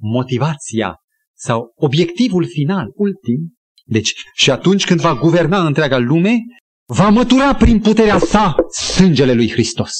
motivația 0.00 0.96
sau 1.36 1.72
obiectivul 1.76 2.46
final, 2.46 2.92
ultim. 2.94 3.54
Deci, 3.84 4.12
și 4.34 4.50
atunci 4.50 4.86
când 4.86 5.00
va 5.00 5.14
guverna 5.14 5.66
întreaga 5.66 5.98
lume, 5.98 6.38
va 6.84 7.08
mătura 7.08 7.54
prin 7.54 7.80
puterea 7.80 8.18
sa 8.18 8.54
sângele 8.94 9.32
lui 9.32 9.50
Hristos. 9.50 9.92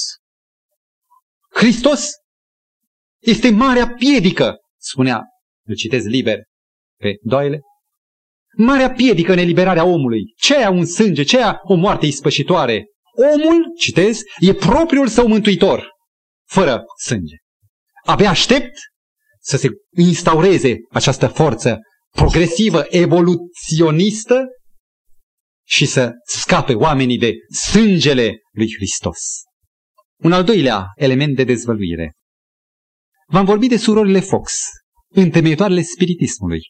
Hristos 1.49 2.09
este 3.21 3.49
marea 3.49 3.87
piedică, 3.87 4.55
spunea, 4.77 5.23
îl 5.65 5.75
citez 5.75 6.05
liber 6.05 6.39
pe 6.99 7.17
Doyle, 7.21 7.59
marea 8.55 8.91
piedică 8.91 9.31
în 9.31 9.37
eliberarea 9.37 9.85
omului. 9.85 10.33
Ce 10.37 10.55
e 10.55 10.67
un 10.67 10.85
sânge, 10.85 11.23
ce 11.23 11.37
e 11.37 11.43
o 11.63 11.75
moarte 11.75 12.05
ispășitoare? 12.05 12.85
Omul, 13.33 13.73
citez, 13.77 14.21
e 14.39 14.53
propriul 14.53 15.07
său 15.07 15.27
mântuitor, 15.27 15.87
fără 16.47 16.83
sânge. 17.03 17.35
Abia 18.05 18.29
aștept 18.29 18.73
să 19.39 19.57
se 19.57 19.69
instaureze 19.97 20.75
această 20.91 21.27
forță 21.27 21.79
progresivă, 22.11 22.85
evoluționistă 22.89 24.45
și 25.67 25.85
să 25.85 26.11
scape 26.25 26.73
oamenii 26.73 27.17
de 27.17 27.33
sângele 27.69 28.37
lui 28.51 28.73
Hristos. 28.75 29.19
Un 30.23 30.31
al 30.31 30.43
doilea 30.43 30.85
element 30.95 31.35
de 31.35 31.43
dezvăluire. 31.43 32.13
V-am 33.27 33.45
vorbit 33.45 33.69
de 33.69 33.77
surorile 33.77 34.19
Fox, 34.19 34.53
întemeitoarele 35.09 35.81
spiritismului. 35.81 36.61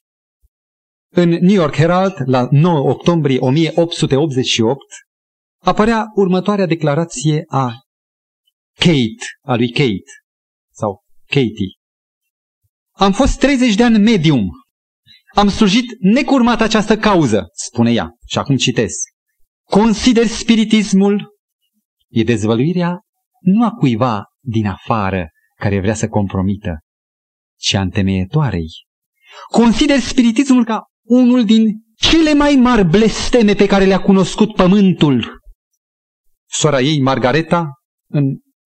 În 1.18 1.30
New 1.30 1.53
York 1.53 1.76
Herald, 1.76 2.13
la 2.26 2.47
9 2.51 2.89
octombrie 2.89 3.39
1888, 3.39 4.82
apărea 5.61 6.05
următoarea 6.16 6.66
declarație 6.66 7.43
a 7.47 7.74
Kate, 8.78 9.26
a 9.41 9.55
lui 9.55 9.70
Kate, 9.72 10.11
sau 10.72 11.03
Katie. 11.26 11.78
Am 12.91 13.11
fost 13.11 13.39
30 13.39 13.76
de 13.76 13.84
ani 13.84 13.97
medium. 13.97 14.49
Am 15.36 15.49
slujit 15.49 15.86
necurmat 15.99 16.61
această 16.61 16.97
cauză, 16.97 17.49
spune 17.53 17.91
ea. 17.91 18.09
Și 18.28 18.38
acum 18.38 18.55
citesc. 18.55 19.09
Consider 19.70 20.26
spiritismul 20.26 21.36
e 22.07 22.24
dezvăluirea 22.24 22.99
nu 23.39 23.66
a 23.66 23.70
cuiva 23.70 24.24
din 24.41 24.68
afară 24.68 25.30
care 25.55 25.80
vrea 25.80 25.93
să 25.93 26.07
compromită, 26.07 26.80
ci 27.55 27.74
a 27.74 27.82
întemeietoarei. 27.82 28.68
Consider 29.51 29.99
spiritismul 29.99 30.66
ca 30.66 30.84
unul 31.05 31.45
din 31.45 31.83
cele 31.95 32.33
mai 32.33 32.55
mari 32.55 32.85
blesteme 32.85 33.53
pe 33.53 33.65
care 33.65 33.85
le-a 33.85 34.01
cunoscut 34.01 34.55
pământul. 34.55 35.39
sora 36.51 36.81
ei, 36.81 37.01
Margareta, 37.01 37.69
în 38.09 38.23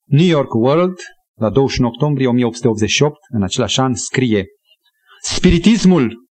New 0.08 0.26
York 0.26 0.54
World, 0.54 0.98
la 1.40 1.50
21 1.50 1.90
octombrie 1.90 2.28
1888, 2.28 3.18
în 3.34 3.44
același 3.44 3.80
an, 3.80 3.94
scrie 3.94 4.46
Spiritismul 5.22 6.28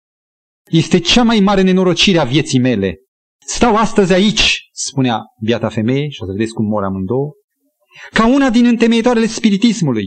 este 0.71 0.99
cea 0.99 1.23
mai 1.23 1.41
mare 1.41 1.63
nenorocire 1.63 2.19
a 2.19 2.25
vieții 2.25 2.59
mele. 2.59 2.95
Stau 3.47 3.77
astăzi 3.77 4.13
aici, 4.13 4.69
spunea 4.73 5.21
biata 5.43 5.69
femeie, 5.69 6.09
și 6.09 6.23
o 6.23 6.27
să 6.27 6.33
vedeți 6.33 6.53
cum 6.53 6.67
mor 6.67 6.85
amândouă, 6.85 7.33
ca 8.11 8.27
una 8.27 8.51
din 8.51 8.67
întemeitoarele 8.67 9.27
spiritismului, 9.27 10.07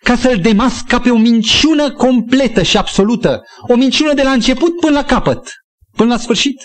ca 0.00 0.16
să-l 0.16 0.40
demasc 0.40 0.86
ca 0.86 1.00
pe 1.00 1.10
o 1.10 1.16
minciună 1.16 1.92
completă 1.92 2.62
și 2.62 2.76
absolută, 2.76 3.42
o 3.68 3.74
minciună 3.74 4.14
de 4.14 4.22
la 4.22 4.32
început 4.32 4.80
până 4.80 4.92
la 4.92 5.04
capăt, 5.04 5.50
până 5.96 6.12
la 6.12 6.18
sfârșit, 6.18 6.56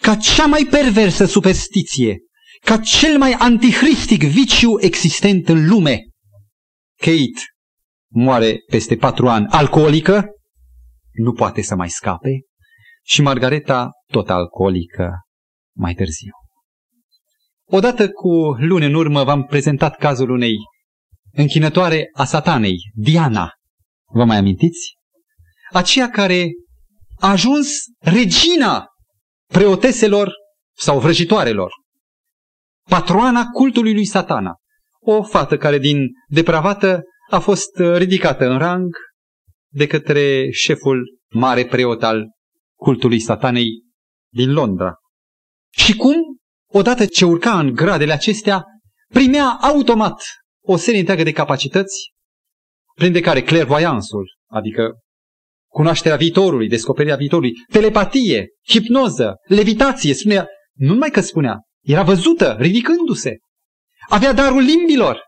ca 0.00 0.14
cea 0.14 0.46
mai 0.46 0.66
perversă 0.70 1.24
superstiție, 1.24 2.18
ca 2.64 2.78
cel 2.78 3.18
mai 3.18 3.32
antihristic 3.32 4.22
viciu 4.22 4.80
existent 4.80 5.48
în 5.48 5.68
lume. 5.68 5.98
Kate 6.96 7.42
moare 8.12 8.58
peste 8.66 8.96
patru 8.96 9.28
ani. 9.28 9.46
Alcoolică, 9.50 10.24
nu 11.12 11.32
poate 11.32 11.62
să 11.62 11.74
mai 11.74 11.90
scape, 11.90 12.40
și 13.02 13.22
Margareta 13.22 13.90
tot 14.12 14.30
alcoolică 14.30 15.10
mai 15.76 15.94
târziu. 15.94 16.32
Odată 17.64 18.10
cu 18.10 18.30
luni 18.58 18.84
în 18.84 18.94
urmă 18.94 19.24
v-am 19.24 19.44
prezentat 19.44 19.96
cazul 19.96 20.30
unei 20.30 20.54
închinătoare 21.32 22.10
a 22.12 22.24
satanei, 22.24 22.76
Diana. 22.94 23.52
Vă 24.12 24.24
mai 24.24 24.36
amintiți? 24.36 24.92
Aceea 25.72 26.10
care 26.10 26.48
a 27.16 27.30
ajuns 27.30 27.68
regina 27.98 28.86
preoteselor 29.46 30.32
sau 30.76 31.00
vrăjitoarelor, 31.00 31.70
patroana 32.88 33.44
cultului 33.44 33.92
lui 33.92 34.04
satana. 34.04 34.54
O 35.00 35.22
fată 35.22 35.56
care 35.56 35.78
din 35.78 36.06
depravată 36.28 37.02
a 37.30 37.38
fost 37.38 37.76
ridicată 37.76 38.44
în 38.44 38.58
rang 38.58 38.88
de 39.72 39.86
către 39.86 40.50
șeful 40.50 41.18
mare 41.28 41.66
preot 41.66 42.02
al 42.02 42.24
cultului 42.78 43.20
satanei 43.20 43.68
din 44.32 44.52
Londra. 44.52 44.94
Și 45.70 45.96
cum, 45.96 46.14
odată 46.72 47.06
ce 47.06 47.24
urca 47.24 47.58
în 47.58 47.72
gradele 47.72 48.12
acestea, 48.12 48.64
primea 49.08 49.58
automat 49.60 50.22
o 50.62 50.76
serie 50.76 50.98
întreagă 50.98 51.22
de 51.22 51.32
capacități, 51.32 52.12
printre 52.94 53.20
care 53.20 53.42
clairvoyansul, 53.42 54.36
adică 54.46 54.92
cunoașterea 55.70 56.16
viitorului, 56.16 56.68
descoperirea 56.68 57.16
viitorului, 57.16 57.52
telepatie, 57.72 58.48
hipnoză, 58.68 59.34
levitație, 59.46 60.14
spunea, 60.14 60.46
nu 60.74 60.92
numai 60.92 61.10
că 61.10 61.20
spunea, 61.20 61.58
era 61.82 62.02
văzută 62.02 62.56
ridicându-se. 62.58 63.36
Avea 64.08 64.32
darul 64.32 64.62
limbilor. 64.62 65.20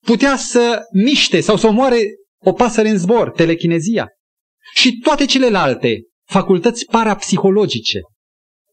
Putea 0.00 0.36
să 0.36 0.80
miște 0.92 1.40
sau 1.40 1.56
să 1.56 1.66
omoare 1.66 2.00
o 2.44 2.52
pasăre 2.52 2.88
în 2.88 2.98
zbor, 2.98 3.30
telechinezia. 3.30 4.08
Și 4.74 4.98
toate 4.98 5.24
celelalte 5.24 6.02
facultăți 6.28 6.84
parapsihologice, 6.84 8.00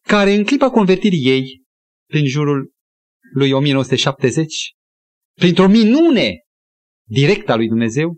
care 0.08 0.34
în 0.34 0.44
clipa 0.44 0.70
convertirii 0.70 1.26
ei, 1.26 1.62
prin 2.08 2.28
jurul 2.28 2.72
lui 3.34 3.52
1970, 3.52 4.72
printr-o 5.40 5.68
minune 5.68 6.44
directă 7.08 7.52
a 7.52 7.56
lui 7.56 7.68
Dumnezeu, 7.68 8.16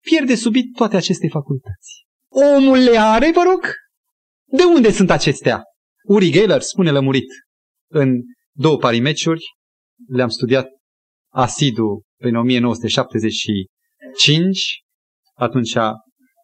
pierde 0.00 0.34
subit 0.34 0.74
toate 0.76 0.96
aceste 0.96 1.28
facultăți. 1.28 2.04
Omul 2.28 2.78
le 2.78 2.98
are, 2.98 3.30
vă 3.34 3.42
rog? 3.50 3.72
De 4.44 4.64
unde 4.64 4.90
sunt 4.90 5.10
acestea? 5.10 5.62
Uri 6.04 6.30
Geller 6.30 6.60
spune 6.60 6.90
lămurit 6.90 7.28
în 7.90 8.20
două 8.52 8.76
parimeciuri, 8.76 9.44
le-am 10.08 10.28
studiat 10.28 10.66
asidu 11.32 12.02
în 12.20 12.34
1975, 12.34 14.80
atunci 15.34 15.72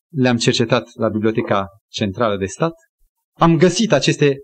le-am 0.09 0.37
cercetat 0.37 0.89
la 0.95 1.09
Biblioteca 1.09 1.67
Centrală 1.89 2.37
de 2.37 2.47
Stat. 2.47 2.73
Am 3.33 3.57
găsit 3.57 3.93
aceste 3.93 4.37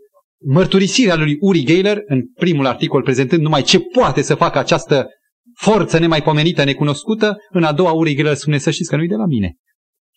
mărturisiri 0.44 1.10
ale 1.10 1.22
lui 1.22 1.36
Uri 1.40 1.64
Geller 1.64 2.02
în 2.06 2.32
primul 2.32 2.66
articol 2.66 3.02
prezentând 3.02 3.42
numai 3.42 3.62
ce 3.62 3.80
poate 3.80 4.22
să 4.22 4.34
facă 4.34 4.58
această 4.58 5.06
forță 5.54 5.98
nemaipomenită, 5.98 6.64
necunoscută, 6.64 7.36
în 7.48 7.64
a 7.64 7.72
doua 7.72 7.92
Uri 7.92 8.14
Geller 8.14 8.34
spune 8.34 8.58
să 8.58 8.70
știți 8.70 8.90
că 8.90 8.96
nu-i 8.96 9.08
de 9.08 9.14
la 9.14 9.26
mine. 9.26 9.54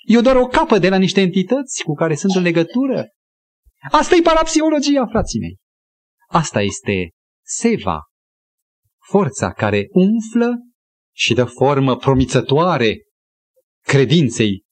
Eu 0.08 0.22
doar 0.22 0.36
o 0.36 0.48
capă 0.48 0.78
de 0.78 0.90
la 0.90 0.98
niște 0.98 1.22
entități 1.22 1.84
cu 1.84 1.94
care 1.94 2.16
sunt 2.16 2.36
în 2.36 2.42
legătură. 2.42 3.08
Asta 3.92 4.16
e 4.16 4.22
parapsihologia, 4.22 5.08
frații 5.08 5.40
mei. 5.40 5.58
Asta 6.28 6.62
este 6.62 7.10
seva, 7.46 8.02
forța 9.10 9.52
care 9.52 9.88
umflă 9.92 10.54
și 11.16 11.34
dă 11.34 11.46
formă 11.46 11.98
promițătoare 11.98 12.98
credinței 13.84 14.64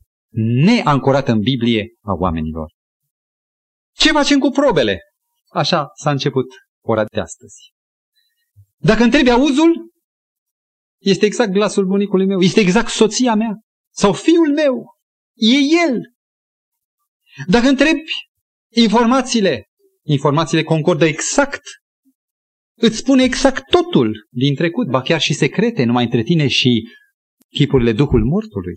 neancorată 0.63 1.31
în 1.31 1.39
Biblie 1.39 1.85
a 2.01 2.13
oamenilor. 2.13 2.71
Ce 3.93 4.11
facem 4.11 4.39
cu 4.39 4.49
probele? 4.49 4.99
Așa 5.49 5.87
s-a 5.93 6.09
început 6.09 6.45
ora 6.83 7.05
de 7.05 7.19
astăzi. 7.19 7.73
Dacă 8.75 9.03
întrebi 9.03 9.29
auzul, 9.29 9.91
este 10.97 11.25
exact 11.25 11.51
glasul 11.51 11.85
bunicului 11.85 12.25
meu, 12.25 12.41
este 12.41 12.59
exact 12.59 12.89
soția 12.89 13.35
mea 13.35 13.59
sau 13.93 14.13
fiul 14.13 14.53
meu, 14.53 14.85
e 15.33 15.55
el. 15.87 16.01
Dacă 17.47 17.67
întrebi 17.67 18.01
informațiile, 18.73 19.65
informațiile 20.05 20.63
concordă 20.63 21.05
exact. 21.05 21.61
Îți 22.79 22.97
spune 22.97 23.23
exact 23.23 23.69
totul 23.69 24.27
din 24.29 24.55
trecut, 24.55 24.87
ba 24.87 25.01
chiar 25.01 25.21
și 25.21 25.33
secrete, 25.33 25.83
numai 25.83 26.03
între 26.03 26.23
tine 26.23 26.47
și 26.47 26.87
chipurile 27.49 27.91
Duhul 27.91 28.25
Mortului. 28.25 28.75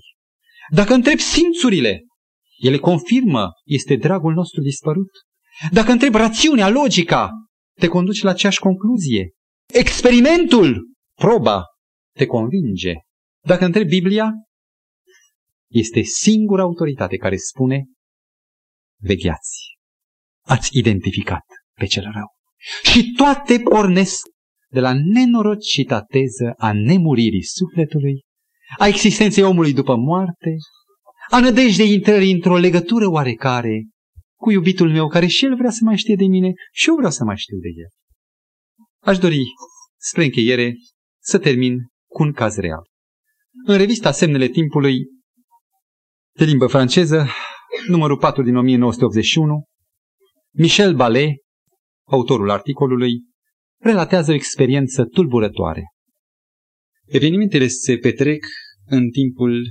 Dacă 0.72 0.94
întrebi 0.94 1.20
simțurile, 1.20 2.04
ele 2.58 2.78
confirmă, 2.78 3.48
este 3.64 3.96
dragul 3.96 4.34
nostru 4.34 4.60
dispărut. 4.60 5.10
Dacă 5.70 5.92
întrebi 5.92 6.16
rațiunea, 6.16 6.68
logica, 6.68 7.30
te 7.78 7.88
conduce 7.88 8.24
la 8.24 8.30
aceeași 8.30 8.58
concluzie. 8.58 9.30
Experimentul, 9.72 10.88
proba, 11.14 11.62
te 12.12 12.26
convinge. 12.26 12.94
Dacă 13.44 13.64
întrebi 13.64 13.88
Biblia, 13.88 14.32
este 15.68 16.02
singura 16.02 16.62
autoritate 16.62 17.16
care 17.16 17.36
spune 17.36 17.84
vegheați. 19.00 19.78
Ați 20.44 20.78
identificat 20.78 21.44
pe 21.74 21.86
cel 21.86 22.02
rău. 22.02 22.34
Și 22.82 23.12
toate 23.12 23.58
pornesc 23.58 24.26
de 24.68 24.80
la 24.80 24.92
nenorocita 24.92 26.02
teză 26.02 26.52
a 26.56 26.72
nemuririi 26.72 27.44
sufletului 27.44 28.24
a 28.78 28.86
existenței 28.86 29.42
omului 29.42 29.72
după 29.72 29.96
moarte, 29.96 30.56
a 31.30 31.40
nădejdei 31.40 31.92
intrării 31.92 32.32
într-o 32.32 32.56
legătură 32.56 33.08
oarecare 33.08 33.86
cu 34.36 34.50
iubitul 34.50 34.90
meu, 34.90 35.08
care 35.08 35.26
și 35.26 35.44
el 35.44 35.56
vrea 35.56 35.70
să 35.70 35.80
mai 35.84 35.96
știe 35.96 36.14
de 36.14 36.26
mine 36.26 36.52
și 36.72 36.88
eu 36.88 36.94
vreau 36.94 37.10
să 37.10 37.24
mai 37.24 37.36
știu 37.36 37.56
de 37.56 37.68
el. 37.76 37.88
Aș 38.98 39.18
dori, 39.18 39.42
spre 39.96 40.24
încheiere, 40.24 40.74
să 41.22 41.38
termin 41.38 41.76
cu 42.12 42.22
un 42.22 42.32
caz 42.32 42.56
real. 42.56 42.82
În 43.66 43.76
revista 43.76 44.12
Semnele 44.12 44.48
Timpului, 44.48 44.98
de 46.32 46.44
limbă 46.44 46.66
franceză, 46.66 47.26
numărul 47.88 48.18
4 48.18 48.42
din 48.42 48.56
1981, 48.56 49.64
Michel 50.50 50.94
Ballet, 50.94 51.30
autorul 52.06 52.50
articolului, 52.50 53.12
relatează 53.78 54.30
o 54.30 54.34
experiență 54.34 55.04
tulburătoare. 55.04 55.82
Evenimentele 57.04 57.66
se 57.66 57.96
petrec 57.96 58.44
în 58.86 59.10
timpul 59.10 59.62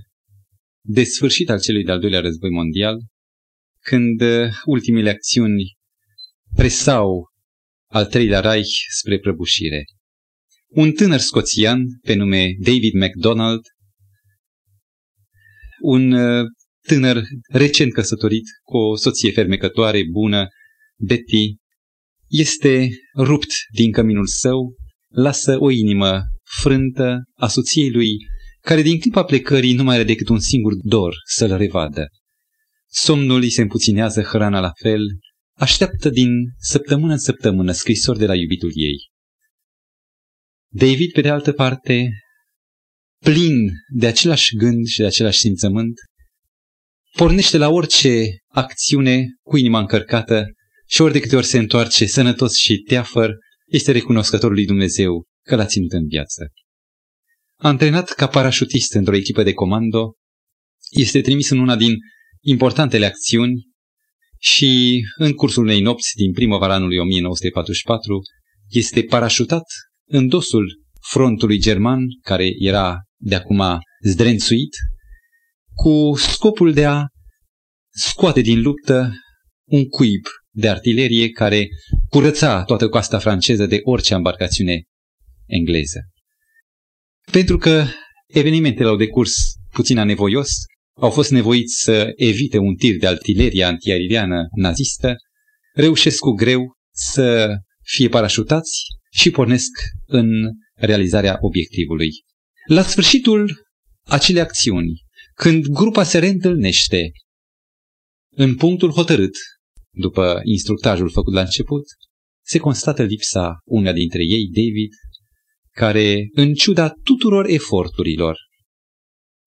de 0.82 1.04
sfârșit 1.04 1.50
al 1.50 1.60
celui 1.60 1.84
de-al 1.84 2.00
doilea 2.00 2.20
război 2.20 2.50
mondial, 2.50 2.98
când 3.80 4.22
uh, 4.22 4.48
ultimele 4.66 5.10
acțiuni 5.10 5.78
presau 6.56 7.28
al 7.92 8.06
treilea 8.06 8.40
Reich 8.40 8.76
spre 8.98 9.20
prăbușire. 9.20 9.84
Un 10.70 10.92
tânăr 10.92 11.20
scoțian 11.20 11.84
pe 12.02 12.14
nume 12.14 12.56
David 12.60 12.94
MacDonald, 12.94 13.62
un 15.82 16.12
uh, 16.12 16.46
tânăr 16.88 17.24
recent 17.52 17.94
căsătorit 17.94 18.44
cu 18.64 18.78
o 18.78 18.96
soție 18.96 19.32
fermecătoare, 19.32 20.04
bună, 20.12 20.48
Betty, 20.98 21.56
este 22.28 22.90
rupt 23.18 23.52
din 23.74 23.92
căminul 23.92 24.28
său, 24.28 24.74
lasă 25.08 25.58
o 25.60 25.70
inimă 25.70 26.22
frântă 26.62 27.24
a 27.34 27.48
soției 27.48 27.92
lui, 27.92 28.10
care 28.62 28.82
din 28.82 29.00
clipa 29.00 29.24
plecării 29.24 29.74
nu 29.74 29.84
mai 29.84 29.96
are 29.96 30.04
decât 30.04 30.30
un 30.30 30.40
singur 30.40 30.74
dor 30.76 31.16
să-l 31.26 31.58
revadă. 31.58 32.08
Somnul 32.92 33.42
îi 33.42 33.50
se 33.50 33.62
împuținează, 33.62 34.22
hrana 34.22 34.60
la 34.60 34.72
fel, 34.82 35.02
așteaptă 35.58 36.10
din 36.10 36.32
săptămână 36.58 37.12
în 37.12 37.20
săptămână 37.20 37.72
scrisori 37.72 38.20
de 38.20 38.26
la 38.26 38.36
iubitul 38.36 38.72
ei. 38.74 39.10
David, 40.72 41.12
pe 41.12 41.22
de 41.22 41.30
altă 41.30 41.52
parte, 41.52 42.10
plin 43.20 43.70
de 43.94 44.08
același 44.08 44.56
gând 44.56 44.86
și 44.86 45.00
de 45.00 45.06
același 45.06 45.40
simțământ, 45.40 45.94
pornește 47.16 47.58
la 47.58 47.70
orice 47.70 48.26
acțiune 48.48 49.26
cu 49.42 49.58
inima 49.58 49.80
încărcată 49.80 50.46
și 50.88 51.02
ori 51.02 51.14
de 51.14 51.20
câte 51.20 51.36
ori 51.36 51.46
se 51.46 51.58
întoarce 51.58 52.06
sănătos 52.06 52.56
și 52.56 52.78
teafăr, 52.78 53.34
este 53.68 53.92
recunoscător 53.92 54.52
lui 54.52 54.66
Dumnezeu 54.66 55.26
că 55.46 55.56
l-a 55.56 55.66
ținut 55.66 55.92
în 55.92 56.08
viață. 56.08 56.48
Antrenat 57.56 58.10
ca 58.10 58.28
parașutist 58.28 58.94
într-o 58.94 59.16
echipă 59.16 59.44
de 59.44 59.54
comando, 59.54 60.14
este 60.90 61.22
trimis 61.22 61.50
în 61.50 61.60
una 61.60 61.76
din 61.76 61.98
importantele 62.42 63.06
acțiuni 63.06 63.68
și 64.38 65.02
în 65.18 65.34
cursul 65.34 65.64
unei 65.64 65.82
nopți 65.82 66.12
din 66.16 66.32
primăvara 66.32 66.74
anului 66.74 66.98
1944 66.98 68.20
este 68.70 69.04
parașutat 69.04 69.64
în 70.12 70.28
dosul 70.28 70.82
frontului 71.10 71.60
german, 71.60 72.00
care 72.22 72.50
era 72.60 72.98
de 73.18 73.36
acum 73.36 73.62
zdrențuit, 74.06 74.76
cu 75.74 76.14
scopul 76.16 76.74
de 76.74 76.86
a 76.86 77.06
scoate 77.90 78.42
din 78.42 78.62
luptă 78.62 79.12
un 79.66 79.88
cuib 79.88 80.26
de 80.50 80.70
artilerie 80.70 81.30
care 81.30 81.68
curăța 82.10 82.64
toată 82.64 82.90
coasta 82.90 83.20
franceză 83.20 83.66
de 83.66 83.80
orice 83.84 84.14
embarcațiune 84.14 84.84
engleză. 85.46 86.00
Pentru 87.32 87.58
că 87.58 87.86
evenimentele 88.28 88.90
au 88.90 88.96
decurs 88.96 89.34
puțin 89.72 89.98
anevoios, 89.98 90.52
au 90.98 91.10
fost 91.10 91.32
nevoiți 91.32 91.82
să 91.82 92.12
evite 92.16 92.58
un 92.58 92.76
tir 92.76 92.98
de 92.98 93.08
artilerie 93.08 93.64
antiaeriană 93.64 94.48
nazistă, 94.56 95.16
reușesc 95.74 96.20
cu 96.20 96.32
greu 96.32 96.74
să 96.94 97.56
fie 97.84 98.10
parașutați 98.10 98.82
și 99.10 99.30
pornesc 99.30 99.70
în 100.06 100.30
realizarea 100.74 101.38
obiectivului. 101.40 102.10
La 102.68 102.82
sfârșitul 102.82 103.66
acelei 104.06 104.42
acțiuni, 104.42 105.02
când 105.34 105.66
grupa 105.66 106.04
se 106.04 106.20
reîntâlnește 106.20 107.12
în 108.30 108.56
punctul 108.56 108.92
hotărât, 108.92 109.36
după 109.92 110.40
instructajul 110.44 111.10
făcut 111.10 111.34
la 111.34 111.42
început, 111.42 111.84
se 112.46 112.58
constată 112.58 113.04
lipsa 113.04 113.58
una 113.66 113.92
dintre 113.92 114.24
ei, 114.24 114.48
David, 114.48 114.92
care, 115.72 116.30
în 116.34 116.54
ciuda 116.54 116.90
tuturor 117.04 117.48
eforturilor, 117.48 118.38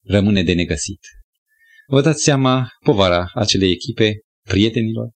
rămâne 0.05 0.43
de 0.43 0.53
negăsit. 0.53 1.01
Vă 1.87 2.01
dați 2.01 2.23
seama 2.23 2.69
povara 2.85 3.31
acelei 3.35 3.71
echipe, 3.71 4.15
prietenilor, 4.49 5.11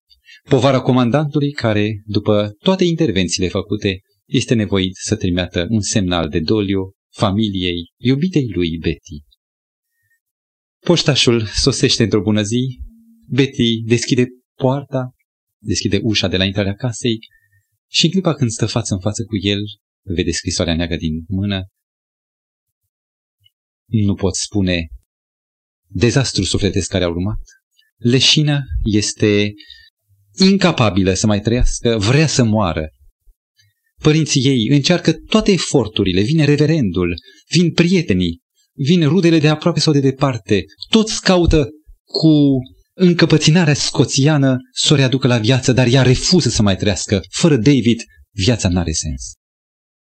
povara 0.49 0.81
comandantului 0.81 1.51
care, 1.51 2.01
după 2.05 2.55
toate 2.59 2.83
intervențiile 2.83 3.47
făcute, 3.47 3.99
este 4.27 4.53
nevoit 4.53 4.95
să 4.95 5.15
trimită 5.15 5.67
un 5.69 5.81
semnal 5.81 6.29
de 6.29 6.39
doliu 6.39 6.91
familiei, 7.13 7.91
iubitei 7.97 8.47
lui 8.47 8.77
Betty. 8.77 9.23
Poștașul 10.79 11.45
sosește 11.45 12.03
într-o 12.03 12.21
bună 12.21 12.41
zi, 12.41 12.79
Betty 13.27 13.81
deschide 13.85 14.25
poarta, 14.55 15.15
deschide 15.57 15.99
ușa 16.03 16.27
de 16.27 16.37
la 16.37 16.45
intrarea 16.45 16.73
casei 16.73 17.17
și 17.89 18.05
în 18.05 18.11
clipa 18.11 18.33
când 18.33 18.49
stă 18.49 18.65
față 18.65 18.93
în 18.93 18.99
față 18.99 19.23
cu 19.23 19.35
el, 19.47 19.59
vede 20.01 20.31
scrisoarea 20.31 20.75
neagră 20.75 20.95
din 20.95 21.25
mână. 21.27 21.67
Nu 23.85 24.13
pot 24.13 24.35
spune 24.35 24.87
dezastru 25.87 26.43
sufletesc 26.43 26.89
care 26.89 27.03
a 27.03 27.09
urmat. 27.09 27.39
Leșină 27.97 28.63
este 28.83 29.53
incapabilă 30.39 31.13
să 31.13 31.27
mai 31.27 31.41
trăiască, 31.41 31.97
vrea 31.97 32.27
să 32.27 32.43
moară. 32.43 32.89
Părinții 34.01 34.41
ei 34.45 34.67
încearcă 34.69 35.13
toate 35.13 35.51
eforturile, 35.51 36.21
vine 36.21 36.45
reverendul, 36.45 37.15
vin 37.49 37.71
prietenii, 37.71 38.41
vin 38.73 39.07
rudele 39.07 39.39
de 39.39 39.47
aproape 39.47 39.79
sau 39.79 39.93
de 39.93 39.99
departe, 39.99 40.63
toți 40.89 41.21
caută 41.21 41.67
cu 42.03 42.57
încăpăținarea 42.93 43.73
scoțiană 43.73 44.57
să 44.71 44.93
o 44.93 44.95
readucă 44.95 45.27
la 45.27 45.37
viață, 45.37 45.71
dar 45.73 45.87
ea 45.87 46.01
refuză 46.01 46.49
să 46.49 46.61
mai 46.61 46.75
trăiască. 46.75 47.21
Fără 47.29 47.55
David, 47.55 48.01
viața 48.35 48.69
n-are 48.69 48.91
sens. 48.91 49.33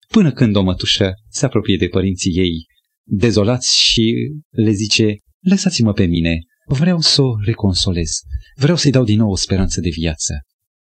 Până 0.08 0.32
când 0.32 0.56
o 0.56 0.62
mătușă 0.62 1.12
se 1.30 1.44
apropie 1.44 1.76
de 1.76 1.86
părinții 1.86 2.32
ei, 2.36 2.66
dezolați 3.08 3.76
și 3.76 4.14
le 4.50 4.70
zice, 4.70 5.16
lăsați-mă 5.40 5.92
pe 5.92 6.04
mine, 6.04 6.38
vreau 6.66 7.00
să 7.00 7.22
o 7.22 7.34
reconsolez, 7.44 8.10
vreau 8.56 8.76
să-i 8.76 8.90
dau 8.90 9.04
din 9.04 9.18
nou 9.18 9.30
o 9.30 9.36
speranță 9.36 9.80
de 9.80 9.88
viață. 9.88 10.34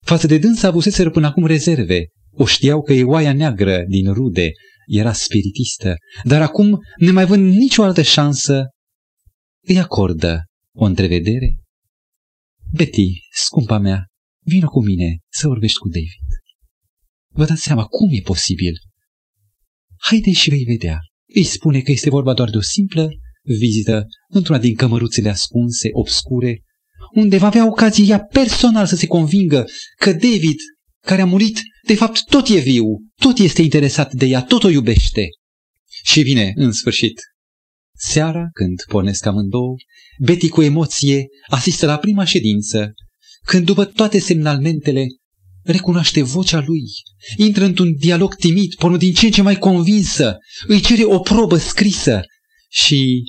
Față 0.04 0.26
de 0.26 0.38
dânsa 0.38 0.68
avuseseră 0.68 1.10
până 1.10 1.26
acum 1.26 1.46
rezerve, 1.46 2.06
o 2.30 2.46
știau 2.46 2.82
că 2.82 2.92
e 2.92 3.04
oaia 3.04 3.32
neagră 3.32 3.84
din 3.88 4.12
rude, 4.12 4.50
era 4.86 5.12
spiritistă, 5.12 5.96
dar 6.24 6.42
acum, 6.42 6.78
nemai 6.96 7.26
vând 7.26 7.54
nicio 7.54 7.82
altă 7.82 8.02
șansă, 8.02 8.64
îi 9.66 9.78
acordă 9.78 10.44
o 10.74 10.84
întrevedere. 10.84 11.56
Betty, 12.72 13.12
scumpa 13.34 13.78
mea, 13.78 14.06
vină 14.44 14.66
cu 14.66 14.84
mine 14.84 15.18
să 15.32 15.46
vorbești 15.46 15.78
cu 15.78 15.88
David. 15.88 16.28
Vă 17.32 17.44
dați 17.44 17.62
seama 17.62 17.84
cum 17.84 18.08
e 18.10 18.20
posibil? 18.20 18.74
Haide 19.98 20.32
și 20.32 20.50
vei 20.50 20.64
vedea. 20.64 20.98
Îi 21.34 21.44
spune 21.44 21.80
că 21.80 21.90
este 21.90 22.10
vorba 22.10 22.34
doar 22.34 22.50
de 22.50 22.56
o 22.56 22.60
simplă 22.60 23.08
vizită 23.58 24.06
într-una 24.28 24.58
din 24.58 24.74
cămăruțele 24.74 25.28
ascunse, 25.28 25.88
obscure, 25.92 26.62
unde 27.14 27.36
va 27.36 27.46
avea 27.46 27.66
ocazie 27.66 28.04
ea 28.04 28.20
personal 28.20 28.86
să 28.86 28.96
se 28.96 29.06
convingă 29.06 29.64
că 29.96 30.12
David, 30.12 30.56
care 31.06 31.20
a 31.20 31.26
murit, 31.26 31.60
de 31.88 31.94
fapt 31.94 32.24
tot 32.24 32.48
e 32.48 32.58
viu, 32.58 32.84
tot 33.16 33.38
este 33.38 33.62
interesat 33.62 34.12
de 34.12 34.26
ea, 34.26 34.42
tot 34.42 34.62
o 34.62 34.68
iubește. 34.68 35.28
Și 36.04 36.20
vine, 36.22 36.52
în 36.54 36.72
sfârșit, 36.72 37.20
seara, 37.96 38.48
când 38.52 38.76
pornesc 38.88 39.26
amândouă, 39.26 39.74
Betty 40.18 40.48
cu 40.48 40.62
emoție 40.62 41.26
asistă 41.46 41.86
la 41.86 41.98
prima 41.98 42.24
ședință, 42.24 42.92
când 43.44 43.64
după 43.64 43.84
toate 43.84 44.18
semnalmentele 44.18 45.06
recunoaște 45.64 46.22
vocea 46.22 46.64
lui, 46.66 46.82
intră 47.36 47.64
într-un 47.64 47.94
dialog 47.96 48.34
timid, 48.34 48.74
pornă 48.74 48.96
din 48.96 49.14
ce 49.14 49.26
în 49.26 49.32
ce 49.32 49.42
mai 49.42 49.58
convinsă, 49.58 50.36
îi 50.66 50.80
cere 50.80 51.04
o 51.04 51.18
probă 51.18 51.56
scrisă 51.56 52.20
și 52.68 53.22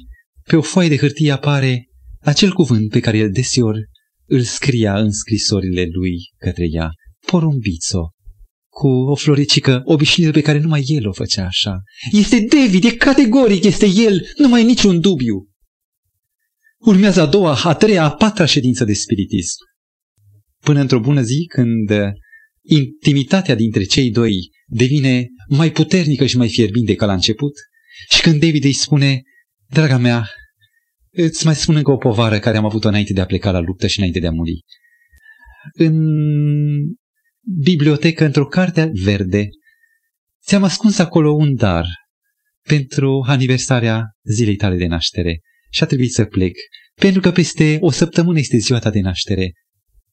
pe 0.47 0.55
o 0.55 0.61
foaie 0.61 0.89
de 0.89 0.97
hârtie 0.97 1.31
apare 1.31 1.89
acel 2.21 2.53
cuvânt 2.53 2.89
pe 2.89 2.99
care 2.99 3.17
el 3.17 3.31
deseori 3.31 3.79
îl 4.25 4.41
scria 4.41 4.99
în 4.99 5.11
scrisorile 5.11 5.85
lui 5.91 6.15
către 6.37 6.65
ea, 6.71 6.89
porumbițo, 7.25 8.13
cu 8.79 8.87
o 8.87 9.15
floricică 9.15 9.81
obișnuită 9.83 10.31
pe 10.31 10.41
care 10.41 10.59
numai 10.59 10.83
el 10.85 11.07
o 11.07 11.11
făcea 11.13 11.45
așa. 11.45 11.83
Este 12.11 12.45
David, 12.49 12.83
e 12.83 12.91
categoric, 12.91 13.63
este 13.63 13.85
el, 13.85 14.27
nu 14.37 14.47
mai 14.47 14.61
e 14.61 14.65
niciun 14.65 14.99
dubiu. 14.99 15.49
Urmează 16.77 17.21
a 17.21 17.25
doua, 17.25 17.59
a 17.63 17.73
treia, 17.73 18.03
a 18.03 18.11
patra 18.11 18.45
ședință 18.45 18.85
de 18.85 18.93
spiritism. 18.93 19.57
Până 20.59 20.79
într-o 20.79 20.99
bună 20.99 21.21
zi, 21.21 21.45
când 21.47 21.91
intimitatea 22.61 23.55
dintre 23.55 23.83
cei 23.83 24.11
doi 24.11 24.49
devine 24.65 25.27
mai 25.47 25.71
puternică 25.71 26.25
și 26.25 26.37
mai 26.37 26.49
fierbinte 26.49 26.95
ca 26.95 27.05
la 27.05 27.13
început, 27.13 27.53
și 28.09 28.21
când 28.21 28.39
David 28.39 28.63
îi 28.63 28.73
spune, 28.73 29.21
draga 29.69 29.97
mea, 29.97 30.29
îți 31.11 31.45
mai 31.45 31.55
spun 31.55 31.75
încă 31.75 31.91
o 31.91 31.97
povară 31.97 32.39
care 32.39 32.57
am 32.57 32.65
avut-o 32.65 32.87
înainte 32.87 33.13
de 33.13 33.21
a 33.21 33.25
pleca 33.25 33.51
la 33.51 33.59
luptă 33.59 33.87
și 33.87 33.97
înainte 33.97 34.19
de 34.19 34.27
a 34.27 34.31
muri. 34.31 34.59
În 35.73 35.95
bibliotecă, 37.57 38.25
într-o 38.25 38.45
carte 38.45 38.91
verde, 38.93 39.47
ți-am 40.45 40.63
ascuns 40.63 40.97
acolo 40.97 41.31
un 41.31 41.55
dar 41.55 41.85
pentru 42.67 43.25
aniversarea 43.27 44.03
zilei 44.23 44.55
tale 44.55 44.75
de 44.77 44.85
naștere 44.85 45.39
și 45.71 45.83
a 45.83 45.85
trebuit 45.85 46.13
să 46.13 46.25
plec, 46.25 46.55
pentru 46.95 47.21
că 47.21 47.31
peste 47.31 47.77
o 47.81 47.91
săptămână 47.91 48.39
este 48.39 48.57
ziua 48.57 48.79
ta 48.79 48.89
de 48.89 48.99
naștere. 48.99 49.51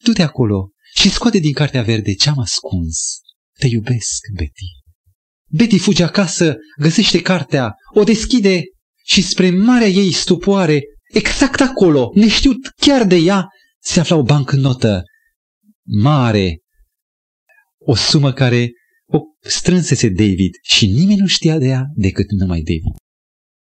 Du-te 0.05 0.23
acolo 0.23 0.71
și 0.95 1.11
scoate 1.11 1.39
din 1.39 1.53
cartea 1.53 1.83
verde 1.83 2.15
ce-am 2.15 2.39
ascuns. 2.39 3.19
Te 3.59 3.67
iubesc, 3.67 4.21
Betty. 4.35 4.85
Betty 5.49 5.79
fuge 5.79 6.03
acasă, 6.03 6.57
găsește 6.81 7.23
cartea, 7.23 7.75
o 7.95 8.05
deschide 8.05 8.63
și 9.05 9.23
spre 9.23 9.51
marea 9.51 9.87
ei 9.87 10.13
stupoare, 10.13 10.83
exact 11.13 11.61
acolo, 11.61 12.11
neștiut 12.15 12.69
chiar 12.77 13.07
de 13.07 13.17
ea, 13.17 13.47
se 13.83 14.01
afla 14.01 14.17
o 14.17 14.23
bancnotă 14.23 15.03
mare, 15.83 16.59
o 17.87 17.95
sumă 17.95 18.33
care 18.33 18.71
o 19.07 19.19
strânsese 19.41 20.09
David 20.09 20.55
și 20.63 20.87
nimeni 20.87 21.21
nu 21.21 21.27
știa 21.27 21.59
de 21.59 21.67
ea 21.67 21.85
decât 21.95 22.31
numai 22.31 22.61
David. 22.61 22.95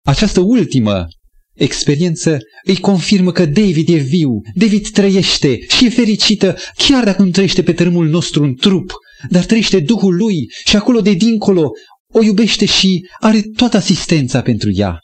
Această 0.05 0.39
ultimă 0.39 1.07
experiență 1.53 2.39
îi 2.64 2.78
confirmă 2.78 3.32
că 3.32 3.45
David 3.45 3.89
e 3.89 3.97
viu, 3.97 4.30
David 4.53 4.89
trăiește 4.89 5.59
și 5.68 5.86
e 5.86 5.89
fericită, 5.89 6.57
chiar 6.76 7.03
dacă 7.03 7.24
nu 7.24 7.30
trăiește 7.30 7.64
pe 7.64 7.74
tărâmul 7.74 8.07
nostru 8.07 8.43
în 8.43 8.55
trup, 8.55 8.93
dar 9.30 9.45
trăiește 9.45 9.80
Duhul 9.80 10.16
lui 10.16 10.51
și 10.66 10.76
acolo 10.76 11.01
de 11.01 11.14
dincolo 11.14 11.72
o 12.14 12.24
iubește 12.24 12.66
și 12.66 13.07
are 13.20 13.41
toată 13.41 13.78
asistența 13.78 14.41
pentru 14.41 14.72
ea. 14.74 14.99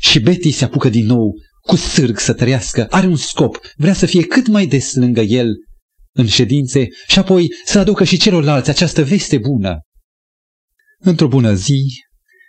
Și 0.00 0.20
Betty 0.20 0.50
se 0.50 0.64
apucă 0.64 0.88
din 0.88 1.06
nou 1.06 1.34
cu 1.60 1.76
sârg 1.76 2.18
să 2.18 2.32
trăiască, 2.32 2.86
are 2.90 3.06
un 3.06 3.16
scop, 3.16 3.60
vrea 3.76 3.94
să 3.94 4.06
fie 4.06 4.22
cât 4.22 4.46
mai 4.46 4.66
des 4.66 4.94
lângă 4.94 5.20
el 5.20 5.46
în 6.12 6.26
ședințe 6.26 6.88
și 7.08 7.18
apoi 7.18 7.48
să 7.64 7.78
aducă 7.78 8.04
și 8.04 8.18
celorlalți 8.18 8.70
această 8.70 9.04
veste 9.04 9.38
bună. 9.38 9.78
Într-o 10.98 11.28
bună 11.28 11.54
zi, 11.54 11.82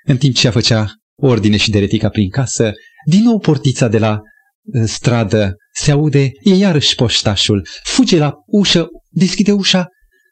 în 0.03 0.18
timp 0.18 0.36
ce 0.36 0.45
ea 0.45 0.51
făcea 0.51 0.93
ordine 1.16 1.57
și 1.57 1.70
deretica 1.70 2.09
prin 2.09 2.30
casă, 2.30 2.72
din 3.05 3.24
nou 3.24 3.39
portița 3.39 3.88
de 3.88 3.97
la 3.97 4.20
uh, 4.62 4.84
stradă 4.86 5.55
se 5.74 5.91
aude, 5.91 6.32
e 6.43 6.55
iarăși 6.55 6.95
poștașul, 6.95 7.68
fuge 7.84 8.18
la 8.18 8.34
ușă, 8.45 8.88
deschide 9.09 9.51
ușa 9.51 9.88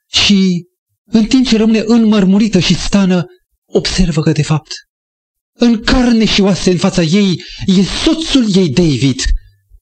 și 0.08 0.66
în 1.06 1.26
timp 1.26 1.48
ce 1.48 1.58
rămâne 1.58 1.84
înmărmurită 1.86 2.60
și 2.60 2.76
stană, 2.76 3.26
observă 3.66 4.22
că, 4.22 4.32
de 4.32 4.44
fapt, 4.44 4.72
în 5.54 5.82
carne 5.82 6.26
și 6.26 6.42
oase 6.42 6.72
în 6.72 6.78
fața 6.78 7.02
ei 7.02 7.44
e 7.66 7.84
soțul 8.04 8.56
ei 8.56 8.70
David. 8.70 9.22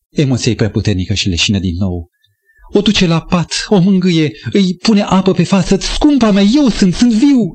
Emoția 0.09 0.51
e 0.51 0.55
prea 0.55 0.69
puternică 0.69 1.13
și 1.13 1.29
leșină 1.29 1.59
din 1.59 1.75
nou. 1.79 2.09
O 2.73 2.81
duce 2.81 3.05
la 3.05 3.21
pat, 3.21 3.65
o 3.69 3.79
mângâie, 3.79 4.31
îi 4.51 4.75
pune 4.75 5.01
apă 5.01 5.31
pe 5.31 5.43
față, 5.43 5.77
scumpa 5.77 6.31
mea, 6.31 6.43
eu 6.43 6.69
sunt, 6.69 6.93
sunt 6.93 7.11
viu. 7.11 7.49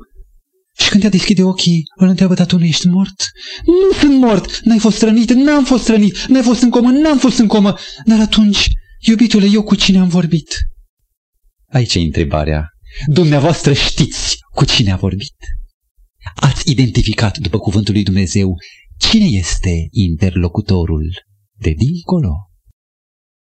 Și 0.77 0.89
când 0.89 1.03
ea 1.03 1.09
deschide 1.09 1.43
ochii, 1.43 1.83
îl 1.95 2.07
întreabă, 2.07 2.33
dar 2.33 2.45
tu 2.45 2.57
nu 2.57 2.65
ești 2.65 2.87
mort? 2.87 3.23
Nu 3.65 3.97
sunt 3.99 4.19
mort! 4.19 4.59
N-ai 4.59 4.79
fost 4.79 5.01
rănit? 5.01 5.31
N-am 5.31 5.65
fost 5.65 5.87
rănit! 5.87 6.25
N-ai 6.25 6.41
fost 6.41 6.61
în 6.61 6.69
comă? 6.69 6.89
N-am 6.89 7.17
fost 7.17 7.37
în 7.37 7.47
comă! 7.47 7.77
Dar 8.05 8.19
atunci, 8.19 8.67
iubitule, 8.99 9.47
eu 9.51 9.63
cu 9.63 9.75
cine 9.75 9.99
am 9.99 10.07
vorbit? 10.07 10.47
Aici 11.69 11.95
e 11.95 11.99
întrebarea. 11.99 12.67
Dumneavoastră 13.05 13.73
știți 13.73 14.37
cu 14.53 14.65
cine 14.65 14.91
a 14.91 14.95
vorbit? 14.95 15.35
Ați 16.35 16.71
identificat, 16.71 17.37
după 17.37 17.57
cuvântul 17.57 17.93
lui 17.93 18.03
Dumnezeu, 18.03 18.55
cine 18.97 19.25
este 19.25 19.87
interlocutorul 19.91 21.11
de 21.53 21.73
dincolo? 21.77 22.33